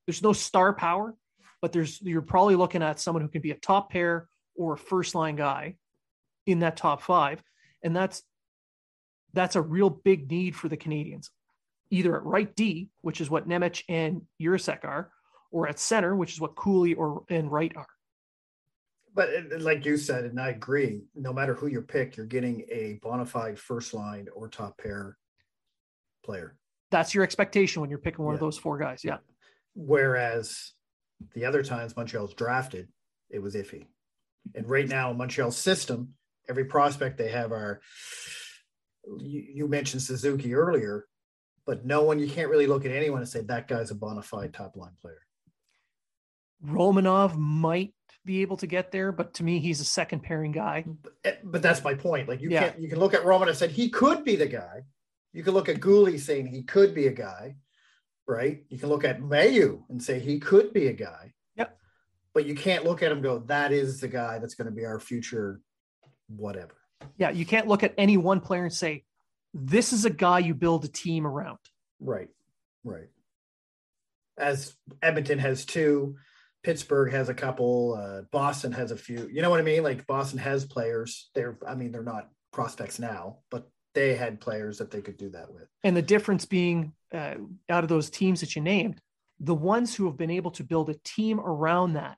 there's 0.06 0.22
no 0.22 0.32
star 0.32 0.72
power, 0.72 1.14
but 1.60 1.72
there's 1.72 2.00
you're 2.02 2.22
probably 2.22 2.56
looking 2.56 2.82
at 2.82 3.00
someone 3.00 3.22
who 3.22 3.28
can 3.28 3.42
be 3.42 3.52
a 3.52 3.56
top 3.56 3.90
pair 3.90 4.28
or 4.54 4.74
a 4.74 4.78
first 4.78 5.14
line 5.14 5.36
guy 5.36 5.76
in 6.46 6.60
that 6.60 6.76
top 6.76 7.02
five, 7.02 7.42
and 7.82 7.94
that's 7.94 8.22
that's 9.32 9.56
a 9.56 9.62
real 9.62 9.88
big 9.88 10.30
need 10.30 10.54
for 10.54 10.68
the 10.68 10.76
Canadiens, 10.76 11.30
either 11.90 12.16
at 12.16 12.24
right 12.24 12.54
D, 12.54 12.90
which 13.00 13.20
is 13.20 13.30
what 13.30 13.48
Nemec 13.48 13.82
and 13.88 14.22
Jiricek 14.40 14.84
are, 14.84 15.10
or 15.50 15.68
at 15.68 15.78
center, 15.78 16.14
which 16.14 16.32
is 16.32 16.40
what 16.40 16.56
Cooley 16.56 16.94
or 16.94 17.24
and 17.30 17.50
Wright 17.50 17.72
are 17.76 17.86
but 19.14 19.28
like 19.58 19.84
you 19.84 19.96
said, 19.96 20.24
and 20.24 20.40
I 20.40 20.50
agree, 20.50 21.02
no 21.14 21.32
matter 21.32 21.54
who 21.54 21.66
you 21.66 21.82
pick, 21.82 22.16
you're 22.16 22.26
getting 22.26 22.64
a 22.70 22.98
bona 23.02 23.26
fide 23.26 23.58
first 23.58 23.92
line 23.94 24.28
or 24.34 24.48
top 24.48 24.78
pair 24.78 25.18
player. 26.24 26.56
That's 26.90 27.14
your 27.14 27.24
expectation 27.24 27.80
when 27.80 27.90
you're 27.90 27.98
picking 27.98 28.24
one 28.24 28.32
yeah. 28.32 28.36
of 28.36 28.40
those 28.40 28.58
four 28.58 28.78
guys. 28.78 29.02
Yeah. 29.04 29.18
Whereas 29.74 30.72
the 31.34 31.44
other 31.44 31.62
times 31.62 31.96
Montreal's 31.96 32.34
drafted, 32.34 32.88
it 33.30 33.40
was 33.40 33.54
iffy. 33.54 33.86
And 34.54 34.68
right 34.68 34.88
now, 34.88 35.12
Montreal's 35.12 35.56
system, 35.56 36.14
every 36.48 36.64
prospect 36.64 37.18
they 37.18 37.30
have 37.30 37.52
are, 37.52 37.80
you, 39.18 39.44
you 39.54 39.68
mentioned 39.68 40.02
Suzuki 40.02 40.54
earlier, 40.54 41.06
but 41.66 41.84
no 41.84 42.02
one, 42.02 42.18
you 42.18 42.28
can't 42.28 42.50
really 42.50 42.66
look 42.66 42.84
at 42.84 42.92
anyone 42.92 43.20
and 43.20 43.28
say 43.28 43.42
that 43.42 43.68
guy's 43.68 43.90
a 43.90 43.94
bona 43.94 44.22
fide 44.22 44.52
top 44.52 44.76
line 44.76 44.96
player. 45.00 45.20
Romanov 46.64 47.36
might 47.36 47.94
be 48.24 48.42
able 48.42 48.56
to 48.58 48.66
get 48.66 48.92
there, 48.92 49.12
but 49.12 49.34
to 49.34 49.44
me, 49.44 49.58
he's 49.58 49.80
a 49.80 49.84
second 49.84 50.22
pairing 50.22 50.52
guy. 50.52 50.84
But, 51.42 51.62
that's 51.62 51.82
my 51.82 51.94
point. 51.94 52.28
Like 52.28 52.40
you 52.40 52.50
yeah. 52.50 52.60
can't, 52.60 52.80
you 52.80 52.88
can 52.88 52.98
look 52.98 53.14
at 53.14 53.22
Romanov 53.22 53.48
and 53.48 53.56
said 53.56 53.70
he 53.70 53.88
could 53.88 54.24
be 54.24 54.36
the 54.36 54.46
guy. 54.46 54.82
You 55.32 55.42
can 55.42 55.54
look 55.54 55.68
at 55.68 55.80
Guhle 55.80 56.18
saying 56.20 56.46
he 56.46 56.62
could 56.62 56.94
be 56.94 57.06
a 57.06 57.12
guy, 57.12 57.56
right? 58.26 58.64
You 58.68 58.78
can 58.78 58.90
look 58.90 59.04
at 59.04 59.20
Mailloux 59.20 59.82
and 59.88 60.02
say 60.02 60.20
he 60.20 60.38
could 60.38 60.72
be 60.72 60.88
a 60.88 60.92
guy. 60.92 61.32
Yep. 61.56 61.76
But 62.34 62.46
you 62.46 62.54
can't 62.54 62.84
look 62.84 63.02
at 63.02 63.10
him 63.10 63.22
go, 63.22 63.38
that 63.40 63.72
is 63.72 64.00
the 64.00 64.08
guy 64.08 64.38
that's 64.38 64.54
going 64.54 64.66
to 64.66 64.72
be 64.72 64.84
our 64.84 65.00
future, 65.00 65.60
whatever. 66.28 66.74
Yeah, 67.16 67.30
you 67.30 67.46
can't 67.46 67.66
look 67.66 67.82
at 67.82 67.94
any 67.98 68.16
one 68.16 68.40
player 68.40 68.64
and 68.64 68.72
say, 68.72 69.04
this 69.54 69.92
is 69.92 70.04
a 70.04 70.10
guy 70.10 70.38
you 70.38 70.54
build 70.54 70.84
a 70.84 70.88
team 70.88 71.26
around. 71.26 71.58
Right. 71.98 72.28
Right. 72.84 73.08
As 74.38 74.74
Edmonton 75.02 75.38
has 75.38 75.64
two, 75.64 76.16
Pittsburgh 76.62 77.12
has 77.12 77.28
a 77.28 77.34
couple. 77.34 77.98
Uh, 78.00 78.22
Boston 78.30 78.72
has 78.72 78.90
a 78.90 78.96
few. 78.96 79.28
You 79.32 79.42
know 79.42 79.50
what 79.50 79.60
I 79.60 79.64
mean? 79.64 79.82
Like 79.82 80.06
Boston 80.06 80.38
has 80.38 80.64
players. 80.64 81.30
They're, 81.34 81.58
I 81.66 81.74
mean, 81.74 81.92
they're 81.92 82.02
not 82.02 82.28
prospects 82.52 82.98
now, 82.98 83.38
but 83.50 83.68
they 83.94 84.14
had 84.14 84.40
players 84.40 84.78
that 84.78 84.90
they 84.90 85.00
could 85.00 85.16
do 85.16 85.30
that 85.30 85.52
with. 85.52 85.68
And 85.84 85.96
the 85.96 86.02
difference 86.02 86.44
being, 86.44 86.92
uh, 87.12 87.34
out 87.68 87.84
of 87.84 87.88
those 87.88 88.10
teams 88.10 88.40
that 88.40 88.54
you 88.56 88.62
named, 88.62 89.00
the 89.40 89.54
ones 89.54 89.94
who 89.94 90.06
have 90.06 90.16
been 90.16 90.30
able 90.30 90.52
to 90.52 90.64
build 90.64 90.88
a 90.88 90.94
team 91.04 91.40
around 91.40 91.94
that 91.94 92.16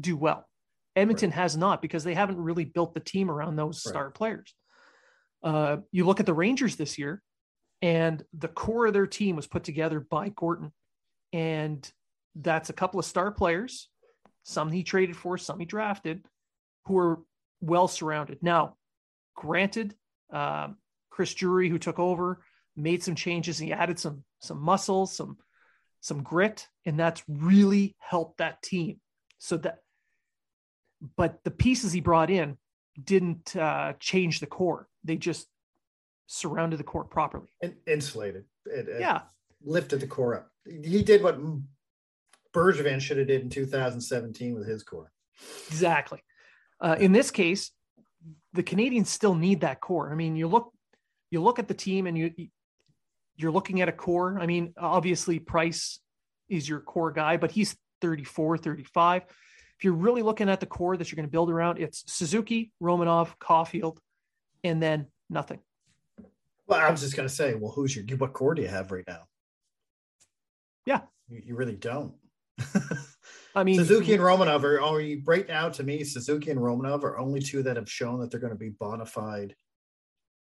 do 0.00 0.16
well. 0.16 0.46
Edmonton 0.94 1.30
right. 1.30 1.36
has 1.36 1.56
not 1.56 1.82
because 1.82 2.02
they 2.02 2.14
haven't 2.14 2.38
really 2.38 2.64
built 2.64 2.94
the 2.94 3.00
team 3.00 3.30
around 3.30 3.56
those 3.56 3.82
right. 3.84 3.90
star 3.90 4.10
players. 4.10 4.54
Uh, 5.42 5.78
you 5.92 6.06
look 6.06 6.18
at 6.18 6.26
the 6.26 6.34
Rangers 6.34 6.76
this 6.76 6.98
year, 6.98 7.22
and 7.82 8.24
the 8.32 8.48
core 8.48 8.86
of 8.86 8.94
their 8.94 9.06
team 9.06 9.36
was 9.36 9.46
put 9.46 9.64
together 9.64 10.00
by 10.00 10.30
Gorton, 10.30 10.72
and 11.32 11.88
that's 12.38 12.70
a 12.70 12.74
couple 12.74 13.00
of 13.00 13.06
star 13.06 13.30
players, 13.30 13.88
some 14.42 14.70
he 14.70 14.82
traded 14.82 15.16
for, 15.16 15.38
some 15.38 15.58
he 15.58 15.64
drafted, 15.64 16.24
who 16.84 16.98
are 16.98 17.18
well 17.60 17.88
surrounded. 17.88 18.42
Now, 18.42 18.76
granted, 19.34 19.94
um, 20.30 20.76
Chris 21.10 21.34
Drury, 21.34 21.68
who 21.68 21.78
took 21.78 21.98
over, 21.98 22.42
made 22.76 23.02
some 23.02 23.14
changes. 23.14 23.58
He 23.58 23.72
added 23.72 23.98
some 23.98 24.22
some 24.40 24.60
muscle, 24.60 25.06
some 25.06 25.38
some 26.00 26.22
grit, 26.22 26.68
and 26.84 26.98
that's 26.98 27.22
really 27.28 27.96
helped 27.98 28.38
that 28.38 28.62
team. 28.62 29.00
So 29.38 29.56
that, 29.58 29.78
but 31.16 31.42
the 31.44 31.50
pieces 31.50 31.92
he 31.92 32.00
brought 32.00 32.30
in 32.30 32.58
didn't 33.02 33.56
uh, 33.56 33.94
change 33.98 34.40
the 34.40 34.46
core. 34.46 34.88
They 35.04 35.16
just 35.16 35.46
surrounded 36.26 36.78
the 36.78 36.84
core 36.84 37.04
properly. 37.04 37.48
And 37.62 37.74
insulated. 37.86 38.44
It, 38.66 38.88
it 38.88 39.00
Yeah, 39.00 39.22
lifted 39.64 40.00
the 40.00 40.06
core 40.06 40.36
up. 40.36 40.50
He 40.64 41.02
did 41.02 41.22
what 41.22 41.38
Bergevin 42.56 43.00
should 43.00 43.18
have 43.18 43.26
did 43.26 43.42
in 43.42 43.50
2017 43.50 44.54
with 44.54 44.66
his 44.66 44.82
core. 44.82 45.12
exactly. 45.68 46.22
Uh, 46.80 46.96
in 46.98 47.12
this 47.12 47.30
case, 47.30 47.70
the 48.52 48.62
Canadiens 48.62 49.06
still 49.06 49.34
need 49.34 49.60
that 49.60 49.80
core. 49.80 50.10
I 50.10 50.14
mean, 50.14 50.36
you 50.36 50.48
look, 50.48 50.72
you 51.30 51.42
look 51.42 51.58
at 51.58 51.68
the 51.68 51.74
team, 51.74 52.06
and 52.06 52.16
you 52.16 52.32
you're 53.36 53.50
looking 53.50 53.82
at 53.82 53.88
a 53.88 53.92
core. 53.92 54.38
I 54.40 54.46
mean, 54.46 54.72
obviously 54.78 55.38
Price 55.38 56.00
is 56.48 56.68
your 56.68 56.80
core 56.80 57.12
guy, 57.12 57.36
but 57.36 57.50
he's 57.50 57.76
34, 58.00 58.58
35. 58.58 59.22
If 59.24 59.84
you're 59.84 59.92
really 59.92 60.22
looking 60.22 60.48
at 60.48 60.60
the 60.60 60.66
core 60.66 60.96
that 60.96 61.10
you're 61.10 61.16
going 61.16 61.28
to 61.28 61.30
build 61.30 61.50
around, 61.50 61.78
it's 61.78 62.02
Suzuki, 62.06 62.72
Romanov, 62.82 63.34
Caufield, 63.38 63.98
and 64.64 64.82
then 64.82 65.06
nothing. 65.28 65.58
Well, 66.66 66.80
I 66.80 66.90
was 66.90 67.02
just 67.02 67.14
going 67.14 67.28
to 67.28 67.34
say, 67.34 67.54
well, 67.54 67.72
who's 67.72 67.94
your 67.94 68.04
what 68.16 68.32
core 68.32 68.54
do 68.54 68.62
you 68.62 68.68
have 68.68 68.90
right 68.90 69.04
now? 69.06 69.24
Yeah. 70.86 71.02
you, 71.28 71.42
you 71.44 71.56
really 71.56 71.76
don't. 71.76 72.14
I 73.54 73.64
mean, 73.64 73.76
Suzuki 73.76 74.12
and 74.12 74.22
Romanov 74.22 74.62
are, 74.64 75.00
you, 75.00 75.22
right 75.24 75.48
now 75.48 75.70
to 75.70 75.82
me. 75.82 76.04
Suzuki 76.04 76.50
and 76.50 76.60
Romanov 76.60 77.04
are 77.04 77.18
only 77.18 77.40
two 77.40 77.62
that 77.62 77.76
have 77.76 77.90
shown 77.90 78.20
that 78.20 78.30
they're 78.30 78.40
going 78.40 78.52
to 78.52 78.58
be 78.58 78.68
bona 78.68 79.06
fide 79.06 79.54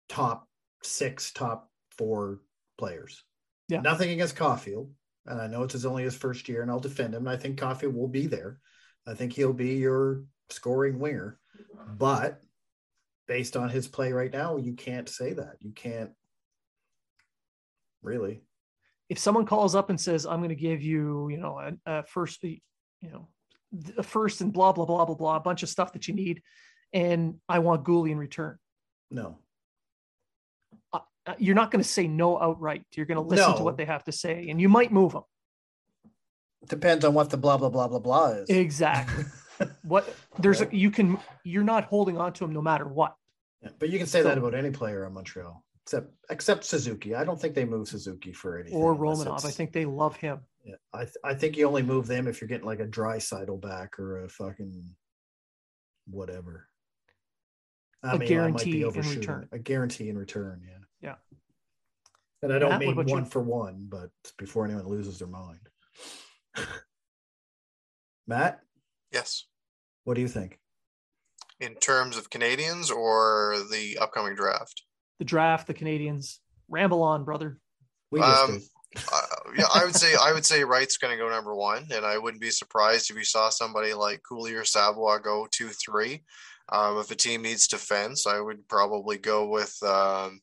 top 0.09 0.49
six, 0.83 1.31
top 1.31 1.71
four 1.99 2.41
players. 2.79 3.23
Yeah. 3.69 3.81
Nothing 3.81 4.11
against 4.11 4.37
Caufield, 4.37 4.91
and 5.27 5.41
I 5.41 5.47
know 5.47 5.63
it's 5.63 5.75
his 5.75 5.87
only 5.87 6.05
his 6.05 6.17
first 6.17 6.49
year, 6.49 6.63
and 6.63 6.71
I'll 6.71 6.81
defend 6.81 7.15
him. 7.15 7.27
And 7.27 7.31
I 7.31 7.37
think 7.37 7.61
Caufield 7.61 7.95
will 7.95 8.09
be 8.09 8.27
there. 8.27 8.59
I 9.07 9.15
think 9.15 9.33
he'll 9.33 9.53
be 9.53 9.75
your 9.75 10.25
scoring 10.51 10.99
winger, 10.99 11.39
but 11.99 12.41
based 13.29 13.57
on 13.57 13.69
his 13.69 13.89
play 13.89 14.13
right 14.13 14.33
now, 14.33 14.57
you 14.57 14.75
can't 14.75 15.09
say 15.09 15.33
that. 15.35 15.57
You 15.61 15.73
can't 15.73 16.11
really. 18.03 18.43
If 19.13 19.19
someone 19.19 19.45
calls 19.45 19.75
up 19.75 19.91
and 19.91 20.01
says, 20.01 20.25
"I'm 20.25 20.39
going 20.39 20.49
to 20.49 20.55
give 20.55 20.81
you, 20.81 21.29
you 21.29 21.37
know, 21.37 21.59
a, 21.59 21.99
a 21.99 22.03
first, 22.05 22.43
you 22.43 22.61
know, 23.03 23.29
a 23.99 24.03
first 24.03 24.41
and 24.41 24.51
blah 24.51 24.73
blah 24.73 24.87
blah 24.87 25.05
blah 25.05 25.15
blah, 25.15 25.37
a 25.37 25.41
bunch 25.41 25.63
of 25.63 25.69
stuff 25.69 25.93
that 25.93 26.09
you 26.09 26.15
need, 26.15 26.43
and 26.95 27.35
I 27.47 27.59
want 27.59 27.85
Guhle 27.85 28.11
in 28.11 28.17
return," 28.17 28.57
No, 29.11 29.37
uh, 30.95 31.35
you're 31.37 31.55
not 31.55 31.71
going 31.71 31.83
to 31.83 31.89
say 31.89 32.07
no 32.09 32.41
outright. 32.41 32.85
You're 32.95 33.05
going 33.05 33.17
to 33.17 33.29
listen 33.29 33.55
to 33.57 33.63
what 33.63 33.77
they 33.77 33.85
have 33.85 34.03
to 34.05 34.13
say, 34.13 34.49
and 34.49 34.59
you 34.59 34.71
might 34.71 34.91
move 34.91 35.13
them. 35.13 35.25
depends 36.67 37.05
on 37.05 37.13
what 37.13 37.29
the 37.29 37.37
blah 37.37 37.59
blah 37.59 37.69
blah 37.69 37.89
blah 37.89 37.99
blah 37.99 38.29
is. 38.29 38.49
Exactly. 38.49 39.25
what 39.83 40.09
there's 40.39 40.63
a, 40.63 40.69
you 40.75 40.91
can 40.91 41.19
you're 41.45 41.65
not 41.65 41.85
holding 41.85 42.17
on 42.17 42.33
to 42.33 42.45
them 42.45 42.55
no 42.55 42.63
matter 42.63 42.89
what. 42.89 43.15
Yeah, 43.63 43.69
but 43.79 43.91
you 43.91 43.99
can 43.99 44.07
say 44.07 44.23
that 44.23 44.39
about 44.39 44.55
any 44.55 44.71
player 44.71 45.05
on 45.05 45.13
Montreal, 45.13 45.63
except 45.85 46.11
except 46.31 46.65
Suzuki. 46.65 47.15
I 47.15 47.25
don't 47.25 47.41
think 47.41 47.55
they 47.55 47.65
move 47.65 47.89
Suzuki 47.89 48.33
for 48.33 48.59
anything. 48.59 48.79
Or 48.79 48.93
unless 48.93 49.25
Romanov, 49.27 49.45
I 49.45 49.51
think 49.51 49.73
they 49.73 49.85
love 49.85 50.17
him. 50.17 50.41
Yeah, 50.65 50.77
I 50.95 51.05
th- 51.05 51.17
I 51.25 51.35
think 51.35 51.57
you 51.57 51.67
only 51.67 51.83
move 51.83 52.07
them 52.07 52.29
if 52.29 52.41
you're 52.41 52.49
getting 52.49 52.67
like 52.67 52.81
a 52.81 52.87
Draisaitl 52.87 53.61
back 53.61 53.99
or 53.99 54.25
a 54.25 54.29
fucking 54.29 54.85
whatever. 56.09 56.69
I 58.05 58.15
A 58.15 58.19
mean, 58.19 58.39
I 58.39 58.49
might 58.49 58.65
be 58.65 58.83
in 58.83 58.89
overshooting 58.89 59.21
return. 59.21 59.49
A 59.53 59.59
guarantee 59.59 60.09
in 60.09 60.19
return, 60.19 60.63
yeah. 60.67 60.79
Yeah. 61.01 61.15
And 62.43 62.53
I 62.53 62.59
don't 62.59 62.71
Matt, 62.71 62.81
mean 62.81 62.93
about 62.93 63.09
you? 63.09 63.15
one 63.15 63.25
for 63.25 63.41
one, 63.41 63.87
but 63.89 64.11
before 64.39 64.65
anyone 64.65 64.87
loses 64.89 65.19
their 65.19 65.29
mind. 65.29 65.61
Matt, 68.27 68.61
Yes. 69.13 69.47
what 70.05 70.15
do 70.15 70.21
you 70.21 70.29
think? 70.29 70.59
In 71.61 71.75
terms 71.77 72.17
of 72.17 72.31
Canadiens 72.31 72.91
or 72.91 73.57
the 73.71 73.99
upcoming 73.99 74.35
draft? 74.35 74.83
The 75.19 75.25
draft, 75.25 75.67
the 75.67 75.75
Canadiens, 75.75 76.39
ramble 76.69 77.03
on, 77.03 77.25
brother. 77.25 77.59
We 78.11 78.21
just 78.21 78.51
Um. 78.51 78.63
Uh, 79.11 79.21
yeah, 79.57 79.65
I 79.75 79.85
would 79.85 79.97
say 79.97 80.15
I 80.15 80.33
would 80.33 80.45
say 80.45 80.65
Wright's 80.65 80.99
going 80.99 81.17
to 81.17 81.23
go 81.23 81.31
number 81.31 81.55
one, 81.55 81.87
and 81.95 82.05
I 82.05 82.19
wouldn't 82.19 82.43
be 82.43 82.51
surprised 82.51 83.11
if 83.11 83.17
you 83.17 83.25
saw 83.25 83.49
somebody 83.49 83.95
like 83.95 84.21
Cooley 84.29 84.55
or 84.55 84.65
Savoie 84.65 85.19
go 85.19 85.49
two, 85.51 85.69
three. 85.69 86.23
Um, 86.69 86.99
if 86.99 87.11
a 87.11 87.15
team 87.15 87.43
needs 87.43 87.67
defense, 87.67 88.27
I 88.27 88.41
would 88.41 88.69
probably 88.69 89.19
go 89.19 89.49
with 89.49 89.77
um, 89.83 90.41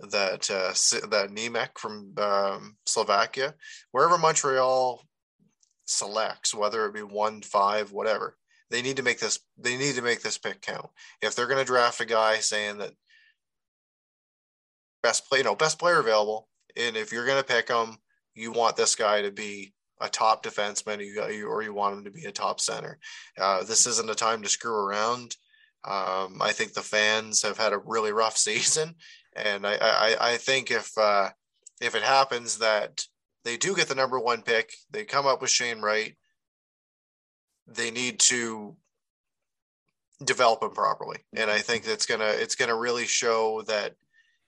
that 0.00 0.50
uh, 0.50 0.72
that 1.08 1.30
Nemec 1.30 1.78
from 1.78 2.14
um, 2.16 2.76
Slovakia. 2.86 3.54
Wherever 3.92 4.18
Montreal 4.18 5.02
selects, 5.84 6.54
whether 6.54 6.86
it 6.86 6.94
be 6.94 7.02
one, 7.02 7.42
five, 7.42 7.92
whatever, 7.92 8.36
they 8.70 8.82
need 8.82 8.96
to 8.96 9.02
make 9.02 9.20
this. 9.20 9.38
They 9.58 9.76
need 9.76 9.96
to 9.96 10.02
make 10.02 10.22
this 10.22 10.38
pick 10.38 10.62
count. 10.62 10.88
If 11.20 11.34
they're 11.34 11.46
going 11.46 11.58
to 11.58 11.64
draft 11.64 12.00
a 12.00 12.06
guy 12.06 12.38
saying 12.38 12.78
that 12.78 12.92
best 15.06 15.28
play, 15.28 15.38
you 15.38 15.44
know, 15.44 15.54
best 15.54 15.78
player 15.78 16.00
available, 16.00 16.48
and 16.76 16.96
if 16.96 17.12
you're 17.12 17.26
going 17.26 17.40
to 17.40 17.54
pick 17.54 17.68
him, 17.68 17.96
you 18.34 18.50
want 18.50 18.76
this 18.76 18.96
guy 18.96 19.22
to 19.22 19.30
be 19.30 19.72
a 20.00 20.08
top 20.08 20.44
defenseman, 20.44 20.98
you 20.98 21.24
you, 21.32 21.46
or 21.46 21.62
you 21.62 21.72
want 21.72 21.96
him 21.96 22.04
to 22.04 22.10
be 22.10 22.24
a 22.24 22.32
top 22.32 22.60
center. 22.60 22.98
Uh, 23.38 23.62
this 23.62 23.86
isn't 23.86 24.10
a 24.10 24.14
time 24.14 24.42
to 24.42 24.48
screw 24.48 24.74
around. 24.74 25.36
Um, 25.84 26.38
I 26.40 26.50
think 26.52 26.72
the 26.72 26.82
fans 26.82 27.42
have 27.42 27.56
had 27.56 27.72
a 27.72 27.78
really 27.78 28.12
rough 28.12 28.36
season, 28.48 28.94
and 29.34 29.64
I 29.66 29.76
I, 29.80 30.16
I 30.32 30.36
think 30.38 30.70
if 30.70 30.90
uh, 30.98 31.30
if 31.80 31.94
it 31.94 32.02
happens 32.02 32.58
that 32.58 33.02
they 33.44 33.56
do 33.56 33.76
get 33.76 33.88
the 33.88 33.94
number 33.94 34.18
one 34.18 34.42
pick, 34.42 34.72
they 34.90 35.04
come 35.04 35.26
up 35.26 35.40
with 35.40 35.50
Shane 35.50 35.80
Wright, 35.80 36.16
they 37.68 37.92
need 37.92 38.18
to 38.20 38.76
develop 40.24 40.64
him 40.64 40.70
properly, 40.70 41.18
and 41.34 41.48
I 41.48 41.58
think 41.58 41.84
that's 41.84 42.06
gonna 42.06 42.32
it's 42.36 42.56
gonna 42.56 42.76
really 42.76 43.06
show 43.06 43.62
that 43.62 43.94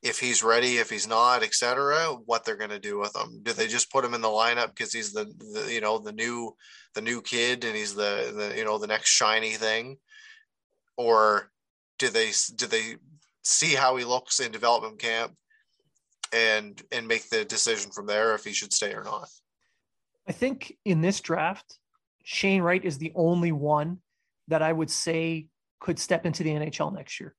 if 0.03 0.19
he's 0.21 0.43
ready, 0.43 0.77
if 0.77 0.91
he's 0.91 1.09
not, 1.09 1.43
etc., 1.43 2.17
what 2.25 2.45
they're 2.45 2.57
going 2.57 2.71
to 2.71 2.79
do 2.79 2.99
with 2.99 3.17
him. 3.17 3.41
Do 3.43 3.53
they 3.53 3.67
just 3.67 3.91
put 3.91 4.05
him 4.05 4.15
in 4.15 4.21
the 4.21 4.29
lineup 4.29 4.69
because 4.69 4.93
he's 4.93 5.13
the, 5.13 5.25
the 5.25 5.73
you 5.73 5.81
know 5.81 5.99
the 5.99 6.13
new 6.13 6.55
the 6.95 7.01
new 7.01 7.21
kid 7.21 7.65
and 7.65 7.77
he's 7.77 7.95
the, 7.95 8.33
the 8.35 8.57
you 8.57 8.65
know 8.65 8.79
the 8.79 8.87
next 8.87 9.11
shiny 9.11 9.53
thing, 9.53 9.97
or 10.97 11.51
do 11.99 12.09
they 12.09 12.31
do 12.55 12.67
they 12.67 12.97
see 13.43 13.75
how 13.75 13.97
he 13.97 14.05
looks 14.05 14.41
in 14.41 14.53
development 14.53 14.99
camp 14.99 15.35
and 16.33 16.81
and 16.93 17.09
make 17.09 17.29
the 17.29 17.45
decision 17.45 17.91
from 17.91 18.07
there 18.07 18.35
if 18.35 18.45
he 18.45 18.53
should 18.53 18.73
stay 18.73 18.93
or 18.93 19.03
not? 19.03 19.29
I 20.29 20.33
think 20.33 20.77
in 20.85 21.01
this 21.01 21.21
draft, 21.21 21.79
Shane 22.23 22.63
Wright 22.63 22.85
is 22.85 22.99
the 22.99 23.13
only 23.15 23.51
one 23.51 23.99
that 24.49 24.63
I 24.63 24.73
would 24.73 24.91
say 24.91 25.47
could 25.81 25.99
step 25.99 26.27
into 26.27 26.43
the 26.43 26.51
NHL 26.51 26.95
next 26.95 27.19
year. 27.19 27.35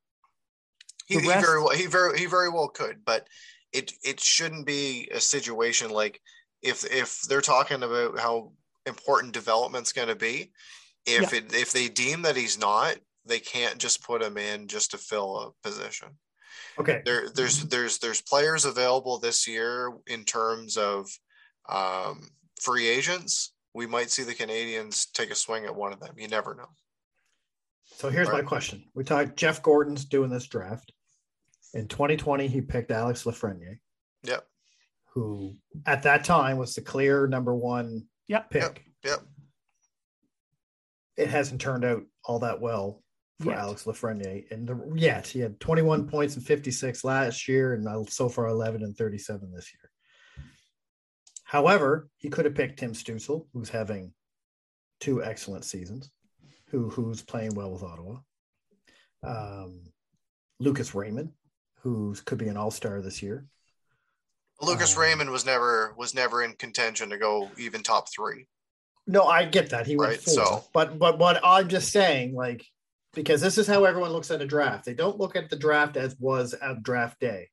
He, 1.09 1.27
rest- 1.27 1.45
very 1.45 1.59
well 1.59 1.75
he 1.75 1.87
very 1.87 2.19
he 2.19 2.25
very 2.27 2.49
well 2.49 2.67
could, 2.67 3.03
but 3.03 3.27
it 3.73 3.91
it 4.03 4.19
shouldn't 4.19 4.65
be 4.65 5.09
a 5.11 5.19
situation 5.19 5.89
like 5.89 6.21
if 6.61 6.85
if 6.85 7.21
they're 7.23 7.41
talking 7.41 7.83
about 7.83 8.19
how 8.19 8.51
important 8.85 9.33
development's 9.33 9.93
going 9.93 10.07
to 10.07 10.15
be, 10.15 10.51
if 11.05 11.33
it 11.33 11.53
if 11.53 11.71
they 11.71 11.87
deem 11.87 12.21
that 12.23 12.35
he's 12.35 12.59
not, 12.59 12.95
they 13.25 13.39
can't 13.39 13.77
just 13.77 14.03
put 14.03 14.21
him 14.21 14.37
in 14.37 14.67
just 14.67 14.91
to 14.91 14.97
fill 14.97 15.37
a 15.37 15.67
position. 15.67 16.09
Okay. 16.77 17.01
There 17.05 17.29
there's 17.29 17.65
there's 17.65 17.99
there's 17.99 18.21
players 18.21 18.65
available 18.65 19.19
this 19.19 19.47
year 19.47 19.91
in 20.07 20.23
terms 20.23 20.77
of 20.77 21.09
um, 21.69 22.29
free 22.61 22.87
agents. 22.87 23.53
We 23.73 23.85
might 23.85 24.09
see 24.09 24.23
the 24.23 24.33
Canadiens 24.33 25.11
take 25.13 25.31
a 25.31 25.35
swing 25.35 25.65
at 25.65 25.75
one 25.75 25.93
of 25.93 25.99
them. 25.99 26.15
You 26.17 26.27
never 26.27 26.55
know. 26.55 26.69
So 27.97 28.09
here's 28.09 28.31
my 28.31 28.41
question. 28.41 28.85
We 28.95 29.03
talked 29.03 29.35
Jeff 29.35 29.61
Gorton's 29.61 30.05
doing 30.05 30.29
this 30.29 30.47
draft. 30.47 30.93
In 31.73 31.87
2020, 31.87 32.47
he 32.47 32.61
picked 32.61 32.91
Alex 32.91 33.23
Lafreniere, 33.25 33.79
Yep. 34.23 34.45
who 35.13 35.55
at 35.85 36.03
that 36.03 36.23
time 36.23 36.57
was 36.57 36.73
the 36.75 36.81
clear 36.81 37.27
number 37.27 37.55
one 37.55 38.07
Yep. 38.27 38.49
pick. 38.49 38.85
Yep. 39.03 39.19
It 41.17 41.29
hasn't 41.29 41.61
turned 41.61 41.83
out 41.85 42.03
all 42.23 42.39
that 42.39 42.61
well 42.61 43.03
for 43.39 43.51
Yet. 43.51 43.57
Alex 43.57 43.83
Lafreniere. 43.83 44.49
And 44.51 44.67
the, 44.67 44.91
yet 44.95 45.27
he 45.27 45.39
had 45.39 45.59
21 45.59 46.07
points 46.07 46.35
and 46.35 46.45
56 46.45 47.03
last 47.03 47.47
year, 47.47 47.73
and 47.73 48.09
so 48.09 48.29
far 48.29 48.47
11 48.47 48.83
and 48.83 48.95
37 48.97 49.51
this 49.53 49.71
year. 49.73 49.91
However, 51.43 52.09
he 52.17 52.29
could 52.29 52.45
have 52.45 52.55
picked 52.55 52.79
Tim 52.79 52.93
Stützle, 52.93 53.47
who's 53.53 53.69
having 53.69 54.13
two 54.99 55.23
excellent 55.23 55.65
seasons, 55.65 56.11
who 56.67 56.89
who's 56.89 57.21
playing 57.21 57.55
well 57.55 57.71
with 57.71 57.83
Ottawa. 57.83 58.17
Um, 59.23 59.83
Lucas 60.59 60.93
Raymond, 60.93 61.31
who 61.81 62.15
could 62.25 62.37
be 62.37 62.47
an 62.47 62.57
All 62.57 62.71
Star 62.71 63.01
this 63.01 63.21
year. 63.21 63.45
Lucas 64.61 64.95
Um, 64.95 65.01
Raymond 65.01 65.29
was 65.31 65.45
never 65.45 65.93
was 65.97 66.13
never 66.13 66.43
in 66.43 66.53
contention 66.53 67.09
to 67.09 67.17
go 67.17 67.49
even 67.57 67.81
top 67.83 68.11
three. 68.11 68.47
No, 69.07 69.23
I 69.23 69.45
get 69.45 69.69
that 69.71 69.87
he 69.87 69.95
went 69.95 70.11
Right, 70.11 70.21
four, 70.21 70.33
so- 70.33 70.63
but 70.73 70.99
but 70.99 71.17
what 71.17 71.39
I'm 71.43 71.67
just 71.69 71.91
saying, 71.91 72.35
like, 72.35 72.65
because 73.13 73.41
this 73.41 73.57
is 73.57 73.67
how 73.67 73.85
everyone 73.85 74.11
looks 74.11 74.31
at 74.31 74.41
a 74.41 74.45
draft. 74.45 74.85
They 74.85 74.93
don't 74.93 75.17
look 75.17 75.35
at 75.35 75.49
the 75.49 75.55
draft 75.55 75.97
as 75.97 76.15
was 76.19 76.53
at 76.53 76.83
draft 76.83 77.19
day. 77.19 77.49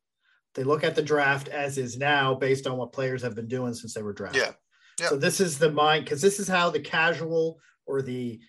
They 0.55 0.65
look 0.65 0.85
at 0.85 0.95
the 0.95 1.03
draft 1.03 1.49
as 1.49 1.79
is 1.79 1.97
now 1.97 2.35
based 2.35 2.67
on 2.67 2.77
what 2.77 2.93
players 2.93 3.23
have 3.23 3.35
been 3.35 3.49
doing 3.49 3.75
since 3.75 3.95
they 3.95 4.03
were 4.03 4.13
drafted. 4.13 4.43
Yeah. 4.43 4.53
Yeah. 4.99 5.09
So 5.11 5.17
this 5.17 5.41
is 5.41 5.59
the 5.59 5.71
mind 5.71 6.05
because 6.05 6.23
this 6.23 6.41
is 6.41 6.49
how 6.49 6.71
the 6.71 6.81
casual 6.81 7.61
or 7.87 8.01
the 8.03 8.41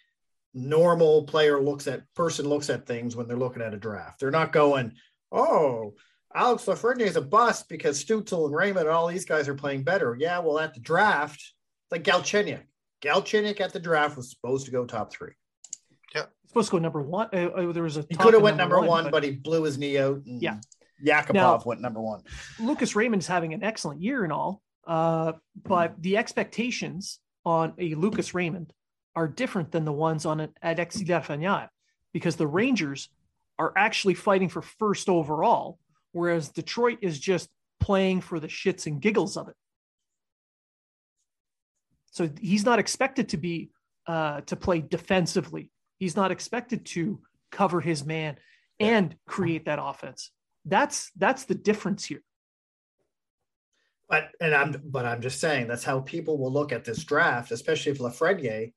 normal 0.54 1.24
player 1.26 1.60
looks 1.62 1.88
at 1.88 2.02
person 2.16 2.48
looks 2.48 2.70
at 2.70 2.86
things 2.88 3.16
when 3.16 3.28
they're 3.28 3.38
looking 3.38 3.62
at 3.62 3.74
a 3.74 3.78
draft. 3.78 4.20
They're 4.20 4.32
not 4.32 4.52
going, 4.54 4.94
oh, 5.32 5.94
Alex 6.34 6.66
Lafreniere 6.66 7.02
is 7.02 7.16
a 7.16 7.22
bust 7.22 7.70
because 7.70 8.04
Stützle 8.04 8.46
and 8.46 8.56
Raymond 8.56 8.88
and 8.88 8.96
all 8.96 9.08
these 9.08 9.26
guys 9.26 9.48
are 9.48 9.56
playing 9.56 9.84
better. 9.84 10.16
Yeah, 10.20 10.40
well, 10.40 10.60
at 10.60 10.74
the 10.74 10.80
draft, 10.80 11.54
like 11.90 12.04
Galchenyuk. 12.04 12.64
Galchenyuk 13.02 13.62
at 13.62 13.74
the 13.74 13.80
draft 13.80 14.18
was 14.18 14.30
supposed 14.30 14.66
to 14.66 14.72
go 14.72 14.86
top 14.86 15.12
three. 15.12 15.34
Yeah, 16.14 16.26
supposed 16.48 16.70
to 16.70 16.74
go 16.74 16.80
number 16.80 17.02
one. 17.02 17.30
Uh, 17.34 17.48
uh, 17.48 17.72
there 17.72 17.84
was 17.84 17.98
a 17.98 18.06
He 18.10 18.16
could 18.16 18.34
have 18.34 18.44
went 18.44 18.58
number 18.58 18.80
one, 18.80 19.06
but 19.06 19.12
but 19.12 19.24
he 19.24 19.32
blew 19.32 19.64
his 19.64 19.78
knee 19.78 19.98
out. 19.98 20.22
And 20.26 20.42
Yeah. 20.42 20.60
Yakupov 21.06 21.34
Now- 21.34 21.62
went 21.66 21.80
number 21.82 22.02
one. 22.02 22.24
Lucas 22.60 22.96
Raymond's 22.96 23.28
having 23.28 23.54
an 23.54 23.64
excellent 23.64 24.02
year 24.02 24.24
and 24.24 24.34
all, 24.34 24.64
uh, 24.88 25.34
but 25.64 26.02
the 26.02 26.18
expectations 26.18 27.20
on 27.46 27.74
a 27.78 27.94
Lucas 27.96 28.34
Raymond 28.34 28.74
are 29.16 29.28
different 29.28 29.72
than 29.72 29.86
the 29.86 29.92
ones 29.92 30.26
on 30.26 30.40
an 30.40 30.54
Alexis 30.62 31.04
Lafreniere 31.04 31.70
because 32.14 32.36
the 32.36 32.48
Rangers 32.48 33.10
are 33.60 33.74
actually 33.76 34.14
fighting 34.14 34.50
for 34.50 34.62
first 34.62 35.10
overall, 35.10 35.80
whereas 36.12 36.50
Detroit 36.50 37.00
is 37.02 37.20
just 37.20 37.50
playing 37.80 38.22
for 38.22 38.40
the 38.40 38.48
shits 38.48 38.86
and 38.86 39.02
giggles 39.02 39.38
of 39.38 39.48
it. 39.48 39.56
So 42.12 42.30
he's 42.40 42.66
not 42.66 42.80
expected 42.80 43.30
to 43.30 43.38
be 43.38 43.70
uh, 44.08 44.42
to 44.42 44.56
play 44.56 44.82
defensively. 44.82 45.72
He's 46.00 46.16
not 46.16 46.32
expected 46.32 46.86
to 46.88 47.20
cover 47.52 47.82
his 47.82 48.06
man 48.06 48.38
and 48.80 49.16
create 49.28 49.66
that 49.66 49.80
offense. 49.82 50.32
That's 50.66 51.12
that's 51.16 51.46
the 51.46 51.56
difference 51.56 52.06
here. 52.06 52.24
But 54.10 54.30
and 54.40 54.54
I'm 54.54 54.82
but 54.86 55.06
I'm 55.06 55.22
just 55.22 55.40
saying 55.40 55.68
that's 55.68 55.84
how 55.84 56.00
people 56.00 56.38
will 56.38 56.52
look 56.52 56.72
at 56.72 56.86
this 56.86 57.04
draft, 57.04 57.52
especially 57.52 57.92
if 57.92 58.00
Lafreniere 58.00 58.74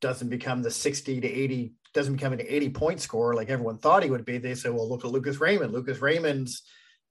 doesn't 0.00 0.28
become 0.28 0.62
the 0.62 0.70
60 0.70 1.20
to 1.20 1.28
80, 1.28 1.74
doesn't 1.94 2.14
become 2.14 2.32
an 2.32 2.42
80 2.46 2.70
point 2.70 3.00
scorer 3.00 3.34
like 3.34 3.48
everyone 3.48 3.78
thought 3.78 4.02
he 4.02 4.10
would 4.10 4.24
be. 4.24 4.38
They 4.38 4.54
say, 4.54 4.70
well, 4.70 4.88
look 4.88 5.04
at 5.04 5.10
Lucas 5.10 5.40
Raymond. 5.40 5.72
Lucas 5.72 6.00
Raymond's 6.00 6.62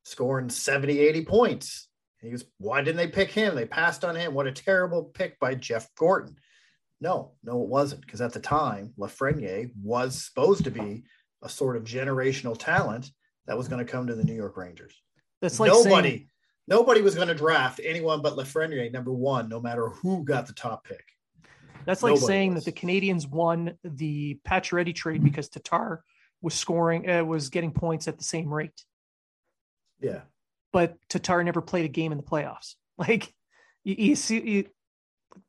scoring 0.04 0.50
70, 0.50 1.00
80 1.00 1.26
points. 1.26 1.88
He 2.22 2.30
was 2.30 2.46
why 2.58 2.82
didn't 2.82 2.98
they 2.98 3.08
pick 3.08 3.32
him? 3.32 3.56
They 3.56 3.66
passed 3.66 4.04
on 4.04 4.16
him. 4.16 4.34
What 4.34 4.48
a 4.48 4.52
terrible 4.52 5.04
pick 5.04 5.40
by 5.40 5.56
Jeff 5.56 5.88
Gorton. 5.96 6.36
No, 7.00 7.34
no, 7.44 7.62
it 7.62 7.70
wasn't. 7.70 8.02
Because 8.02 8.22
at 8.22 8.34
the 8.34 8.40
time, 8.40 8.94
Lafreniere 8.98 9.72
was 9.82 10.26
supposed 10.26 10.64
to 10.64 10.72
be 10.72 11.04
a 11.44 11.50
sort 11.50 11.76
of 11.76 11.84
generational 11.84 12.58
talent 12.58 13.12
that 13.46 13.58
was 13.58 13.68
going 13.68 13.86
to 13.86 13.92
come 13.92 14.08
to 14.08 14.16
the 14.16 14.24
New 14.24 14.34
York 14.34 14.58
Rangers 14.58 15.02
That's 15.42 15.60
like 15.60 15.72
nobody, 15.72 16.10
saying, 16.10 16.30
nobody 16.68 17.02
was 17.02 17.16
going 17.16 17.28
to 17.28 17.36
draft 17.36 17.80
anyone 17.84 18.22
but 18.22 18.36
Lafreniere 18.36 18.92
number 18.92 19.14
one, 19.14 19.48
no 19.48 19.60
matter 19.60 19.90
who 19.90 20.26
got 20.26 20.48
the 20.48 20.54
top 20.54 20.86
pick. 20.86 21.04
That's 21.88 22.04
like 22.04 22.16
Nobody 22.16 22.28
saying 22.28 22.54
was. 22.56 22.66
that 22.66 22.76
the 22.76 22.80
Canadiens 22.80 23.28
won 23.28 23.78
the 23.82 24.38
Pacioretty 24.46 24.94
trade 24.94 25.24
because 25.24 25.48
Tatar 25.48 26.04
was 26.42 26.54
scoring, 26.54 27.10
uh, 27.10 27.24
was 27.24 27.50
getting 27.50 27.72
points 27.72 28.10
at 28.10 28.18
the 28.18 28.26
same 28.26 28.54
rate, 28.54 28.84
Yeah, 30.02 30.22
but 30.74 30.98
Tatar 31.08 31.42
never 31.46 31.62
played 31.62 31.86
a 31.86 31.88
game 31.88 32.12
in 32.12 32.18
the 32.18 32.24
playoffs. 32.24 32.76
Like 33.00 33.32
you, 33.84 33.96
you 33.96 34.16
see, 34.16 34.42
you, 34.42 34.66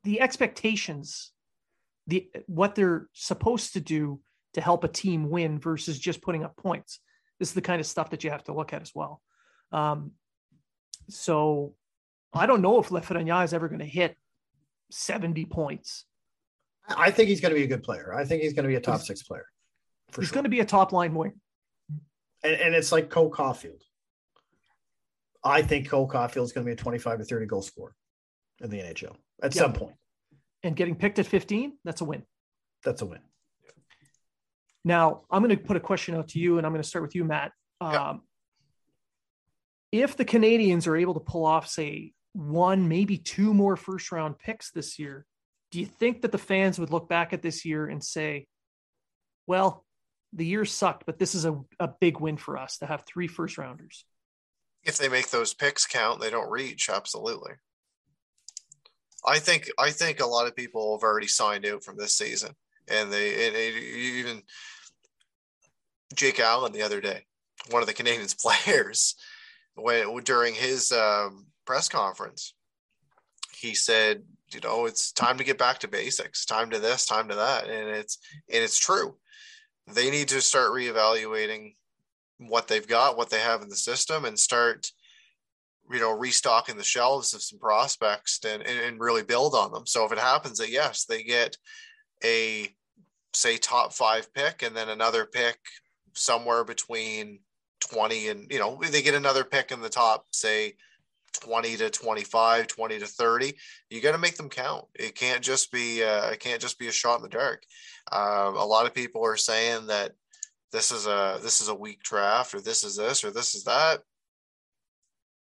the 0.03 0.21
expectations, 0.21 1.31
the 2.05 2.29
what 2.45 2.75
they're 2.75 3.07
supposed 3.13 3.73
to 3.73 3.79
do 3.79 4.21
to 4.53 4.61
help 4.61 4.83
a 4.83 4.87
team 4.87 5.31
win 5.31 5.59
versus 5.59 5.97
just 5.97 6.21
putting 6.21 6.43
up 6.43 6.55
points. 6.55 6.99
This 7.39 7.49
is 7.49 7.55
the 7.55 7.61
kind 7.63 7.79
of 7.79 7.87
stuff 7.87 8.11
that 8.11 8.23
you 8.23 8.29
have 8.29 8.43
to 8.43 8.53
look 8.53 8.71
at 8.71 8.83
as 8.83 8.91
well. 8.93 9.19
Um, 9.71 10.11
so 11.09 11.73
I 12.31 12.45
don't 12.45 12.61
know 12.61 12.79
if 12.79 12.89
Lafreniere 12.89 13.43
is 13.43 13.53
ever 13.53 13.67
going 13.67 13.79
to 13.79 13.85
hit 13.85 14.15
70 14.91 15.45
points. 15.45 16.05
I 16.97 17.11
think 17.11 17.29
he's 17.29 17.41
going 17.41 17.53
to 17.53 17.59
be 17.59 17.63
a 17.63 17.67
good 17.67 17.83
player. 17.83 18.13
I 18.13 18.25
think 18.25 18.41
he's 18.43 18.53
going 18.53 18.63
to 18.63 18.67
be 18.69 18.75
a 18.75 18.81
top 18.81 18.95
He's- 18.95 19.07
six 19.07 19.23
player 19.23 19.45
He's 20.15 20.27
sure. 20.27 20.33
going 20.33 20.43
to 20.45 20.49
be 20.49 20.59
a 20.59 20.65
top 20.65 20.91
line 20.91 21.13
winger. 21.13 21.35
and, 22.43 22.53
and 22.55 22.73
it's 22.75 22.91
like 22.91 23.09
Cole 23.09 23.29
Caufield. 23.31 23.81
I 25.43 25.61
think 25.61 25.87
Cole 25.89 26.07
Caufield 26.09 26.43
is 26.43 26.51
going 26.51 26.65
to 26.65 26.69
be 26.69 26.73
a 26.73 26.75
25 26.75 27.19
to 27.19 27.23
30 27.25 27.45
goal 27.45 27.61
scorer 27.61 27.93
in 28.61 28.69
the 28.71 28.77
NHL 28.79 29.15
at 29.43 29.53
Yeah. 29.55 29.61
some 29.61 29.73
point. 29.73 29.95
and 30.63 30.75
getting 30.75 30.95
picked 30.95 31.19
at 31.19 31.25
15, 31.27 31.77
that's 31.85 32.01
a 32.01 32.05
win. 32.05 32.23
That's 32.83 33.01
a 33.01 33.05
win. 33.05 33.19
Now, 34.83 35.21
I'm 35.29 35.43
going 35.43 35.55
to 35.55 35.61
put 35.63 35.77
a 35.77 35.79
question 35.79 36.15
out 36.15 36.29
to 36.29 36.39
you, 36.39 36.57
and 36.57 36.65
I'm 36.65 36.73
going 36.73 36.81
to 36.81 36.87
start 36.87 37.03
with 37.03 37.13
you, 37.15 37.23
Matt. 37.23 37.51
Yeah. 37.81 38.09
Um, 38.09 38.21
if 39.91 40.15
the 40.17 40.25
Canadiens 40.25 40.87
are 40.87 40.95
able 40.97 41.13
to 41.15 41.19
pull 41.19 41.45
off, 41.45 41.67
say, 41.67 42.13
one, 42.33 42.87
maybe 42.87 43.17
two 43.17 43.53
more 43.53 43.75
first 43.75 44.11
round 44.11 44.37
picks 44.39 44.71
this 44.71 44.97
year, 44.99 45.25
do 45.71 45.79
you 45.79 45.85
think 45.85 46.21
that 46.21 46.31
the 46.31 46.37
fans 46.37 46.79
would 46.79 46.91
look 46.91 47.07
back 47.09 47.33
at 47.33 47.41
this 47.41 47.65
year 47.65 47.87
and 47.87 48.03
say, 48.03 48.47
well, 49.47 49.85
the 50.33 50.45
year 50.45 50.65
sucked, 50.65 51.05
but 51.05 51.19
this 51.19 51.35
is 51.35 51.45
a, 51.45 51.59
a 51.79 51.89
big 51.99 52.19
win 52.19 52.37
for 52.37 52.57
us 52.57 52.77
to 52.79 52.85
have 52.85 53.03
three 53.05 53.27
first 53.27 53.57
rounders? 53.57 54.05
if 54.83 54.97
they 54.97 55.09
make 55.09 55.29
those 55.29 55.53
picks 55.53 55.85
count, 55.85 56.21
they 56.21 56.29
don't 56.29 56.51
reach. 56.51 56.89
Absolutely. 56.89 57.53
I 59.25 59.39
think 59.39 59.69
I 59.77 59.91
think 59.91 60.19
a 60.19 60.25
lot 60.25 60.47
of 60.47 60.55
people 60.55 60.97
have 60.97 61.03
already 61.03 61.27
signed 61.27 61.65
out 61.65 61.83
from 61.83 61.97
this 61.97 62.15
season, 62.15 62.55
and 62.87 63.11
they 63.11 63.47
and 63.47 63.55
even 63.55 64.43
Jake 66.15 66.39
Allen 66.39 66.71
the 66.71 66.83
other 66.83 67.01
day, 67.01 67.25
one 67.69 67.81
of 67.81 67.87
the 67.87 67.93
Canadiens 67.93 68.39
players, 68.65 69.15
when 69.75 70.23
during 70.23 70.53
his 70.53 70.91
um, 70.91 71.47
press 71.65 71.89
conference, 71.89 72.53
he 73.53 73.75
said, 73.75 74.23
you 74.53 74.59
know, 74.61 74.85
it's 74.85 75.11
time 75.11 75.37
to 75.37 75.43
get 75.43 75.57
back 75.57 75.79
to 75.79 75.87
basics, 75.87 76.45
time 76.45 76.69
to 76.71 76.79
this, 76.79 77.05
time 77.05 77.27
to 77.29 77.35
that, 77.35 77.67
and 77.67 77.89
it's 77.89 78.17
and 78.51 78.63
it's 78.63 78.79
true. 78.79 79.15
They 79.87 80.09
need 80.09 80.27
to 80.29 80.41
start 80.41 80.71
reevaluating 80.71 81.73
what 82.37 82.67
they've 82.67 82.87
got, 82.87 83.17
what 83.17 83.29
they 83.29 83.39
have 83.39 83.61
in 83.61 83.69
the 83.69 83.75
system, 83.75 84.25
and 84.25 84.37
start, 84.37 84.87
you 85.91 85.99
know, 85.99 86.17
restocking 86.17 86.77
the 86.77 86.83
shelves 86.83 87.33
of 87.33 87.41
some 87.41 87.59
prospects 87.59 88.39
and, 88.45 88.63
and, 88.63 88.79
and 88.79 88.99
really 88.99 89.23
build 89.23 89.55
on 89.55 89.71
them. 89.71 89.85
So 89.85 90.05
if 90.05 90.11
it 90.11 90.19
happens 90.19 90.59
that 90.59 90.69
yes, 90.69 91.05
they 91.05 91.23
get 91.23 91.57
a 92.23 92.69
say 93.33 93.57
top 93.57 93.93
five 93.93 94.33
pick 94.33 94.63
and 94.63 94.75
then 94.75 94.89
another 94.89 95.25
pick 95.25 95.57
somewhere 96.13 96.63
between 96.63 97.39
20 97.81 98.29
and 98.29 98.51
you 98.51 98.59
know, 98.59 98.79
they 98.89 99.01
get 99.01 99.15
another 99.15 99.43
pick 99.43 99.71
in 99.71 99.81
the 99.81 99.89
top, 99.89 100.25
say 100.31 100.75
20 101.33 101.77
to 101.77 101.89
25, 101.89 102.67
20 102.67 102.99
to 102.99 103.05
30, 103.05 103.53
you 103.89 104.01
got 104.01 104.11
to 104.13 104.17
make 104.17 104.35
them 104.35 104.49
count. 104.49 104.85
It 104.95 105.15
can't 105.15 105.43
just 105.43 105.71
be 105.71 106.03
uh, 106.03 106.29
it 106.29 106.39
can't 106.39 106.61
just 106.61 106.79
be 106.79 106.87
a 106.87 106.91
shot 106.91 107.17
in 107.17 107.23
the 107.23 107.29
dark. 107.29 107.63
Um, 108.11 108.55
a 108.55 108.65
lot 108.65 108.85
of 108.85 108.93
people 108.93 109.25
are 109.25 109.37
saying 109.37 109.87
that 109.87 110.13
this 110.71 110.91
is 110.91 111.07
a 111.07 111.39
this 111.41 111.61
is 111.61 111.67
a 111.67 111.75
weak 111.75 112.01
draft 112.03 112.53
or 112.53 112.61
this 112.61 112.83
is 112.83 112.95
this 112.95 113.23
or 113.23 113.31
this 113.31 113.55
is 113.55 113.63
that 113.63 114.01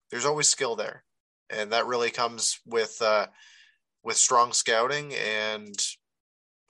there's 0.09 0.25
always 0.25 0.47
skill 0.47 0.75
there 0.75 1.03
and 1.49 1.71
that 1.71 1.85
really 1.85 2.09
comes 2.09 2.59
with 2.65 3.01
uh 3.01 3.27
with 4.03 4.15
strong 4.15 4.53
scouting 4.53 5.13
and 5.15 5.75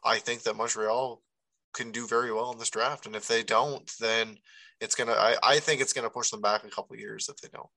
i 0.03 0.17
think 0.17 0.43
that 0.43 0.55
montreal 0.55 1.21
can 1.73 1.91
do 1.91 2.07
very 2.07 2.33
well 2.33 2.51
in 2.51 2.57
this 2.57 2.69
draft 2.69 3.05
and 3.05 3.15
if 3.15 3.27
they 3.27 3.43
don't 3.43 3.91
then 3.99 4.37
it's 4.79 4.95
gonna 4.95 5.13
i, 5.13 5.35
I 5.43 5.59
think 5.59 5.81
it's 5.81 5.93
gonna 5.93 6.09
push 6.09 6.29
them 6.29 6.41
back 6.41 6.63
a 6.63 6.69
couple 6.69 6.95
years 6.95 7.29
if 7.29 7.37
they 7.37 7.49
don't 7.53 7.69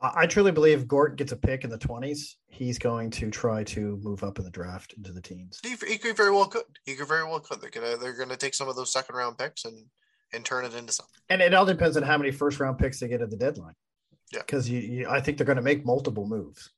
I 0.00 0.12
I 0.22 0.26
truly 0.26 0.52
believe 0.52 0.80
if 0.80 0.86
Gort 0.88 1.16
gets 1.16 1.32
a 1.32 1.36
pick 1.36 1.64
in 1.64 1.70
the 1.70 1.78
20s, 1.78 2.34
he's 2.48 2.78
going 2.78 3.10
to 3.10 3.30
try 3.30 3.64
to 3.64 3.98
move 4.02 4.22
up 4.22 4.38
in 4.38 4.44
the 4.44 4.50
draft 4.50 4.92
into 4.94 5.12
the 5.12 5.20
teens. 5.20 5.60
he, 5.62 5.74
he 5.86 5.98
could 5.98 6.16
very 6.16 6.30
well 6.30 6.46
could 6.46 6.64
he 6.84 6.94
could 6.94 7.08
very 7.08 7.24
well 7.24 7.40
could 7.40 7.60
they're 7.60 7.70
gonna 7.70 7.96
they're 7.96 8.16
gonna 8.16 8.36
take 8.36 8.54
some 8.54 8.68
of 8.68 8.76
those 8.76 8.92
second 8.92 9.14
round 9.16 9.38
picks 9.38 9.64
and 9.64 9.86
and 10.32 10.44
turn 10.44 10.64
it 10.64 10.74
into 10.74 10.92
something 10.92 11.20
And 11.28 11.40
it 11.40 11.54
all 11.54 11.64
depends 11.64 11.96
on 11.96 12.02
how 12.02 12.18
many 12.18 12.30
first 12.32 12.58
round 12.60 12.78
picks 12.78 12.98
they 13.00 13.08
get 13.08 13.22
at 13.22 13.30
the 13.30 13.36
deadline. 13.36 13.74
Yeah. 14.32 14.40
Because 14.40 14.68
you, 14.68 14.80
you, 14.80 15.08
I 15.08 15.20
think 15.20 15.38
they're 15.38 15.46
going 15.46 15.56
to 15.56 15.62
make 15.62 15.86
multiple 15.86 16.26
moves. 16.26 16.70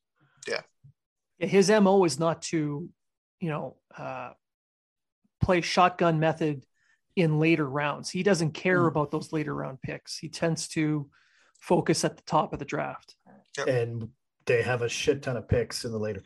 Yeah, 0.47 0.61
his 1.39 1.71
mo 1.71 2.05
is 2.05 2.19
not 2.19 2.43
to, 2.43 2.89
you 3.41 3.49
know, 3.49 3.77
uh, 3.97 4.33
play 5.43 5.63
shotgun 5.63 6.21
method 6.21 6.63
in 7.17 7.39
later 7.39 7.67
rounds. 7.69 8.11
He 8.11 8.23
doesn't 8.23 8.53
care 8.53 8.81
Mm. 8.83 8.89
about 8.89 9.11
those 9.11 9.33
later 9.33 9.55
round 9.55 9.81
picks. 9.81 10.19
He 10.19 10.29
tends 10.29 10.69
to 10.69 11.09
focus 11.61 12.05
at 12.05 12.17
the 12.17 12.23
top 12.23 12.53
of 12.53 12.59
the 12.59 12.65
draft. 12.65 13.15
Yep. 13.57 13.67
And 13.67 14.09
they 14.47 14.63
have 14.63 14.83
a 14.83 14.89
shit 14.89 15.23
ton 15.23 15.37
of 15.37 15.49
picks 15.49 15.85
in 15.85 15.93
the 15.93 15.99
later 15.99 16.23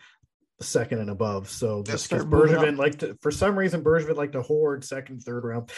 second 0.60 1.00
and 1.00 1.10
above. 1.10 1.48
So 1.48 1.82
just 1.82 2.08
because 2.08 2.24
Bergevin 2.24 2.76
like 2.76 2.98
to, 2.98 3.16
for 3.20 3.30
some 3.30 3.58
reason, 3.58 3.82
Bergevin 3.82 4.16
like 4.16 4.32
to 4.32 4.42
hoard 4.42 4.84
second, 4.84 5.22
third 5.22 5.44
round 5.44 5.72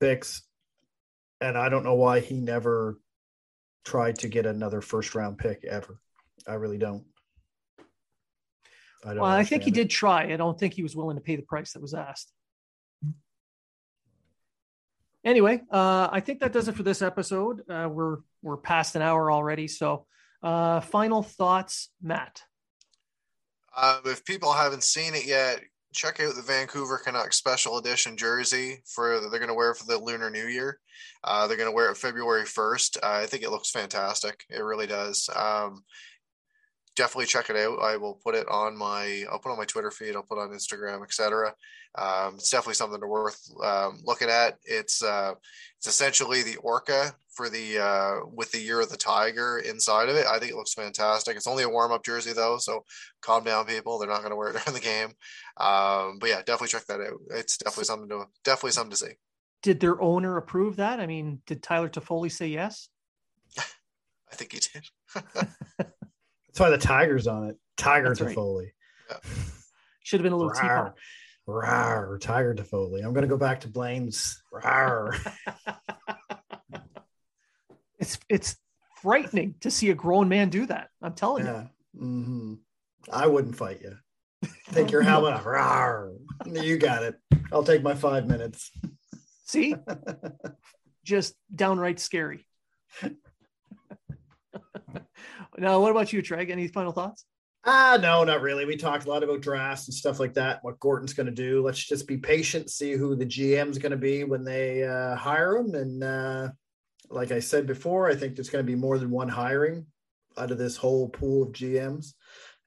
picks. 0.00 0.42
And 1.40 1.56
I 1.56 1.68
don't 1.68 1.84
know 1.84 1.94
why 1.94 2.20
he 2.20 2.40
never 2.40 2.98
tried 3.84 4.18
to 4.20 4.28
get 4.28 4.46
another 4.46 4.80
first 4.80 5.14
round 5.14 5.38
pick 5.38 5.64
ever. 5.64 6.00
I 6.46 6.54
really 6.54 6.78
don't. 6.78 7.04
I 9.04 9.10
don't 9.10 9.20
Well, 9.20 9.30
I 9.30 9.44
think 9.44 9.62
he 9.62 9.70
it. 9.70 9.74
did 9.74 9.90
try. 9.90 10.32
I 10.32 10.36
don't 10.36 10.58
think 10.58 10.74
he 10.74 10.82
was 10.82 10.96
willing 10.96 11.16
to 11.16 11.22
pay 11.22 11.36
the 11.36 11.42
price 11.42 11.72
that 11.72 11.82
was 11.82 11.94
asked. 11.94 12.32
Anyway, 15.28 15.60
uh, 15.70 16.08
I 16.10 16.20
think 16.20 16.40
that 16.40 16.52
does 16.52 16.68
it 16.68 16.74
for 16.74 16.82
this 16.82 17.02
episode. 17.02 17.62
Uh, 17.68 17.88
we're 17.90 18.18
we're 18.42 18.56
past 18.56 18.96
an 18.96 19.02
hour 19.02 19.30
already. 19.30 19.68
So, 19.68 20.06
uh, 20.42 20.80
final 20.80 21.22
thoughts, 21.22 21.90
Matt. 22.02 22.42
Um, 23.76 24.00
if 24.06 24.24
people 24.24 24.52
haven't 24.52 24.82
seen 24.82 25.14
it 25.14 25.26
yet, 25.26 25.60
check 25.92 26.20
out 26.20 26.34
the 26.34 26.42
Vancouver 26.42 26.98
Canucks 26.98 27.36
special 27.36 27.78
edition 27.78 28.16
jersey 28.16 28.82
for 28.86 29.20
they're 29.20 29.38
going 29.38 29.48
to 29.48 29.54
wear 29.54 29.74
for 29.74 29.84
the 29.84 29.98
Lunar 29.98 30.30
New 30.30 30.46
Year. 30.46 30.78
Uh, 31.22 31.46
they're 31.46 31.56
going 31.56 31.68
to 31.68 31.74
wear 31.74 31.90
it 31.90 31.96
February 31.96 32.44
first. 32.44 32.98
I 33.02 33.26
think 33.26 33.42
it 33.42 33.50
looks 33.50 33.70
fantastic. 33.70 34.44
It 34.50 34.62
really 34.62 34.86
does. 34.86 35.28
Um, 35.34 35.84
definitely 36.98 37.26
check 37.26 37.48
it 37.48 37.56
out. 37.56 37.78
I 37.80 37.96
will 37.96 38.14
put 38.14 38.34
it 38.34 38.48
on 38.48 38.76
my 38.76 39.24
I'll 39.30 39.38
put 39.38 39.52
on 39.52 39.56
my 39.56 39.64
Twitter 39.64 39.92
feed. 39.92 40.16
I'll 40.16 40.22
put 40.24 40.38
on 40.38 40.50
Instagram, 40.50 41.04
etc. 41.04 41.54
Um, 41.94 42.34
it's 42.34 42.50
definitely 42.50 42.74
something 42.74 43.00
to 43.00 43.06
worth 43.06 43.40
um, 43.64 44.00
looking 44.04 44.28
at. 44.28 44.58
It's 44.64 45.02
uh, 45.02 45.34
it's 45.78 45.86
essentially 45.86 46.42
the 46.42 46.56
orca 46.56 47.14
for 47.30 47.48
the 47.48 47.78
uh, 47.78 48.26
with 48.34 48.50
the 48.50 48.60
year 48.60 48.80
of 48.80 48.90
the 48.90 48.96
tiger 48.96 49.58
inside 49.58 50.08
of 50.08 50.16
it. 50.16 50.26
I 50.26 50.40
think 50.40 50.50
it 50.50 50.56
looks 50.56 50.74
fantastic. 50.74 51.36
It's 51.36 51.46
only 51.46 51.62
a 51.62 51.68
warm 51.68 51.92
up 51.92 52.04
jersey 52.04 52.32
though, 52.32 52.58
so 52.58 52.84
calm 53.22 53.44
down, 53.44 53.66
people. 53.66 53.98
They're 53.98 54.08
not 54.08 54.18
going 54.18 54.30
to 54.30 54.36
wear 54.36 54.48
it 54.48 54.62
during 54.64 54.74
the 54.74 54.84
game. 54.84 55.12
Um, 55.56 56.18
but 56.18 56.30
yeah, 56.30 56.38
definitely 56.38 56.68
check 56.68 56.86
that 56.86 57.00
out. 57.00 57.20
It's 57.30 57.58
definitely 57.58 57.84
something 57.84 58.08
to 58.08 58.24
definitely 58.44 58.72
something 58.72 58.90
to 58.90 58.96
see. 58.96 59.12
Did 59.62 59.78
their 59.78 60.00
owner 60.02 60.36
approve 60.36 60.76
that? 60.76 60.98
I 60.98 61.06
mean, 61.06 61.42
did 61.46 61.62
Tyler 61.62 61.88
Toffoli 61.88 62.30
say 62.30 62.48
yes? 62.48 62.88
I 63.58 64.34
think 64.34 64.52
he 64.52 64.60
did. 64.60 65.86
That's 66.58 66.70
why 66.70 66.76
the 66.76 66.82
tiger's 66.82 67.28
on 67.28 67.50
it. 67.50 67.56
Tiger 67.76 68.08
That's 68.08 68.18
to 68.18 68.24
right. 68.24 68.66
Yeah. 69.08 69.16
Should 70.02 70.18
have 70.18 70.24
been 70.24 70.32
a 70.32 70.36
little 70.36 70.50
Rawr. 70.50 70.92
Rawr, 71.46 72.20
Tiger 72.20 72.52
Toffoli. 72.52 73.04
I'm 73.04 73.12
gonna 73.12 73.28
go 73.28 73.36
back 73.36 73.60
to 73.60 73.68
Blaine's. 73.68 74.42
Rawr. 74.52 75.16
it's 78.00 78.18
it's 78.28 78.56
frightening 79.00 79.54
to 79.60 79.70
see 79.70 79.90
a 79.90 79.94
grown 79.94 80.28
man 80.28 80.48
do 80.48 80.66
that. 80.66 80.88
I'm 81.00 81.14
telling 81.14 81.46
you. 81.46 81.52
yeah. 81.52 81.66
hmm 81.96 82.54
I 83.12 83.28
wouldn't 83.28 83.54
fight 83.54 83.80
you. 83.80 83.94
Take 84.72 84.90
your 84.90 85.02
helmet 85.02 85.34
off. 85.34 85.44
Rawr. 85.44 86.16
You 86.44 86.76
got 86.76 87.04
it. 87.04 87.14
I'll 87.52 87.62
take 87.62 87.84
my 87.84 87.94
five 87.94 88.26
minutes. 88.26 88.72
See, 89.44 89.76
just 91.04 91.36
downright 91.54 92.00
scary. 92.00 92.44
now, 95.58 95.80
what 95.80 95.90
about 95.90 96.12
you, 96.12 96.22
Treg? 96.22 96.50
Any 96.50 96.68
final 96.68 96.92
thoughts? 96.92 97.24
Ah, 97.64 97.98
no, 98.00 98.24
not 98.24 98.40
really. 98.40 98.64
We 98.64 98.76
talked 98.76 99.06
a 99.06 99.08
lot 99.10 99.22
about 99.22 99.40
drafts 99.40 99.88
and 99.88 99.94
stuff 99.94 100.20
like 100.20 100.34
that. 100.34 100.60
What 100.62 100.80
Gorton's 100.80 101.12
going 101.12 101.26
to 101.26 101.32
do. 101.32 101.62
Let's 101.62 101.84
just 101.84 102.06
be 102.06 102.16
patient, 102.16 102.70
see 102.70 102.92
who 102.92 103.14
the 103.16 103.26
GM's 103.26 103.78
going 103.78 103.90
to 103.90 103.98
be 103.98 104.24
when 104.24 104.44
they 104.44 104.84
uh, 104.84 105.16
hire 105.16 105.56
him. 105.56 105.74
And 105.74 106.04
uh, 106.04 106.48
like 107.10 107.32
I 107.32 107.40
said 107.40 107.66
before, 107.66 108.08
I 108.08 108.14
think 108.14 108.36
there's 108.36 108.50
going 108.50 108.64
to 108.64 108.70
be 108.70 108.78
more 108.78 108.98
than 108.98 109.10
one 109.10 109.28
hiring 109.28 109.86
out 110.38 110.50
of 110.50 110.58
this 110.58 110.76
whole 110.76 111.08
pool 111.08 111.42
of 111.42 111.52
GMs, 111.52 112.14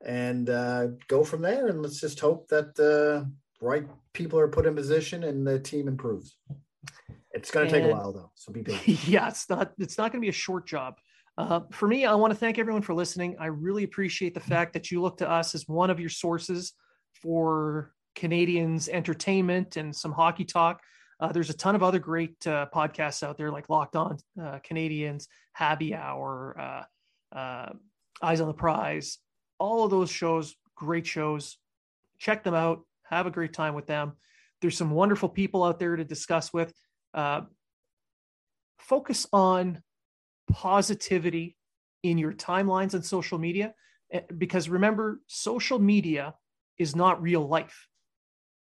and 0.06 0.50
uh, 0.50 0.88
go 1.08 1.24
from 1.24 1.42
there. 1.42 1.68
And 1.68 1.82
let's 1.82 2.00
just 2.00 2.20
hope 2.20 2.48
that 2.50 2.76
the 2.76 3.32
right 3.62 3.86
people 4.14 4.40
are 4.40 4.48
put 4.48 4.66
in 4.66 4.76
position 4.76 5.24
and 5.24 5.48
the 5.48 5.60
team 5.60 5.88
improves. 5.88 6.36
It's 7.32 7.52
going 7.52 7.68
to 7.68 7.72
take 7.72 7.86
a 7.86 7.94
while 7.94 8.12
though, 8.12 8.32
so 8.36 8.52
be 8.52 8.62
patient. 8.64 9.08
yeah, 9.08 9.30
it's 9.30 9.50
not 9.50 9.72
it's 9.78 9.98
not 9.98 10.12
going 10.12 10.22
to 10.22 10.26
be 10.26 10.30
a 10.30 10.34
short 10.34 10.68
job. 10.68 10.96
Uh, 11.38 11.62
for 11.72 11.88
me, 11.88 12.06
I 12.06 12.14
want 12.16 12.32
to 12.32 12.40
thank 12.40 12.60
everyone 12.60 12.82
for 12.82 12.94
listening. 12.94 13.38
I 13.40 13.48
really 13.48 13.84
appreciate 13.84 14.34
the 14.34 14.40
fact 14.40 14.74
that 14.74 14.92
you 14.92 15.02
look 15.02 15.18
to 15.18 15.30
us 15.30 15.56
as 15.56 15.68
one 15.68 15.90
of 15.90 16.00
your 16.00 16.10
sources 16.10 16.74
for 17.22 17.94
Canadiens 18.16 18.90
entertainment 18.90 19.78
and 19.78 19.96
some 19.96 20.12
hockey 20.12 20.46
talk. 20.46 20.82
Uh, 21.20 21.32
there's 21.32 21.50
a 21.50 21.54
ton 21.54 21.76
of 21.76 21.84
other 21.84 22.00
great 22.00 22.36
uh, 22.48 22.66
podcasts 22.74 23.24
out 23.24 23.38
there, 23.38 23.52
like 23.52 23.70
Locked 23.70 23.96
On 23.96 24.18
uh, 24.42 24.60
Canadiens, 24.70 25.28
Happy 25.54 25.94
Hour, 25.94 26.58
uh, 26.60 27.38
uh, 27.38 27.70
Eyes 28.22 28.42
on 28.42 28.48
the 28.48 28.54
Prize. 28.54 29.20
All 29.60 29.86
of 29.86 29.92
those 29.92 30.10
shows, 30.10 30.56
great 30.76 31.06
shows. 31.06 31.58
Check 32.18 32.44
them 32.44 32.56
out. 32.56 32.82
Have 33.04 33.28
a 33.28 33.32
great 33.32 33.54
time 33.54 33.76
with 33.76 33.88
them. 33.88 34.14
There's 34.62 34.78
some 34.78 34.92
wonderful 34.92 35.30
people 35.30 35.64
out 35.64 35.80
there 35.80 35.96
to 35.96 36.04
discuss 36.04 36.52
with. 36.52 36.74
Focus 38.80 39.28
on 39.32 39.82
positivity 40.54 41.58
in 42.04 42.18
your 42.18 42.34
timelines 42.34 42.94
and 42.94 43.06
social 43.06 43.38
media 43.38 43.74
Eh, 44.12 44.22
because 44.38 44.70
remember 44.70 45.22
social 45.28 45.80
media 45.80 46.36
is 46.78 46.96
not 46.96 47.22
real 47.22 47.48
life. 47.48 47.88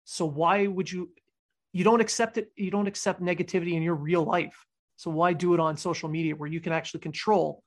So 0.03 0.25
why 0.25 0.67
would 0.67 0.91
you 0.91 1.09
you 1.71 1.83
don't 1.83 2.01
accept 2.01 2.37
it 2.37 2.51
you 2.55 2.71
don't 2.71 2.87
accept 2.87 3.21
negativity 3.21 3.73
in 3.73 3.83
your 3.83 3.95
real 3.95 4.23
life. 4.23 4.65
So 4.95 5.09
why 5.09 5.33
do 5.33 5.53
it 5.53 5.59
on 5.59 5.77
social 5.77 6.09
media 6.09 6.35
where 6.35 6.49
you 6.49 6.59
can 6.59 6.73
actually 6.73 6.99
control 7.01 7.63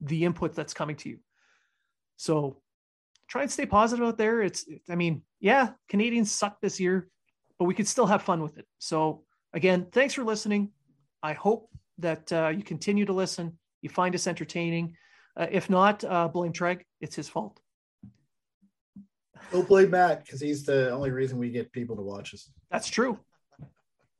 the 0.00 0.24
input 0.24 0.54
that's 0.54 0.74
coming 0.74 0.96
to 0.96 1.08
you? 1.08 1.18
So 2.16 2.60
try 3.28 3.42
and 3.42 3.50
stay 3.50 3.66
positive 3.66 4.06
out 4.06 4.18
there. 4.18 4.42
It's 4.42 4.66
i 4.88 4.94
mean 4.94 5.22
yeah 5.40 5.70
canadiens 5.90 6.28
suck 6.28 6.60
this 6.60 6.78
year 6.80 7.08
but 7.58 7.64
we 7.64 7.74
could 7.74 7.88
still 7.88 8.06
have 8.06 8.22
fun 8.22 8.42
with 8.42 8.58
it. 8.58 8.66
So 8.78 9.24
again 9.52 9.86
thanks 9.90 10.14
for 10.14 10.24
listening. 10.24 10.70
I 11.22 11.32
hope 11.32 11.70
that 11.98 12.32
uh, 12.32 12.48
you 12.48 12.62
continue 12.62 13.04
to 13.06 13.12
listen. 13.12 13.58
You 13.82 13.90
find 13.90 14.14
us 14.14 14.26
entertaining. 14.26 14.96
Uh, 15.36 15.46
if 15.50 15.68
not, 15.68 16.04
uh, 16.04 16.28
blame 16.28 16.52
Treg. 16.52 16.80
It's 17.00 17.16
his 17.16 17.28
fault. 17.28 17.60
Don't 19.52 19.68
blame 19.68 19.90
Matt 19.90 20.24
because 20.24 20.40
he's 20.40 20.64
the 20.64 20.90
only 20.90 21.10
reason 21.10 21.38
we 21.38 21.50
get 21.50 21.72
people 21.72 21.96
to 21.96 22.02
watch 22.02 22.34
us. 22.34 22.50
That's 22.70 22.88
true. 22.88 23.18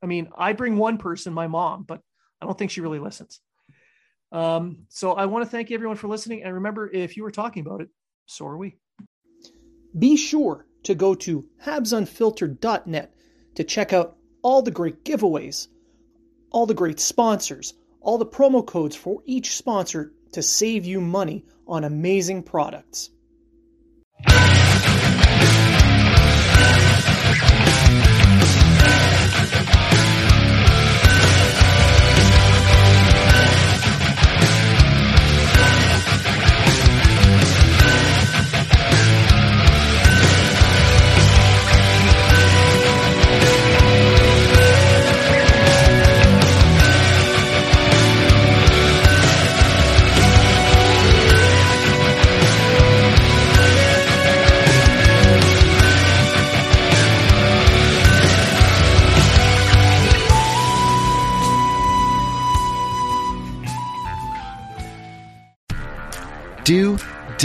I 0.01 0.05
mean, 0.05 0.29
I 0.37 0.53
bring 0.53 0.77
one 0.77 0.97
person, 0.97 1.33
my 1.33 1.47
mom, 1.47 1.83
but 1.83 2.01
I 2.41 2.45
don't 2.45 2.57
think 2.57 2.71
she 2.71 2.81
really 2.81 2.99
listens. 2.99 3.39
Um, 4.31 4.85
so 4.89 5.13
I 5.13 5.25
want 5.25 5.45
to 5.45 5.49
thank 5.49 5.71
everyone 5.71 5.97
for 5.97 6.07
listening. 6.07 6.43
And 6.43 6.53
remember, 6.53 6.89
if 6.91 7.17
you 7.17 7.23
were 7.23 7.31
talking 7.31 7.65
about 7.65 7.81
it, 7.81 7.89
so 8.25 8.45
are 8.45 8.57
we. 8.57 8.77
Be 9.97 10.17
sure 10.17 10.67
to 10.83 10.95
go 10.95 11.15
to 11.15 11.45
habsunfiltered.net 11.65 13.13
to 13.55 13.63
check 13.63 13.93
out 13.93 14.17
all 14.43 14.61
the 14.61 14.71
great 14.71 15.03
giveaways, 15.03 15.67
all 16.51 16.65
the 16.65 16.73
great 16.73 16.99
sponsors, 16.99 17.73
all 18.01 18.17
the 18.17 18.25
promo 18.25 18.65
codes 18.65 18.95
for 18.95 19.21
each 19.25 19.55
sponsor 19.55 20.13
to 20.31 20.41
save 20.41 20.85
you 20.85 21.01
money 21.01 21.45
on 21.67 21.83
amazing 21.83 22.43
products. 22.43 23.09